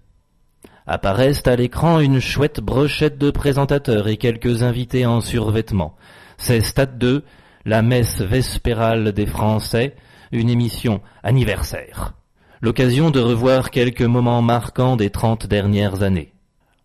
Apparaissent 0.86 1.46
à 1.46 1.56
l'écran 1.56 2.00
une 2.00 2.20
chouette 2.20 2.60
brochette 2.60 3.18
de 3.18 3.30
présentateurs 3.30 4.08
et 4.08 4.16
quelques 4.16 4.62
invités 4.62 5.04
en 5.04 5.20
survêtement. 5.20 5.94
C'est 6.38 6.62
Stade 6.62 6.96
2, 6.96 7.22
la 7.66 7.82
messe 7.82 8.22
vespérale 8.22 9.12
des 9.12 9.26
Français, 9.26 9.94
une 10.32 10.48
émission 10.48 11.02
anniversaire. 11.22 12.14
L'occasion 12.62 13.10
de 13.10 13.20
revoir 13.20 13.70
quelques 13.70 14.00
moments 14.00 14.40
marquants 14.40 14.96
des 14.96 15.10
trente 15.10 15.46
dernières 15.46 16.02
années. 16.02 16.32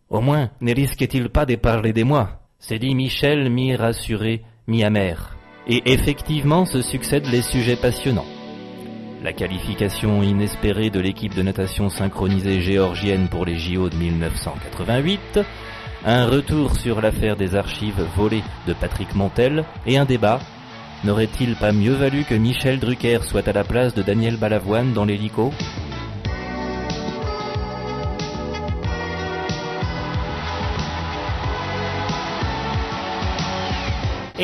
Au 0.09 0.19
moins, 0.19 0.49
ne 0.59 0.75
risque-t-il 0.75 1.29
pas 1.29 1.45
de 1.45 1.55
parler 1.55 1.93
des 1.93 2.03
mois 2.03 2.42
c'est 2.65 2.79
dit 2.79 2.95
Michel, 2.95 3.49
mi-rassuré, 3.49 4.41
mi-amer. 4.67 5.35
Et 5.67 5.81
effectivement 5.91 6.65
se 6.65 6.81
succèdent 6.81 7.29
les 7.29 7.41
sujets 7.41 7.75
passionnants. 7.75 8.25
La 9.21 9.33
qualification 9.33 10.23
inespérée 10.23 10.89
de 10.89 11.01
l'équipe 11.01 11.35
de 11.35 11.41
natation 11.41 11.89
synchronisée 11.89 12.61
géorgienne 12.61 13.27
pour 13.27 13.45
les 13.45 13.57
JO 13.57 13.89
de 13.89 13.95
1988, 13.95 15.41
un 16.05 16.25
retour 16.25 16.75
sur 16.77 17.01
l'affaire 17.01 17.35
des 17.35 17.55
archives 17.55 18.05
volées 18.15 18.43
de 18.65 18.73
Patrick 18.73 19.13
Montel 19.13 19.65
et 19.85 19.97
un 19.97 20.05
débat. 20.05 20.39
N'aurait-il 21.03 21.55
pas 21.55 21.73
mieux 21.73 21.93
valu 21.93 22.23
que 22.23 22.35
Michel 22.35 22.79
Drucker 22.79 23.19
soit 23.23 23.47
à 23.47 23.53
la 23.53 23.65
place 23.65 23.93
de 23.93 24.03
Daniel 24.03 24.37
Balavoine 24.37 24.93
dans 24.93 25.03
l'hélico? 25.03 25.51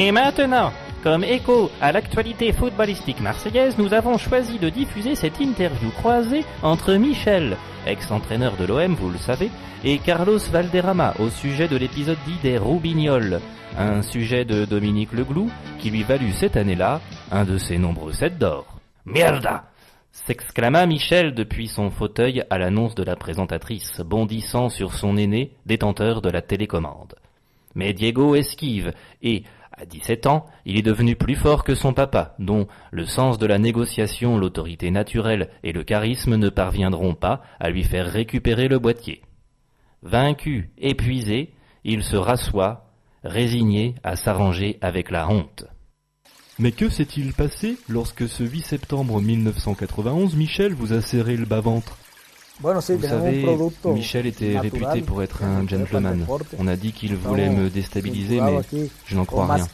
Et 0.01 0.13
maintenant, 0.13 0.71
Comme 1.03 1.25
écho 1.25 1.69
à 1.81 1.91
l'actualité 1.91 2.53
footballistique 2.53 3.19
marseillaise, 3.19 3.77
nous 3.77 3.93
avons 3.93 4.17
choisi 4.17 4.57
de 4.57 4.69
diffuser 4.69 5.13
cette 5.13 5.41
interview 5.41 5.89
croisée 5.91 6.45
entre 6.63 6.93
Michel, 6.93 7.57
ex-entraîneur 7.85 8.55
de 8.55 8.63
l'OM, 8.63 8.95
vous 8.95 9.09
le 9.09 9.17
savez, 9.17 9.49
et 9.83 9.97
Carlos 9.97 10.39
Valderrama 10.39 11.15
au 11.19 11.29
sujet 11.29 11.67
de 11.67 11.75
l'épisode 11.75 12.17
dit 12.25 12.37
des 12.41 12.57
Roubignoles, 12.57 13.41
un 13.77 14.01
sujet 14.01 14.45
de 14.45 14.63
Dominique 14.63 15.11
Leglou 15.11 15.49
qui 15.79 15.89
lui 15.89 16.03
valut 16.03 16.31
cette 16.31 16.55
année-là 16.55 17.01
un 17.29 17.43
de 17.43 17.57
ses 17.57 17.77
nombreux 17.77 18.13
sets 18.13 18.29
d'or. 18.29 18.79
Mierda 19.05 19.65
s'exclama 20.13 20.85
Michel 20.85 21.33
depuis 21.33 21.67
son 21.67 21.89
fauteuil 21.91 22.43
à 22.49 22.57
l'annonce 22.57 22.95
de 22.95 23.03
la 23.03 23.17
présentatrice, 23.17 23.99
bondissant 23.99 24.69
sur 24.69 24.93
son 24.93 25.17
aîné, 25.17 25.51
détenteur 25.65 26.21
de 26.21 26.29
la 26.29 26.41
télécommande. 26.41 27.15
Mais 27.75 27.93
Diego 27.93 28.35
esquive 28.35 28.93
et, 29.21 29.43
à 29.79 29.85
17 29.85 30.25
ans, 30.27 30.45
il 30.65 30.77
est 30.77 30.81
devenu 30.81 31.15
plus 31.15 31.35
fort 31.35 31.63
que 31.63 31.73
son 31.73 31.93
papa, 31.93 32.35
dont 32.37 32.67
le 32.91 33.05
sens 33.05 33.37
de 33.37 33.45
la 33.45 33.57
négociation, 33.57 34.37
l'autorité 34.37 34.91
naturelle 34.91 35.49
et 35.63 35.71
le 35.71 35.83
charisme 35.85 36.35
ne 36.35 36.49
parviendront 36.49 37.15
pas 37.15 37.41
à 37.61 37.69
lui 37.69 37.83
faire 37.83 38.11
récupérer 38.11 38.67
le 38.67 38.77
boîtier. 38.77 39.21
Vaincu, 40.01 40.71
épuisé, 40.77 41.53
il 41.85 42.03
se 42.03 42.17
rassoit, 42.17 42.91
résigné 43.23 43.95
à 44.03 44.17
s'arranger 44.17 44.77
avec 44.81 45.11
la 45.11 45.29
honte. 45.29 45.65
Mais 46.57 46.73
que 46.73 46.89
s'est-il 46.89 47.31
passé 47.31 47.77
lorsque 47.87 48.27
ce 48.27 48.43
8 48.43 48.61
septembre 48.61 49.21
1991, 49.21 50.35
Michel 50.35 50.73
vous 50.73 50.91
a 50.91 51.01
serré 51.01 51.37
le 51.37 51.45
bas-ventre? 51.45 51.97
Vous 52.61 53.01
savez, 53.01 53.45
Michel 53.85 54.25
était 54.25 54.59
réputé 54.59 55.01
pour 55.01 55.23
être 55.23 55.43
un 55.43 55.67
gentleman. 55.67 56.25
On 56.57 56.67
a 56.67 56.75
dit 56.75 56.91
qu'il 56.91 57.15
voulait 57.15 57.49
me 57.49 57.69
déstabiliser, 57.69 58.41
mais 58.41 58.59
je 59.05 59.15
n'en 59.15 59.25
crois 59.25 59.53
rien. 59.53 59.67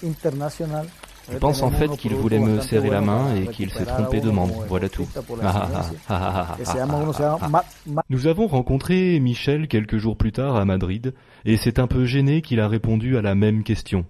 Je 1.31 1.37
pense 1.39 1.63
en 1.63 1.71
fait 1.71 1.89
qu'il 1.97 2.13
voulait 2.13 2.39
me 2.39 2.61
serrer 2.61 2.89
la 2.89 3.01
main 3.01 3.35
et 3.35 3.47
qu'il 3.47 3.71
s'est 3.71 3.85
trompé 3.85 4.21
de 4.21 4.29
membre. 4.29 4.63
Voilà 4.67 4.89
tout. 4.89 5.07
Nous 8.09 8.27
avons 8.27 8.47
rencontré 8.47 9.19
Michel 9.19 9.67
quelques 9.67 9.97
jours 9.97 10.17
plus 10.17 10.31
tard 10.31 10.55
à 10.55 10.65
Madrid 10.65 11.13
et 11.45 11.57
c'est 11.57 11.79
un 11.79 11.87
peu 11.87 12.05
gêné 12.05 12.41
qu'il 12.41 12.59
a 12.59 12.67
répondu 12.67 13.17
à 13.17 13.21
la 13.21 13.33
même 13.33 13.63
question. 13.63 14.05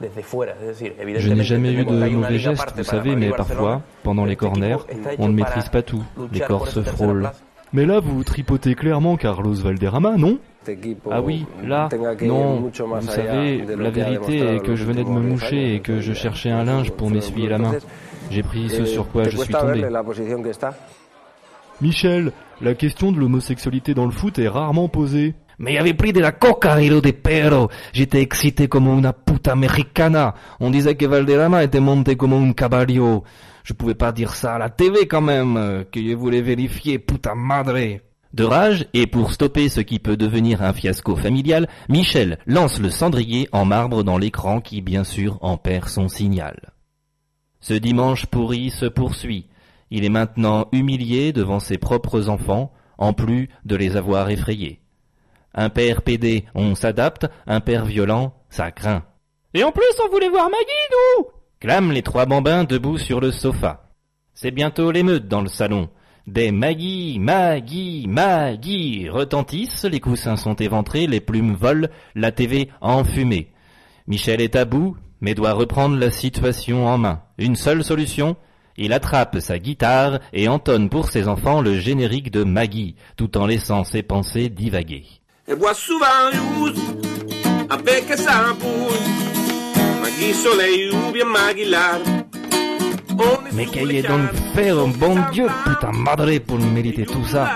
Je 0.00 1.32
n'ai 1.32 1.42
jamais 1.42 1.72
eu 1.72 1.84
de 1.84 1.90
mauvais 1.90 2.38
gestes, 2.38 2.72
vous 2.76 2.84
savez, 2.84 3.16
mais 3.16 3.30
parfois, 3.30 3.82
pendant 4.04 4.24
les 4.24 4.36
corners, 4.36 4.76
on 5.18 5.28
ne 5.28 5.32
maîtrise 5.32 5.68
pas 5.70 5.82
tout. 5.82 6.04
Les 6.32 6.40
corps 6.40 6.68
se 6.68 6.82
frôlent. 6.82 7.30
Mais 7.72 7.84
là, 7.84 8.00
vous 8.00 8.24
tripotez 8.24 8.74
clairement 8.74 9.16
Carlos 9.16 9.52
Valderrama, 9.52 10.16
non 10.16 10.38
Ah 11.10 11.20
oui, 11.22 11.46
là, 11.64 11.88
non. 12.22 12.60
Vous 12.60 13.06
savez, 13.06 13.64
la 13.76 13.90
vérité 13.90 14.38
est 14.56 14.60
que 14.60 14.74
je 14.74 14.84
venais 14.84 15.04
de 15.04 15.08
me 15.10 15.20
moucher 15.20 15.74
et 15.74 15.80
que 15.80 16.00
je 16.00 16.12
cherchais 16.12 16.50
un 16.50 16.64
linge 16.64 16.90
pour 16.92 17.10
m'essuyer 17.10 17.48
la 17.48 17.58
main. 17.58 17.72
J'ai 18.30 18.42
pris 18.42 18.68
ce 18.68 18.84
sur 18.84 19.08
quoi 19.08 19.24
je 19.24 19.36
suis 19.36 19.52
tombé. 19.52 19.86
Michel, 21.80 22.32
la 22.60 22.74
question 22.74 23.12
de 23.12 23.20
l'homosexualité 23.20 23.94
dans 23.94 24.04
le 24.04 24.10
foot 24.10 24.38
est 24.38 24.48
rarement 24.48 24.88
posée. 24.88 25.34
Mais 25.60 25.76
avait 25.76 25.94
pris 25.94 26.12
de 26.12 26.20
la 26.20 26.30
coca, 26.32 26.80
hilo 26.80 27.00
de 27.00 27.10
perro. 27.10 27.68
J'étais 27.92 28.20
excité 28.20 28.68
comme 28.68 28.86
une 28.86 29.12
puta 29.26 29.56
mexicana. 29.56 30.34
On 30.60 30.70
disait 30.70 30.94
que 30.94 31.04
Valderrama 31.06 31.64
était 31.64 31.80
monté 31.80 32.16
comme 32.16 32.32
un 32.32 32.52
caballo. 32.52 33.24
Je 33.68 33.74
pouvais 33.74 33.94
pas 33.94 34.12
dire 34.12 34.34
ça 34.34 34.54
à 34.54 34.58
la 34.58 34.70
TV 34.70 35.06
quand 35.06 35.20
même, 35.20 35.84
que 35.92 36.00
je 36.02 36.14
voulais 36.14 36.40
vérifier, 36.40 36.98
puta 36.98 37.34
madre. 37.34 37.98
De 38.32 38.42
rage, 38.42 38.86
et 38.94 39.06
pour 39.06 39.30
stopper 39.30 39.68
ce 39.68 39.82
qui 39.82 39.98
peut 39.98 40.16
devenir 40.16 40.62
un 40.62 40.72
fiasco 40.72 41.14
familial, 41.16 41.68
Michel 41.90 42.38
lance 42.46 42.80
le 42.80 42.88
cendrier 42.88 43.46
en 43.52 43.66
marbre 43.66 44.04
dans 44.04 44.16
l'écran 44.16 44.62
qui 44.62 44.80
bien 44.80 45.04
sûr 45.04 45.36
en 45.42 45.58
perd 45.58 45.86
son 45.90 46.08
signal. 46.08 46.72
Ce 47.60 47.74
dimanche 47.74 48.24
pourri 48.24 48.70
se 48.70 48.86
poursuit. 48.86 49.48
Il 49.90 50.02
est 50.02 50.08
maintenant 50.08 50.68
humilié 50.72 51.34
devant 51.34 51.60
ses 51.60 51.76
propres 51.76 52.30
enfants, 52.30 52.72
en 52.96 53.12
plus 53.12 53.50
de 53.66 53.76
les 53.76 53.98
avoir 53.98 54.30
effrayés. 54.30 54.80
Un 55.52 55.68
père 55.68 56.00
pédé, 56.00 56.46
on 56.54 56.74
s'adapte, 56.74 57.26
un 57.46 57.60
père 57.60 57.84
violent, 57.84 58.32
ça 58.48 58.70
craint. 58.70 59.04
Et 59.52 59.62
en 59.62 59.72
plus, 59.72 60.00
on 60.02 60.10
voulait 60.10 60.30
voir 60.30 60.48
Maggie, 60.48 60.88
nous 61.18 61.37
clament 61.60 61.92
les 61.92 62.02
trois 62.02 62.26
bambins 62.26 62.64
debout 62.64 62.98
sur 62.98 63.20
le 63.20 63.30
sofa. 63.30 63.90
C'est 64.34 64.50
bientôt 64.50 64.90
l'émeute 64.90 65.28
dans 65.28 65.40
le 65.40 65.48
salon. 65.48 65.88
Des 66.26 66.52
Maggie, 66.52 67.18
Maggie, 67.18 68.06
Maggie 68.06 69.08
retentissent, 69.08 69.84
les 69.84 70.00
coussins 70.00 70.36
sont 70.36 70.54
éventrés, 70.56 71.06
les 71.06 71.20
plumes 71.20 71.54
volent, 71.54 71.88
la 72.14 72.32
TV 72.32 72.68
enfumée. 72.80 73.48
Michel 74.06 74.40
est 74.40 74.54
à 74.54 74.64
bout, 74.64 74.96
mais 75.20 75.34
doit 75.34 75.54
reprendre 75.54 75.96
la 75.96 76.10
situation 76.10 76.86
en 76.86 76.98
main. 76.98 77.22
Une 77.38 77.56
seule 77.56 77.82
solution, 77.82 78.36
il 78.76 78.92
attrape 78.92 79.40
sa 79.40 79.58
guitare 79.58 80.20
et 80.32 80.48
entonne 80.48 80.88
pour 80.88 81.08
ses 81.08 81.28
enfants 81.28 81.60
le 81.60 81.78
générique 81.78 82.30
de 82.30 82.44
Maggie, 82.44 82.94
tout 83.16 83.36
en 83.36 83.46
laissant 83.46 83.84
ses 83.84 84.02
pensées 84.02 84.50
divaguer. 84.50 85.04
Mais 93.52 93.66
qu'ayez 93.66 94.02
donc 94.02 94.30
fait 94.54 94.70
un 94.70 94.88
bon 94.88 95.16
Dieu, 95.32 95.46
putain 95.64 95.92
madre, 95.92 96.38
pour 96.38 96.58
mériter 96.58 97.04
tout 97.04 97.24
ça. 97.26 97.48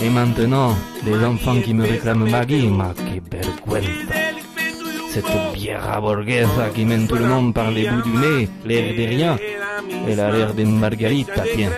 Et 0.00 0.08
maintenant, 0.08 0.76
les 1.04 1.24
enfants 1.24 1.60
qui 1.60 1.74
me 1.74 1.86
réclament 1.86 2.28
Maggie, 2.30 2.66
ma 2.68 2.92
que 2.94 3.20
vergüenza. 3.30 4.14
Cette 5.10 5.52
bière 5.54 6.00
borghesa 6.00 6.70
qui 6.74 6.84
mène 6.84 7.06
tout 7.06 7.16
le 7.16 7.26
monde 7.26 7.54
par 7.54 7.70
les 7.70 7.88
bouts 7.88 8.02
du 8.02 8.16
nez, 8.16 8.48
l'air 8.66 8.94
de 8.94 9.08
rien, 9.08 9.38
elle 10.08 10.20
a 10.20 10.30
l'air 10.30 10.54
d'une 10.54 10.78
margarita, 10.78 11.44
tiens. 11.54 11.70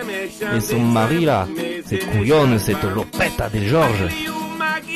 Et 0.55 0.59
son 0.59 0.79
mari 0.79 1.25
là, 1.25 1.47
cette 1.85 2.09
couillonne, 2.11 2.57
cette 2.59 2.83
lopetta 2.83 3.49
de 3.49 3.59
Georges, 3.59 4.09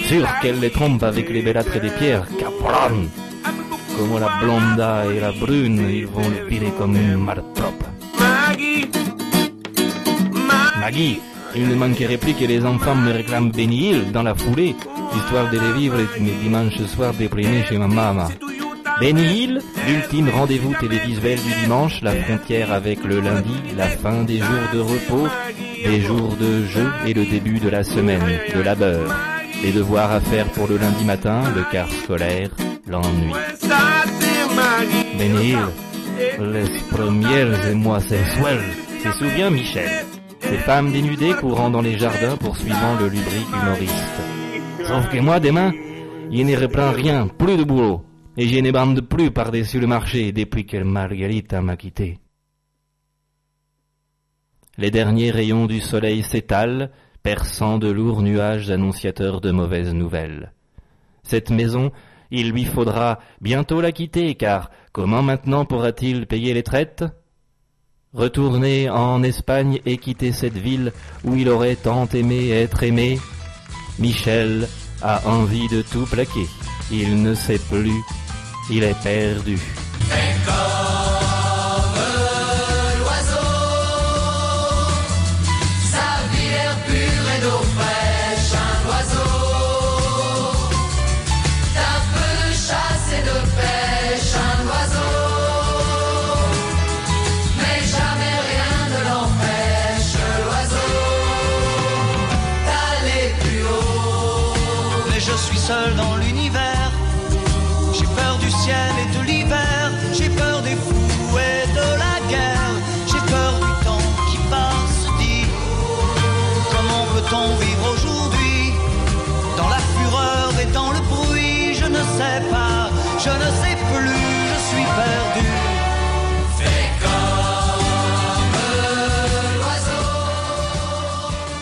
sûr 0.07 0.27
qu'elle 0.41 0.59
les 0.59 0.71
trompe 0.71 1.03
avec 1.03 1.29
les 1.29 1.41
bellâtres 1.41 1.79
des 1.79 1.89
pierres, 1.89 2.27
capron 2.39 3.07
Como 3.97 4.19
la 4.19 4.29
blonda 4.41 5.05
et 5.05 5.19
la 5.19 5.31
brune, 5.31 5.87
ils 5.89 6.07
vont 6.07 6.29
le 6.29 6.47
virer 6.47 6.73
comme 6.77 6.95
une 6.95 7.17
martrope. 7.17 7.83
Maggie 8.19 8.89
Maggie 10.79 11.21
il 11.55 11.67
ne 11.67 11.75
manquerait 11.75 12.17
plus 12.17 12.33
que 12.33 12.45
les 12.45 12.65
enfants 12.65 12.95
me 12.95 13.11
réclament 13.11 13.51
Benny 13.51 13.89
Hill 13.89 14.11
dans 14.11 14.23
la 14.23 14.33
foulée, 14.33 14.75
histoire 15.15 15.49
de 15.51 15.59
les 15.59 15.73
vivre 15.73 15.97
mes 16.19 16.31
dimanches 16.41 16.81
soirs 16.87 17.13
déprimés 17.13 17.63
chez 17.69 17.77
ma 17.77 17.87
maman. 17.87 18.27
Benny 18.99 19.21
Hill, 19.21 19.61
l'ultime 19.87 20.29
rendez-vous 20.29 20.73
télévisuel 20.79 21.39
du 21.39 21.53
dimanche, 21.61 22.01
la 22.01 22.13
frontière 22.13 22.71
avec 22.71 23.03
le 23.03 23.19
lundi, 23.19 23.55
la 23.77 23.87
fin 23.87 24.23
des 24.23 24.39
jours 24.39 24.69
de 24.73 24.79
repos, 24.79 25.27
des 25.85 26.01
jours 26.01 26.35
de 26.39 26.65
jeu 26.65 26.89
et 27.05 27.13
le 27.13 27.25
début 27.25 27.59
de 27.59 27.69
la 27.69 27.83
semaine, 27.83 28.39
de 28.55 28.61
labeur. 28.61 29.13
Les 29.63 29.71
devoirs 29.71 30.11
à 30.11 30.21
faire 30.21 30.47
pour 30.47 30.67
le 30.67 30.77
lundi 30.77 31.05
matin, 31.05 31.41
le 31.55 31.63
quart 31.71 31.89
scolaire, 31.89 32.49
l'ennui. 32.87 33.31
Les 35.23 36.67
premières 36.91 37.67
émois 37.67 38.01
sensuelles, 38.01 38.73
se 39.01 39.11
souvient 39.13 39.49
Michel? 39.49 39.89
Ces 40.41 40.57
femmes 40.57 40.91
dénudées 40.91 41.33
courant 41.35 41.69
dans 41.69 41.81
les 41.81 41.97
jardins 41.97 42.35
poursuivant 42.35 42.95
le 42.99 43.07
lubrique 43.07 43.47
humoriste. 43.47 44.21
Sauf 44.85 45.09
que 45.09 45.19
moi, 45.19 45.39
demain, 45.39 45.71
il 46.29 46.45
ne 46.45 46.57
reprend 46.57 46.91
rien, 46.91 47.29
plus 47.29 47.55
de 47.55 47.63
boulot. 47.63 48.03
Et 48.35 48.49
je 48.49 48.59
ne 48.59 48.71
bande 48.71 48.99
plus 48.99 49.31
par-dessus 49.31 49.79
le 49.79 49.87
marché 49.87 50.33
depuis 50.33 50.65
que 50.65 50.83
Marguerite 50.83 51.53
m'a 51.53 51.77
quitté. 51.77 52.19
Les 54.77 54.91
derniers 54.91 55.31
rayons 55.31 55.67
du 55.67 55.79
soleil 55.79 56.21
s'étalent, 56.23 56.89
perçant 57.21 57.77
de 57.77 57.89
lourds 57.89 58.23
nuages 58.23 58.69
annonciateurs 58.69 59.39
de 59.39 59.51
mauvaises 59.51 59.93
nouvelles. 59.93 60.51
Cette 61.23 61.49
maison, 61.49 61.93
il 62.33 62.49
lui 62.49 62.65
faudra 62.65 63.19
bientôt 63.41 63.79
la 63.79 63.91
quitter, 63.91 64.33
car 64.33 64.71
comment 64.91 65.21
maintenant 65.21 65.65
pourra-t-il 65.65 66.25
payer 66.25 66.55
les 66.55 66.63
traites? 66.63 67.05
Retourner 68.11 68.89
en 68.89 69.21
Espagne 69.21 69.79
et 69.85 69.97
quitter 69.97 70.31
cette 70.31 70.57
ville 70.57 70.91
où 71.23 71.35
il 71.35 71.47
aurait 71.47 71.75
tant 71.75 72.07
aimé 72.07 72.49
être 72.49 72.81
aimé? 72.81 73.19
Michel 73.99 74.67
a 75.03 75.21
envie 75.27 75.67
de 75.67 75.83
tout 75.83 76.07
plaquer. 76.07 76.47
Il 76.91 77.21
ne 77.21 77.35
sait 77.35 77.59
plus, 77.69 78.01
il 78.71 78.83
est 78.83 78.99
perdu. 79.03 79.59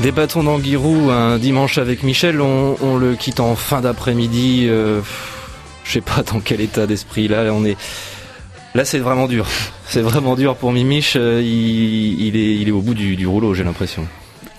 Des 0.01 0.11
bâtons 0.11 0.43
d'Anguirou, 0.43 1.11
un 1.11 1.37
dimanche 1.37 1.77
avec 1.77 2.01
Michel, 2.01 2.41
on, 2.41 2.97
le 2.97 3.13
quitte 3.15 3.39
en 3.39 3.55
fin 3.55 3.81
d'après-midi. 3.81 4.65
euh, 4.67 5.01
je 5.83 5.91
sais 5.91 6.01
pas 6.01 6.23
dans 6.23 6.39
quel 6.39 6.59
état 6.61 6.87
d'esprit 6.87 7.27
là, 7.27 7.43
on 7.53 7.63
est. 7.63 7.77
Là, 8.73 8.83
c'est 8.83 8.99
vraiment 8.99 9.27
dur. 9.27 9.47
C'est 9.85 10.01
vraiment 10.01 10.35
dur 10.37 10.55
pour 10.55 10.71
Mimiche. 10.71 11.15
euh, 11.17 11.41
il, 11.43 12.37
est, 12.37 12.55
il 12.55 12.69
est 12.69 12.71
au 12.71 12.81
bout 12.81 12.93
du, 12.93 13.27
rouleau, 13.27 13.53
j'ai 13.53 13.65
l'impression. 13.65 14.07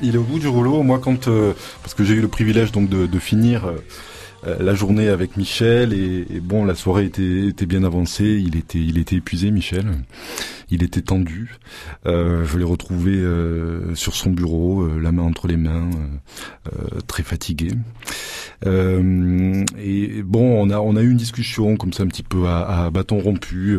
Il 0.02 0.14
est 0.14 0.18
au 0.18 0.22
bout 0.22 0.38
du 0.38 0.46
rouleau. 0.46 0.82
Moi, 0.82 1.00
quand 1.02 1.26
euh, 1.26 1.54
parce 1.82 1.94
que 1.94 2.04
j'ai 2.04 2.14
eu 2.14 2.20
le 2.20 2.28
privilège 2.28 2.70
donc 2.70 2.90
de, 2.90 3.18
finir 3.18 3.64
euh, 3.64 4.56
la 4.60 4.74
journée 4.74 5.08
avec 5.08 5.38
Michel 5.38 5.94
et, 5.94 6.26
et 6.36 6.40
bon, 6.40 6.66
la 6.66 6.74
soirée 6.74 7.06
était, 7.06 7.46
était 7.46 7.64
bien 7.64 7.82
avancée. 7.82 8.42
Il 8.46 8.56
était, 8.56 8.78
il 8.78 8.98
était 8.98 9.16
épuisé, 9.16 9.50
Michel. 9.50 9.86
Il 10.72 10.82
était 10.82 11.02
tendu. 11.02 11.58
Euh, 12.06 12.46
je 12.46 12.56
l'ai 12.56 12.64
retrouvé 12.64 13.12
euh, 13.12 13.94
sur 13.94 14.14
son 14.14 14.30
bureau, 14.30 14.80
euh, 14.80 14.98
la 14.98 15.12
main 15.12 15.22
entre 15.22 15.46
les 15.46 15.58
mains, 15.58 15.90
très 17.06 17.22
fatigué. 17.22 17.68
Et 18.64 20.22
bon, 20.22 20.62
on 20.62 20.70
a 20.70 20.78
on 20.78 20.96
a 20.96 21.02
eu 21.02 21.10
une 21.10 21.16
discussion 21.16 21.76
comme 21.76 21.92
ça 21.92 22.04
un 22.04 22.06
petit 22.06 22.22
peu 22.22 22.46
à, 22.46 22.88
bâton 22.90 23.18
rompu. 23.18 23.78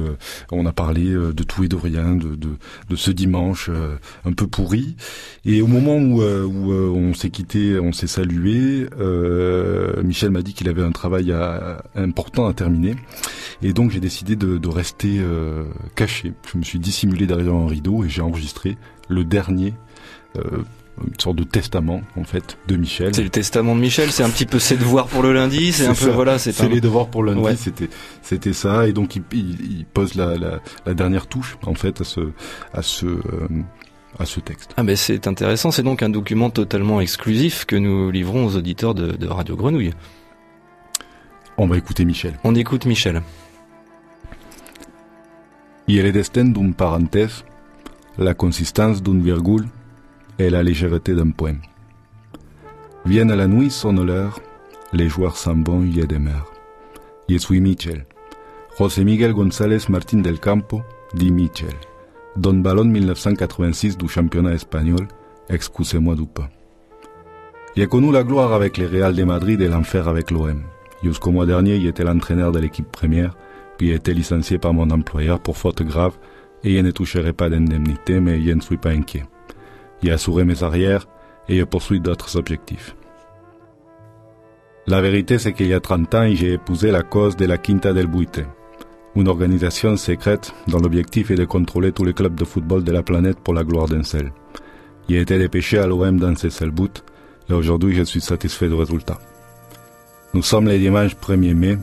on 0.52 0.66
a 0.66 0.74
parlé 0.74 1.06
de 1.06 1.44
tout 1.44 1.64
et 1.64 1.68
de 1.68 1.76
rien, 1.76 2.16
de 2.16 2.36
de, 2.36 2.96
ce 2.96 3.10
dimanche 3.10 3.72
un 4.26 4.34
peu 4.34 4.46
pourri. 4.46 4.98
Et 5.46 5.62
au 5.62 5.68
moment 5.68 5.98
où 5.98 6.22
on 6.22 7.14
s'est 7.14 7.30
quitté, 7.30 7.80
on 7.80 7.94
s'est 7.94 8.08
salué, 8.08 8.88
Michel 10.04 10.32
m'a 10.32 10.42
dit 10.42 10.54
qu'il 10.54 10.68
avait 10.68 10.84
un 10.84 10.92
travail 10.92 11.34
important 11.96 12.46
à 12.48 12.54
terminer. 12.54 12.96
Et 13.62 13.72
donc 13.72 13.92
j'ai 13.92 14.02
décidé 14.02 14.36
de, 14.36 14.68
rester 14.68 15.22
caché. 15.96 16.34
Je 16.52 16.58
me 16.58 16.64
suis 16.64 16.80
dissimulé 16.84 17.26
derrière 17.26 17.54
un 17.56 17.68
rideau 17.68 18.04
et 18.04 18.10
j'ai 18.10 18.22
enregistré 18.22 18.78
le 19.10 19.24
dernier. 19.24 19.74
Euh, 20.38 20.42
une 21.08 21.20
sorte 21.20 21.38
de 21.38 21.44
testament 21.44 22.02
en 22.16 22.24
fait 22.24 22.56
de 22.68 22.76
Michel. 22.76 23.16
C'est 23.16 23.24
le 23.24 23.30
testament 23.32 23.76
de 23.76 23.82
Michel, 23.82 24.12
c'est 24.12 24.22
un 24.22 24.30
petit 24.30 24.46
peu 24.46 24.60
ses 24.60 24.78
devoirs 24.78 25.08
pour 25.08 25.24
le 25.24 25.34
lundi, 25.34 25.72
c'est 25.74 25.88
un 25.88 25.96
peu 25.96 26.10
voilà, 26.12 26.38
c'est 26.38 26.62
un- 26.62 26.68
les 26.70 26.82
devoirs 26.82 27.08
pour 27.08 27.24
lundi, 27.24 27.42
Ouais. 27.42 27.56
c'était 27.56 27.90
c'était 28.22 28.54
ça 28.54 28.88
et 28.88 28.94
donc 28.94 29.16
il, 29.16 29.24
il, 29.34 29.80
il 29.80 29.86
pose 29.86 30.14
la, 30.14 30.38
la, 30.38 30.60
la 30.86 30.94
dernière 30.94 31.26
touche 31.26 31.58
en 31.66 31.74
fait 31.74 32.02
à 32.02 32.04
ce 32.04 32.20
à 32.76 32.84
ce 32.84 33.08
euh, 33.08 33.20
à 34.20 34.26
ce 34.28 34.40
texte. 34.40 34.76
Ah 34.78 34.84
ben 34.84 34.96
c'est 34.96 35.26
intéressant, 35.26 35.72
c'est 35.72 35.82
donc 35.82 36.04
un 36.04 36.10
document 36.10 36.52
totalement 36.52 37.02
exclusif 37.02 37.66
que 37.66 37.76
nous 37.76 38.12
livrons 38.12 38.46
aux 38.46 38.56
auditeurs 38.56 38.94
de, 38.94 39.14
de 39.14 39.28
Radio 39.28 39.56
Grenouille. 39.56 39.94
On 41.58 41.66
va 41.66 41.78
écouter 41.78 42.06
Michel. 42.06 42.34
On 42.44 42.54
écoute 42.54 42.86
Michel. 42.86 43.24
Il 45.88 46.00
est 46.00 46.04
le 46.04 46.12
destin 46.14 46.46
d'une 46.46 46.74
parenthèse, 46.74 47.44
la 48.18 48.34
consistance 48.34 49.04
d'une 49.04 49.22
virgule 49.22 49.68
et 50.40 50.50
la 50.50 50.64
légèreté 50.64 51.14
d'un 51.14 51.32
point. 51.32 51.58
Vienne 53.06 53.34
la 53.34 53.48
nuit, 53.48 53.70
sonne 53.70 54.06
l'heure, 54.06 54.40
les 54.94 55.10
joueurs 55.10 55.36
s'en 55.36 55.62
vont 55.62 55.82
des 55.82 56.20
mers. 56.20 56.46
Je 57.28 57.38
suis 57.38 57.60
Michel. 57.60 58.06
José 58.78 59.04
Miguel 59.04 59.34
González 59.34 59.90
Martín 59.90 60.22
del 60.22 60.40
Campo, 60.40 60.82
dit 61.14 61.32
Michel. 61.32 61.76
Don 62.38 62.54
Ballon 62.54 62.86
1986 62.86 63.98
du 63.98 64.08
championnat 64.08 64.54
espagnol, 64.54 65.08
excusez-moi 65.50 66.16
du 66.16 66.26
peu. 66.26 66.44
J'ai 67.76 67.88
connu 67.88 68.12
la 68.12 68.24
gloire 68.24 68.54
avec 68.54 68.78
les 68.78 68.88
Real 68.88 69.16
de 69.16 69.24
Madrid 69.24 69.60
et 69.62 69.68
l'enfer 69.68 70.08
avec 70.08 70.32
l'OM. 70.32 70.64
Jusqu'au 71.04 71.32
mois 71.32 71.46
dernier, 71.46 71.76
il 71.76 71.88
était 71.88 72.04
l'entraîneur 72.04 72.54
de 72.54 72.60
l'équipe 72.60 72.90
première, 72.90 73.36
puis 73.78 73.92
a 73.92 73.96
été 73.96 74.14
licencié 74.14 74.58
par 74.58 74.74
mon 74.74 74.90
employeur 74.90 75.40
pour 75.40 75.58
faute 75.58 75.82
grave 75.82 76.18
et 76.64 76.76
je 76.76 76.80
ne 76.80 76.92
toucherai 76.92 77.34
pas 77.34 77.50
d'indemnité, 77.50 78.20
mais 78.20 78.42
je 78.42 78.52
ne 78.52 78.62
suis 78.62 78.78
pas 78.78 78.92
inquiet. 78.92 79.26
J'ai 80.02 80.12
assuré 80.12 80.44
mes 80.46 80.64
arrières 80.64 81.08
et 81.48 81.60
je 81.60 81.64
poursuis 81.64 82.00
d'autres 82.00 82.38
objectifs. 82.38 82.96
La 84.88 85.02
vérité, 85.02 85.40
c'est 85.40 85.54
qu'il 85.54 85.68
y 85.68 85.74
a 85.74 85.80
30 85.80 86.16
ans, 86.16 86.30
j'ai 86.34 86.54
épousé 86.54 86.92
la 86.92 87.04
cause 87.04 87.38
de 87.38 87.46
la 87.46 87.58
Quinta 87.58 87.94
del 87.94 88.08
Buitre, 88.08 88.42
une 89.16 89.28
organisation 89.28 89.96
secrète 89.96 90.54
dont 90.68 90.80
l'objectif 90.80 91.32
est 91.32 91.36
de 91.36 91.46
contrôler 91.46 91.92
tous 91.92 92.04
les 92.04 92.14
clubs 92.14 92.36
de 92.36 92.44
football 92.44 92.84
de 92.84 92.92
la 92.92 93.04
planète 93.04 93.40
pour 93.40 93.54
la 93.54 93.64
gloire 93.64 93.88
d'un 93.88 94.04
seul. 94.04 94.32
J'ai 95.08 95.22
été 95.22 95.38
dépêché 95.38 95.78
à 95.78 95.88
l'OM 95.88 96.20
dans 96.20 96.36
ce 96.36 96.50
seul 96.50 96.72
but, 96.72 97.04
et 97.50 97.54
aujourd'hui 97.54 97.96
je 97.96 98.04
suis 98.04 98.22
satisfait 98.22 98.68
du 98.68 98.74
résultat. 98.74 99.20
Nous 100.34 100.44
sommes 100.44 100.66
le 100.66 100.78
dimanche 100.78 101.16
1er 101.16 101.54
mai, 101.54 101.78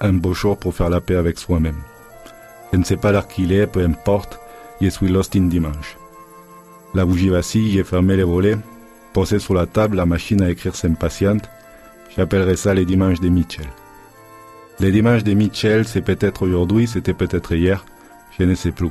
un 0.00 0.12
beau 0.12 0.34
jour 0.34 0.56
pour 0.56 0.74
faire 0.74 0.90
la 0.90 1.00
paix 1.00 1.16
avec 1.16 1.38
soi-même. 1.38 1.80
Je 2.72 2.78
ne 2.78 2.84
sais 2.84 2.96
pas 2.96 3.12
l'heure 3.12 3.28
qu'il 3.28 3.52
est, 3.52 3.66
peu 3.66 3.84
importe, 3.84 4.38
je 4.80 4.88
suis 4.88 5.08
lost 5.08 5.36
in 5.36 5.46
dimanche. 5.46 5.96
La 6.94 7.04
bougie 7.04 7.28
vacille, 7.28 7.72
j'ai 7.72 7.84
fermé 7.84 8.16
les 8.16 8.24
volets, 8.24 8.58
posé 9.12 9.38
sur 9.38 9.54
la 9.54 9.66
table 9.66 9.96
la 9.96 10.06
machine 10.06 10.42
à 10.42 10.50
écrire 10.50 10.76
s'impatiente. 10.76 11.48
J'appellerai 12.16 12.56
ça 12.56 12.74
les 12.74 12.84
dimanches 12.84 13.20
de 13.20 13.28
Mitchell. 13.28 13.66
Les 14.78 14.92
dimanches 14.92 15.24
de 15.24 15.34
Mitchell, 15.34 15.86
c'est 15.86 16.02
peut-être 16.02 16.42
aujourd'hui, 16.42 16.86
c'était 16.86 17.14
peut-être 17.14 17.54
hier, 17.54 17.84
je 18.38 18.44
ne 18.44 18.54
sais 18.54 18.72
plus. 18.72 18.90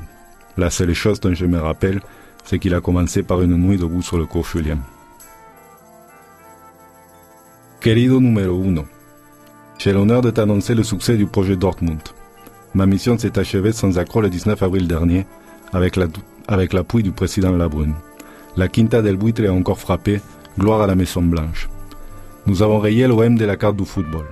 La 0.57 0.69
seule 0.69 0.93
chose 0.93 1.19
dont 1.19 1.33
je 1.33 1.45
me 1.45 1.59
rappelle, 1.59 2.01
c'est 2.43 2.59
qu'il 2.59 2.73
a 2.73 2.81
commencé 2.81 3.23
par 3.23 3.41
une 3.41 3.55
nuit 3.57 3.77
debout 3.77 4.01
sur 4.01 4.17
le 4.17 4.25
cours 4.25 4.45
Julien. 4.47 4.79
Querido 7.81 8.19
numéro 8.19 8.63
uno, 8.63 8.85
j'ai 9.77 9.93
l'honneur 9.93 10.21
de 10.21 10.31
t'annoncer 10.31 10.73
le 10.75 10.83
succès 10.83 11.17
du 11.17 11.25
projet 11.25 11.55
Dortmund. 11.55 11.99
Ma 12.73 12.85
mission 12.85 13.17
s'est 13.17 13.37
achevée 13.39 13.71
sans 13.71 13.97
accroc 13.99 14.21
le 14.21 14.29
19 14.29 14.61
avril 14.63 14.87
dernier, 14.87 15.25
avec 15.73 15.95
la- 15.95 16.07
avec 16.47 16.73
l'appui 16.73 17.03
du 17.03 17.11
président 17.11 17.51
Labrune. 17.51 17.95
La 18.57 18.67
Quinta 18.67 19.01
del 19.01 19.17
Buitre 19.17 19.43
est 19.43 19.49
encore 19.49 19.79
frappée, 19.79 20.21
gloire 20.57 20.81
à 20.81 20.87
la 20.87 20.95
Maison 20.95 21.21
Blanche. 21.21 21.69
Nous 22.47 22.61
avons 22.63 22.79
rayé 22.79 23.07
l'OM 23.07 23.35
de 23.37 23.45
la 23.45 23.55
carte 23.57 23.75
du 23.75 23.85
football. 23.85 24.25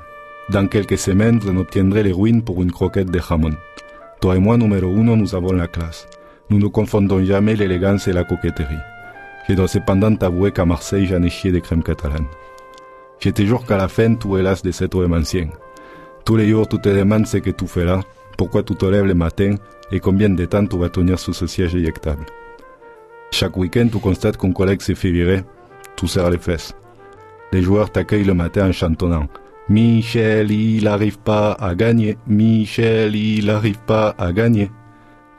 Dans 0.49 0.67
quelques 0.67 0.97
semaines, 0.97 1.39
vous 1.39 1.49
en 1.49 1.57
obtiendrez 1.57 2.03
les 2.03 2.11
ruines 2.11 2.43
pour 2.43 2.61
une 2.61 2.71
croquette 2.71 3.09
de 3.11 3.19
jamon. 3.19 3.51
Toi 4.21 4.35
et 4.35 4.39
moi, 4.39 4.57
numéro 4.57 4.87
uno, 4.93 5.15
nous 5.15 5.35
avons 5.35 5.53
la 5.53 5.67
classe. 5.67 6.07
Nous 6.49 6.59
ne 6.59 6.67
confondons 6.67 7.23
jamais 7.23 7.55
l'élégance 7.55 8.07
et 8.07 8.13
la 8.13 8.23
coquetterie. 8.23 8.77
Je 9.49 9.53
dois 9.55 9.67
cependant 9.67 10.15
t'avouer 10.15 10.51
qu'à 10.51 10.65
Marseille, 10.65 11.05
j'en 11.07 11.23
ai 11.23 11.29
chié 11.29 11.51
des 11.51 11.61
crèmes 11.61 11.83
catalanes. 11.83 12.27
Je 13.23 13.29
te 13.29 13.41
jure 13.41 13.65
qu'à 13.65 13.77
la 13.77 13.87
fin, 13.87 14.15
tu 14.15 14.37
es 14.37 14.41
l'as 14.41 14.61
de 14.61 14.71
cet 14.71 14.93
OM 14.95 15.13
ancien. 15.13 15.47
Tous 16.25 16.35
les 16.35 16.49
jours, 16.49 16.67
tu 16.67 16.77
te 16.77 16.89
demandes 16.89 17.25
ce 17.25 17.37
que 17.37 17.51
tu 17.51 17.67
fais 17.67 17.85
là, 17.85 18.01
pourquoi 18.37 18.63
tu 18.63 18.75
te 18.75 18.85
lèves 18.85 19.05
le 19.05 19.13
matin 19.13 19.55
et 19.93 20.01
combien 20.01 20.27
de 20.27 20.43
temps 20.43 20.65
tu 20.65 20.77
vas 20.77 20.89
tenir 20.89 21.17
sous 21.17 21.31
ce 21.31 21.47
siège 21.47 21.73
éjectable. 21.73 22.25
Chaque 23.31 23.55
week-end, 23.55 23.87
tu 23.89 23.99
constates 23.99 24.35
qu'un 24.35 24.51
collègue 24.51 24.81
s'est 24.81 24.93
fait 24.93 25.11
virer, 25.11 25.41
tu 25.95 26.05
serres 26.05 26.31
les 26.31 26.37
fesses. 26.37 26.75
Les 27.53 27.61
joueurs 27.61 27.93
t'accueillent 27.93 28.25
le 28.25 28.33
matin 28.33 28.67
en 28.67 28.71
chantonnant 28.73 29.29
Michel, 29.69 30.51
il 30.51 30.83
n'arrive 30.83 31.17
pas 31.19 31.53
à 31.53 31.75
gagner. 31.75 32.17
Michel, 32.27 33.15
il 33.15 33.45
n'arrive 33.45 33.79
pas 33.87 34.15
à 34.17 34.33
gagner. 34.33 34.69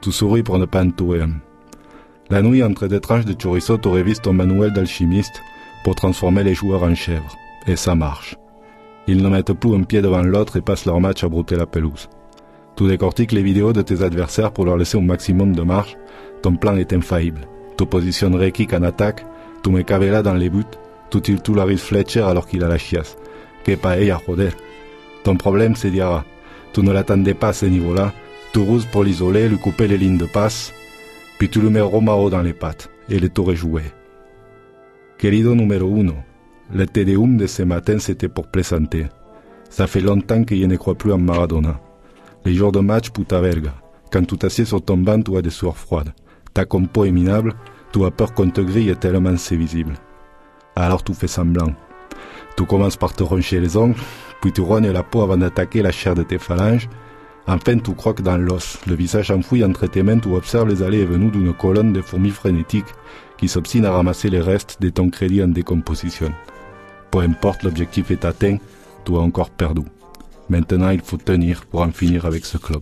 Tu 0.01 0.11
souris 0.11 0.41
pour 0.41 0.57
ne 0.57 0.65
pas 0.65 0.81
en 0.81 0.89
tuer 0.89 1.21
un. 1.21 1.33
La 2.31 2.41
nuit, 2.41 2.63
entre 2.63 2.87
deux 2.87 2.99
tranches 2.99 3.25
de 3.25 3.35
chorizo, 3.39 3.77
tu 3.77 3.89
révises 3.89 4.21
ton 4.21 4.33
manuel 4.33 4.73
d'alchimiste 4.73 5.39
pour 5.83 5.93
transformer 5.93 6.43
les 6.43 6.55
joueurs 6.55 6.81
en 6.81 6.95
chèvres. 6.95 7.35
Et 7.67 7.75
ça 7.75 7.95
marche. 7.95 8.35
Ils 9.07 9.21
ne 9.21 9.29
mettent 9.29 9.53
plus 9.53 9.75
un 9.75 9.83
pied 9.83 10.01
devant 10.01 10.21
l'autre 10.21 10.57
et 10.57 10.61
passent 10.61 10.85
leur 10.85 10.99
match 10.99 11.23
à 11.23 11.29
brouter 11.29 11.55
la 11.55 11.65
pelouse. 11.65 12.09
Tu 12.75 12.87
décortiques 12.87 13.31
les 13.31 13.43
vidéos 13.43 13.73
de 13.73 13.81
tes 13.81 14.03
adversaires 14.03 14.51
pour 14.51 14.65
leur 14.65 14.77
laisser 14.77 14.97
un 14.97 15.01
maximum 15.01 15.55
de 15.55 15.61
marge. 15.61 15.95
Ton 16.41 16.55
plan 16.55 16.75
est 16.75 16.93
infaillible. 16.93 17.47
Tu 17.77 17.85
positionnerais 17.85 18.51
kick 18.51 18.73
en 18.73 18.83
attaque, 18.83 19.25
tu 19.63 19.69
mets 19.69 19.83
Cavella 19.83 20.21
dans 20.21 20.33
les 20.33 20.49
buts, 20.49 20.63
tu 21.09 21.21
tires 21.21 21.41
tout 21.41 21.55
Laris 21.55 21.77
Fletcher 21.77 22.21
alors 22.21 22.47
qu'il 22.47 22.63
a 22.63 22.67
la 22.67 22.77
chiasse. 22.77 23.17
Que 23.63 23.75
paella, 23.75 24.19
joder. 24.27 24.49
Ton 25.23 25.37
problème, 25.37 25.75
c'est 25.75 25.89
Diarra. 25.89 26.23
Tu 26.73 26.81
ne 26.81 26.91
l'attendais 26.91 27.33
pas 27.33 27.49
à 27.49 27.53
ce 27.53 27.65
niveau-là. 27.65 28.13
Tu 28.53 28.59
rouses 28.59 28.85
pour 28.85 29.03
l'isoler, 29.03 29.49
lui 29.49 29.57
couper 29.57 29.87
les 29.87 29.97
lignes 29.97 30.17
de 30.17 30.25
passe, 30.25 30.73
puis 31.37 31.49
tu 31.49 31.59
lui 31.59 31.69
mets 31.69 31.81
Romao 31.81 32.29
dans 32.29 32.41
les 32.41 32.53
pattes, 32.53 32.89
et 33.09 33.19
le 33.19 33.27
tour 33.27 33.51
est 33.51 33.55
joué. 33.55 33.81
Querido 35.17 35.55
numéro 35.55 35.87
uno, 35.87 36.13
le 36.73 36.87
Tédéum 36.87 37.37
de 37.37 37.47
ce 37.47 37.63
matin, 37.63 37.99
c'était 37.99 38.27
pour 38.27 38.47
plaisanter. 38.47 39.07
Ça 39.69 39.87
fait 39.87 40.01
longtemps 40.01 40.43
que 40.43 40.55
je 40.55 40.65
ne 40.65 40.75
crois 40.77 40.95
plus 40.95 41.11
en 41.11 41.19
Maradona. 41.19 41.79
Les 42.43 42.53
jours 42.53 42.71
de 42.71 42.79
match, 42.79 43.11
puta 43.11 43.39
verga. 43.39 43.73
Quand 44.11 44.25
tu 44.25 44.37
t'assieds 44.37 44.65
sur 44.65 44.83
ton 44.83 44.97
banc, 44.97 45.21
tu 45.21 45.35
as 45.37 45.41
des 45.41 45.49
sueurs 45.49 45.77
froides. 45.77 46.13
Ta 46.53 46.65
compo 46.65 47.05
est 47.05 47.11
minable, 47.11 47.53
tu 47.91 48.03
as 48.05 48.11
peur 48.11 48.33
qu'on 48.33 48.49
te 48.49 48.61
grille 48.61 48.95
tellement 48.99 49.37
c'est 49.37 49.55
visible. 49.55 49.93
Alors 50.75 51.03
tu 51.03 51.13
fais 51.13 51.27
semblant. 51.27 51.73
Tu 52.57 52.65
commences 52.65 52.97
par 52.97 53.13
te 53.13 53.23
roncher 53.23 53.59
les 53.59 53.77
ongles, 53.77 53.99
puis 54.41 54.51
tu 54.51 54.61
rognes 54.61 54.91
la 54.91 55.03
peau 55.03 55.21
avant 55.21 55.37
d'attaquer 55.37 55.81
la 55.81 55.91
chair 55.91 56.15
de 56.15 56.23
tes 56.23 56.37
phalanges. 56.37 56.89
Enfin, 57.47 57.77
tu 57.77 57.93
croques 57.93 58.21
dans 58.21 58.37
l'os, 58.37 58.79
le 58.87 58.95
visage 58.95 59.29
enfoui 59.29 59.63
entre 59.63 59.85
tes 59.85 60.01
mains, 60.01 60.17
tu 60.17 60.29
observes 60.29 60.67
les 60.67 60.81
allées 60.81 61.01
et 61.01 61.05
venues 61.05 61.29
d'une 61.29 61.53
colonne 61.53 61.93
de 61.93 62.01
fourmis 62.01 62.31
frénétiques 62.31 62.85
qui 63.37 63.47
s'obstine 63.47 63.85
à 63.85 63.91
ramasser 63.91 64.29
les 64.29 64.41
restes 64.41 64.81
de 64.81 64.89
ton 64.89 65.09
crédit 65.09 65.43
en 65.43 65.49
décomposition. 65.49 66.31
Peu 67.15 67.21
importe 67.21 67.63
l'objectif 67.63 68.11
est 68.11 68.25
atteint, 68.25 68.57
tu 69.05 69.15
as 69.15 69.19
encore 69.19 69.49
perdu. 69.49 69.83
Maintenant, 70.49 70.89
il 70.89 70.99
faut 70.99 71.15
tenir 71.15 71.65
pour 71.65 71.79
en 71.79 71.91
finir 71.91 72.25
avec 72.25 72.45
ce 72.45 72.57
club. 72.57 72.81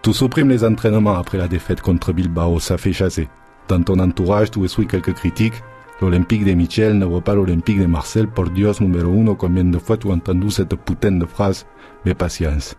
Tu 0.00 0.14
supprimes 0.14 0.48
les 0.48 0.64
entraînements 0.64 1.18
après 1.18 1.36
la 1.36 1.48
défaite 1.48 1.82
contre 1.82 2.14
Bilbao, 2.14 2.58
ça 2.60 2.78
fait 2.78 2.94
chasser. 2.94 3.28
Dans 3.68 3.82
ton 3.82 3.98
entourage, 3.98 4.50
tu 4.50 4.64
essuies 4.64 4.86
quelques 4.86 5.12
critiques. 5.12 5.62
L'Olympique 6.00 6.46
de 6.46 6.54
Michel 6.54 6.96
ne 6.96 7.04
vaut 7.04 7.20
pas 7.20 7.34
l'Olympique 7.34 7.78
de 7.78 7.84
Marcel, 7.84 8.26
por 8.26 8.48
Dios 8.48 8.80
numéro 8.80 9.12
uno. 9.12 9.34
Combien 9.34 9.64
de 9.64 9.76
fois 9.76 9.98
tu 9.98 10.08
as 10.08 10.14
entendu 10.14 10.50
cette 10.50 10.74
putain 10.74 11.12
de 11.12 11.26
phrase? 11.26 11.66
Mais 12.06 12.14
patience. 12.14 12.74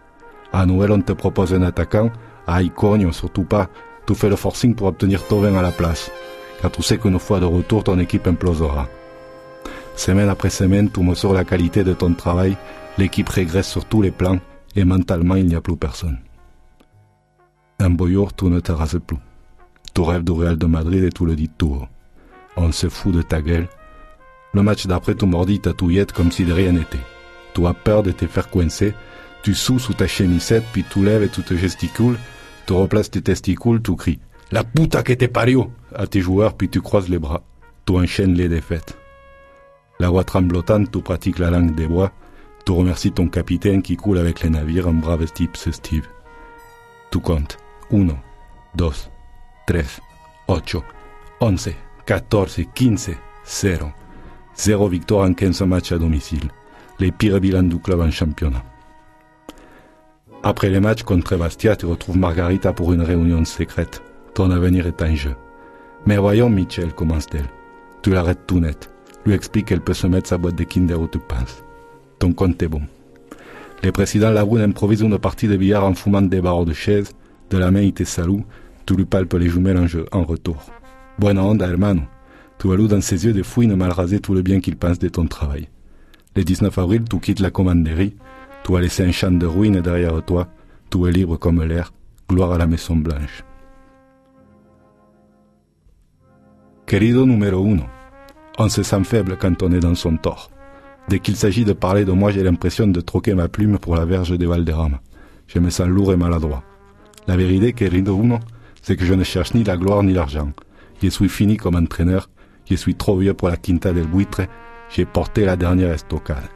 À 0.52 0.66
Noël, 0.66 0.92
on 0.92 1.02
te 1.02 1.12
propose 1.12 1.54
un 1.54 1.62
attaquant? 1.62 2.10
Aïe, 2.48 2.72
cogne, 2.72 3.12
surtout 3.12 3.44
pas. 3.44 3.70
Tu 4.08 4.16
fais 4.16 4.30
le 4.30 4.38
forcing 4.38 4.74
pour 4.74 4.88
obtenir 4.88 5.28
Tovin 5.28 5.54
à 5.54 5.62
la 5.62 5.72
place. 5.72 6.10
Car 6.64 6.72
tu 6.72 6.82
sais 6.82 6.98
qu'une 6.98 7.20
fois 7.20 7.40
de 7.40 7.46
retour, 7.46 7.84
ton 7.84 8.00
équipe 8.00 8.26
implosera. 8.26 8.88
Semaine 10.00 10.30
après 10.30 10.50
semaine, 10.50 10.90
tu 10.90 11.02
mesures 11.02 11.34
la 11.34 11.44
qualité 11.44 11.84
de 11.84 11.92
ton 11.92 12.14
travail. 12.14 12.56
L'équipe 12.98 13.28
régresse 13.28 13.68
sur 13.68 13.84
tous 13.84 14.02
les 14.02 14.12
plans. 14.12 14.40
Et 14.78 14.86
mentalement, 14.86 15.36
il 15.36 15.46
n'y 15.46 15.56
a 15.56 15.60
plus 15.60 15.76
personne. 15.76 16.20
Un 17.80 17.90
beau 17.90 18.08
jour, 18.08 18.34
tu 18.34 18.46
ne 18.46 18.62
te 18.62 18.72
rases 18.72 18.98
plus. 19.06 19.18
Tu 19.94 20.00
rêves 20.00 20.24
du 20.24 20.32
Real 20.32 20.58
de 20.58 20.68
Madrid 20.68 21.04
et 21.04 21.10
tu 21.10 21.26
le 21.26 21.36
dis 21.36 21.50
tout 21.50 21.72
haut. 21.82 21.88
On 22.56 22.72
se 22.72 22.88
fout 22.88 23.14
de 23.14 23.22
ta 23.22 23.42
gueule. 23.42 23.68
Le 24.54 24.64
match 24.64 24.88
d'après, 24.88 25.16
tu 25.16 25.26
mordis 25.26 25.60
ta 25.60 25.74
touillette 25.74 26.14
comme 26.14 26.32
si 26.32 26.46
de 26.46 26.54
rien 26.54 26.72
n'était. 26.72 27.06
Tu 27.54 27.68
as 27.68 27.74
peur 27.74 28.02
de 28.02 28.12
te 28.12 28.26
faire 28.26 28.50
coincer. 28.50 28.94
Tu 29.44 29.54
sous 29.54 29.80
sous 29.80 29.96
ta 29.96 30.08
chemisette, 30.08 30.64
puis 30.72 30.86
tu 30.90 31.04
lèves 31.04 31.24
et 31.24 31.30
tu 31.30 31.44
te 31.44 31.56
gesticules. 31.56 32.18
Tu 32.68 32.72
replaces 32.72 33.12
tes 33.12 33.22
testicules, 33.22 33.82
tu 33.82 33.98
cries 33.98 34.20
«La 34.54 34.64
puta 34.64 35.04
que 35.04 35.12
te 35.12 35.26
parió!» 35.26 35.74
à 35.94 36.08
tes 36.08 36.22
joueurs, 36.22 36.54
puis 36.54 36.70
tu 36.70 36.80
croises 36.80 37.10
les 37.10 37.20
bras. 37.20 37.44
Tu 37.86 37.92
enchaînes 37.92 38.36
les 38.36 38.48
défaites. 38.48 38.96
La 40.02 40.10
voix 40.10 40.24
tremblotante, 40.24 40.92
tu 40.92 41.02
pratiques 41.02 41.40
la 41.40 41.50
langue 41.50 41.76
des 41.76 41.88
bois. 41.88 42.14
Tu 42.66 42.72
remercies 42.72 43.12
ton 43.12 43.28
capitaine 43.28 43.82
qui 43.82 43.98
coule 43.98 44.18
avec 44.18 44.42
les 44.42 44.50
navires, 44.50 44.88
un 44.88 44.94
brave 44.94 45.30
type, 45.34 45.58
Steve. 45.58 46.08
Tu 47.12 47.20
comptes. 47.20 47.58
Uno, 47.92 48.16
dos, 48.76 49.10
tres, 49.68 50.00
ocho, 50.48 50.84
once, 51.42 51.70
quatorze, 52.06 52.62
quinze, 52.74 53.12
zéro. 53.46 53.88
Zéro 54.56 54.88
victoire 54.88 55.28
en 55.28 55.34
15 55.34 55.64
matchs 55.64 55.92
à 55.92 55.98
domicile. 55.98 56.50
Les 57.00 57.12
pires 57.12 57.42
bilans 57.42 57.64
du 57.64 57.80
club 57.80 58.00
en 58.00 58.12
championnat. 58.12 58.64
Après 60.44 60.70
les 60.70 60.80
matchs 60.80 61.04
contre 61.04 61.36
Bastia, 61.36 61.76
tu 61.76 61.88
retrouves 61.88 62.18
Margarita 62.18 62.72
pour 62.72 62.94
une 62.94 63.02
réunion 63.02 63.44
secrète. 63.44 64.02
Ton 64.34 64.52
avenir 64.52 64.88
est 64.88 65.02
en 65.02 65.14
jeu. 65.16 65.36
Mais 66.06 66.18
voyons 66.18 66.50
Michel, 66.50 66.94
commence-t-elle. 66.94 67.50
Tu 68.02 68.12
l'arrêtes 68.12 68.48
tout 68.48 68.62
net. 68.62 68.90
Lui 69.26 69.34
explique 69.34 69.68
qu'elle 69.68 69.82
peut 69.82 69.94
se 69.94 70.08
mettre 70.08 70.30
sa 70.30 70.38
boîte 70.38 70.56
de 70.56 70.64
Kinder 70.64 71.00
où 71.00 71.08
tu 71.08 71.20
penses. 71.20 71.64
Ton 72.20 72.34
compte 72.34 72.62
est 72.64 72.68
bon. 72.68 72.82
Le 73.84 73.92
président 73.92 74.32
Laboune 74.32 74.62
improvise 74.62 75.02
une 75.02 75.18
partie 75.18 75.48
de 75.48 75.56
billard 75.56 75.86
en 75.86 75.94
fumant 75.94 76.22
des 76.22 76.42
barreaux 76.42 76.66
de 76.66 76.74
chaise. 76.74 77.12
De 77.50 77.58
la 77.58 77.72
main, 77.72 77.82
il 77.82 77.94
te 77.94 78.04
salue. 78.04 78.42
Tu 78.86 78.96
lui 78.96 79.06
palpes 79.06 79.34
les 79.34 79.50
jumelles 79.50 79.78
en, 79.78 79.88
jeu, 79.88 80.06
en 80.12 80.24
retour. 80.24 80.58
Buena 81.18 81.44
onda, 81.44 81.68
hermano. 81.68 82.02
Tu 82.58 82.72
alloues 82.72 82.88
dans 82.88 83.02
ses 83.02 83.26
yeux 83.26 83.34
des 83.34 83.44
fouines 83.44 83.76
mal 83.76 83.92
rasées 83.92 84.20
tout 84.20 84.34
le 84.34 84.42
bien 84.42 84.60
qu'il 84.60 84.76
pense 84.76 85.00
de 85.00 85.08
ton 85.08 85.26
travail. 85.28 85.70
Le 86.36 86.44
19 86.44 86.78
avril, 86.78 87.04
tu 87.10 87.20
quittes 87.20 87.40
la 87.40 87.52
commanderie. 87.52 88.16
Tu 88.64 88.76
as 88.76 88.82
laissé 88.82 89.04
un 89.04 89.12
champ 89.12 89.32
de 89.32 89.46
ruines 89.46 89.82
derrière 89.82 90.24
toi. 90.26 90.48
Tu 90.90 91.08
es 91.08 91.12
libre 91.12 91.38
comme 91.38 91.64
l'air. 91.64 91.94
Gloire 92.28 92.52
à 92.52 92.58
la 92.58 92.68
Maison 92.68 92.98
Blanche. 92.98 93.44
Querido 96.86 97.26
numéro 97.26 97.64
uno, 97.64 97.86
on 98.60 98.70
se 98.70 98.84
sent 98.84 99.04
faible 99.06 99.38
quand 99.40 99.64
on 99.64 99.72
est 99.72 99.80
dans 99.80 99.96
son 99.96 100.18
tort. 100.18 100.52
Dès 101.08 101.20
qu'il 101.20 101.38
s'agit 101.38 101.64
de 101.64 101.74
parler 101.74 102.06
de 102.06 102.12
moi, 102.12 102.32
j'ai 102.32 102.44
l'impression 102.44 102.88
de 102.88 103.02
troquer 103.02 103.34
ma 103.34 103.48
plume 103.48 103.80
pour 103.80 103.96
la 103.96 104.06
verge 104.06 104.38
de 104.38 104.46
Valderrama. 104.46 105.00
Je 105.48 105.60
me 105.60 105.70
sens 105.70 105.88
lourd 105.88 106.14
et 106.14 106.18
maladroit. 106.18 106.64
La 107.26 107.38
vérité, 107.38 107.74
querido 107.74 108.16
uno, 108.22 108.40
c'est 108.82 108.96
que 108.96 109.06
je 109.06 109.14
ne 109.14 109.24
cherche 109.24 109.54
ni 109.54 109.64
la 109.64 109.78
gloire 109.78 110.04
ni 110.04 110.14
l'argent. 110.14 110.52
Je 111.02 111.08
suis 111.08 111.30
fini 111.30 111.58
comme 111.58 111.76
entraîneur. 111.76 112.30
Je 112.70 112.76
suis 112.76 112.96
trop 112.96 113.18
vieux 113.18 113.34
pour 113.34 113.48
la 113.48 113.58
Quinta 113.58 113.94
del 113.94 114.08
Buitre. 114.08 114.42
J'ai 114.90 115.06
porté 115.06 115.46
la 115.46 115.56
dernière 115.56 115.94
estocade. 115.94 116.50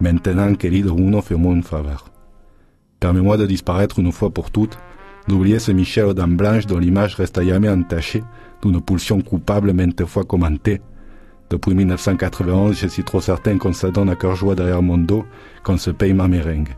Maintenant, 0.00 0.54
querido 0.54 0.96
uno, 0.96 1.22
fais-moi 1.22 1.54
une 1.54 1.62
faveur. 1.62 2.10
Permets-moi 2.98 3.36
de 3.36 3.46
disparaître 3.46 4.00
une 4.00 4.12
fois 4.12 4.30
pour 4.30 4.50
toutes, 4.50 4.78
d'oublier 5.28 5.58
ce 5.60 5.70
Michel 5.70 6.06
aux 6.06 6.14
dents 6.14 6.26
blanches 6.26 6.66
dont 6.66 6.78
l'image 6.78 7.14
reste 7.14 7.38
à 7.38 7.44
jamais 7.44 7.68
entachée 7.68 8.24
d'une 8.62 8.80
pulsion 8.80 9.20
coupable 9.20 9.72
maintes 9.72 10.04
fois 10.04 10.24
commentée. 10.24 10.80
Depuis 11.50 11.74
1991, 11.74 12.78
je 12.78 12.86
suis 12.86 13.04
trop 13.04 13.20
certain 13.20 13.58
qu'on 13.58 13.72
se 13.72 13.86
donne 13.86 14.08
à 14.08 14.16
cœur 14.16 14.34
joie 14.34 14.54
derrière 14.54 14.82
mon 14.82 14.98
dos, 14.98 15.24
qu'on 15.62 15.76
se 15.76 15.90
paye 15.90 16.14
ma 16.14 16.26
meringue. 16.26 16.74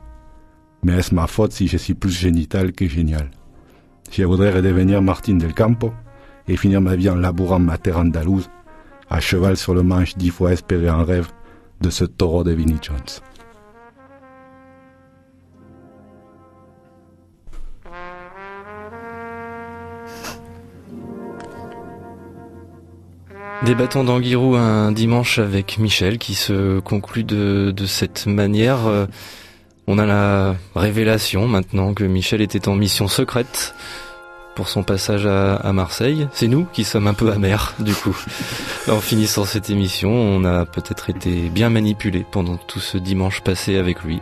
Mais 0.82 0.94
est-ce 0.94 1.14
ma 1.14 1.26
faute 1.26 1.52
si 1.52 1.68
je 1.68 1.76
suis 1.76 1.94
plus 1.94 2.10
génital 2.10 2.72
que 2.72 2.86
génial? 2.86 3.30
Je 4.10 4.24
voudrais 4.24 4.52
redevenir 4.52 5.02
Martin 5.02 5.34
del 5.34 5.54
Campo 5.54 5.92
et 6.48 6.56
finir 6.56 6.80
ma 6.80 6.96
vie 6.96 7.10
en 7.10 7.16
labourant 7.16 7.58
ma 7.58 7.78
terre 7.78 7.98
andalouse, 7.98 8.50
à 9.08 9.20
cheval 9.20 9.56
sur 9.56 9.74
le 9.74 9.82
manche 9.82 10.16
dix 10.16 10.30
fois 10.30 10.52
espéré 10.52 10.90
en 10.90 11.04
rêve 11.04 11.28
de 11.80 11.90
ce 11.90 12.04
taureau 12.04 12.44
de 12.44 12.52
Vinnie 12.52 12.78
Jones. 12.82 12.98
Des 23.64 23.74
bâtons 23.74 24.04
d'Anguirou 24.04 24.54
un 24.54 24.92
dimanche 24.92 25.38
avec 25.38 25.78
Michel 25.78 26.18
qui 26.18 26.34
se 26.34 26.78
conclut 26.80 27.24
de, 27.24 27.72
de 27.74 27.86
cette 27.86 28.26
manière. 28.26 28.86
Euh, 28.86 29.06
On 29.86 29.98
a 29.98 30.06
la 30.06 30.56
révélation 30.74 31.48
maintenant 31.48 31.94
que 31.94 32.04
Michel 32.04 32.42
était 32.42 32.68
en 32.68 32.74
mission 32.74 33.08
secrète 33.08 33.74
pour 34.54 34.68
son 34.68 34.82
passage 34.82 35.26
à, 35.26 35.56
à 35.56 35.72
Marseille. 35.72 36.28
C'est 36.32 36.48
nous 36.48 36.66
qui 36.72 36.84
sommes 36.84 37.06
un 37.06 37.14
peu 37.14 37.30
amers 37.32 37.74
du 37.78 37.94
coup. 37.94 38.16
En 38.88 39.00
finissant 39.00 39.44
cette 39.44 39.68
émission, 39.68 40.10
on 40.12 40.44
a 40.44 40.64
peut-être 40.64 41.10
été 41.10 41.48
bien 41.48 41.70
manipulés 41.70 42.24
pendant 42.30 42.56
tout 42.56 42.78
ce 42.78 42.98
dimanche 42.98 43.40
passé 43.40 43.78
avec 43.78 44.04
lui. 44.04 44.20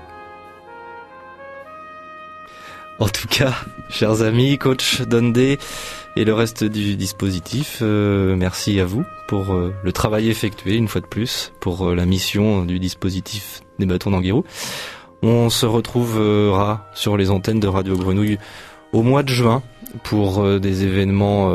En 2.98 3.08
tout 3.08 3.28
cas, 3.28 3.52
chers 3.90 4.22
amis, 4.22 4.56
coach 4.56 5.02
Dundee 5.02 5.58
et 6.16 6.24
le 6.24 6.32
reste 6.34 6.64
du 6.64 6.96
dispositif, 6.96 7.78
euh, 7.82 8.36
merci 8.36 8.78
à 8.80 8.84
vous 8.84 9.04
pour 9.28 9.52
euh, 9.52 9.72
le 9.82 9.92
travail 9.92 10.28
effectué 10.28 10.76
une 10.76 10.88
fois 10.88 11.00
de 11.00 11.06
plus, 11.06 11.52
pour 11.60 11.88
euh, 11.88 11.94
la 11.94 12.06
mission 12.06 12.64
du 12.64 12.78
dispositif 12.78 13.62
des 13.78 13.86
bâtons 13.86 14.10
d'Anguirou. 14.10 14.44
On 15.22 15.50
se 15.50 15.66
retrouvera 15.66 16.86
sur 16.94 17.16
les 17.16 17.30
antennes 17.30 17.60
de 17.60 17.66
Radio 17.66 17.96
Grenouille 17.96 18.38
au 18.92 19.02
mois 19.02 19.22
de 19.22 19.30
juin 19.30 19.62
pour 20.04 20.42
euh, 20.44 20.58
des 20.60 20.84
événements 20.84 21.52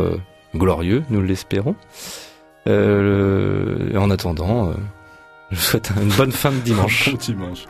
glorieux, 0.56 1.04
nous 1.10 1.22
l'espérons. 1.22 1.76
Euh, 2.68 3.88
le- 3.92 4.00
en 4.00 4.10
attendant, 4.10 4.74
je 5.52 5.56
vous 5.56 5.62
souhaite 5.62 5.92
une 6.02 6.10
bonne 6.10 6.32
fin 6.32 6.52
de 6.52 6.60
dimanche. 6.60 7.10
Bon 7.12 7.18
dimanche. 7.18 7.66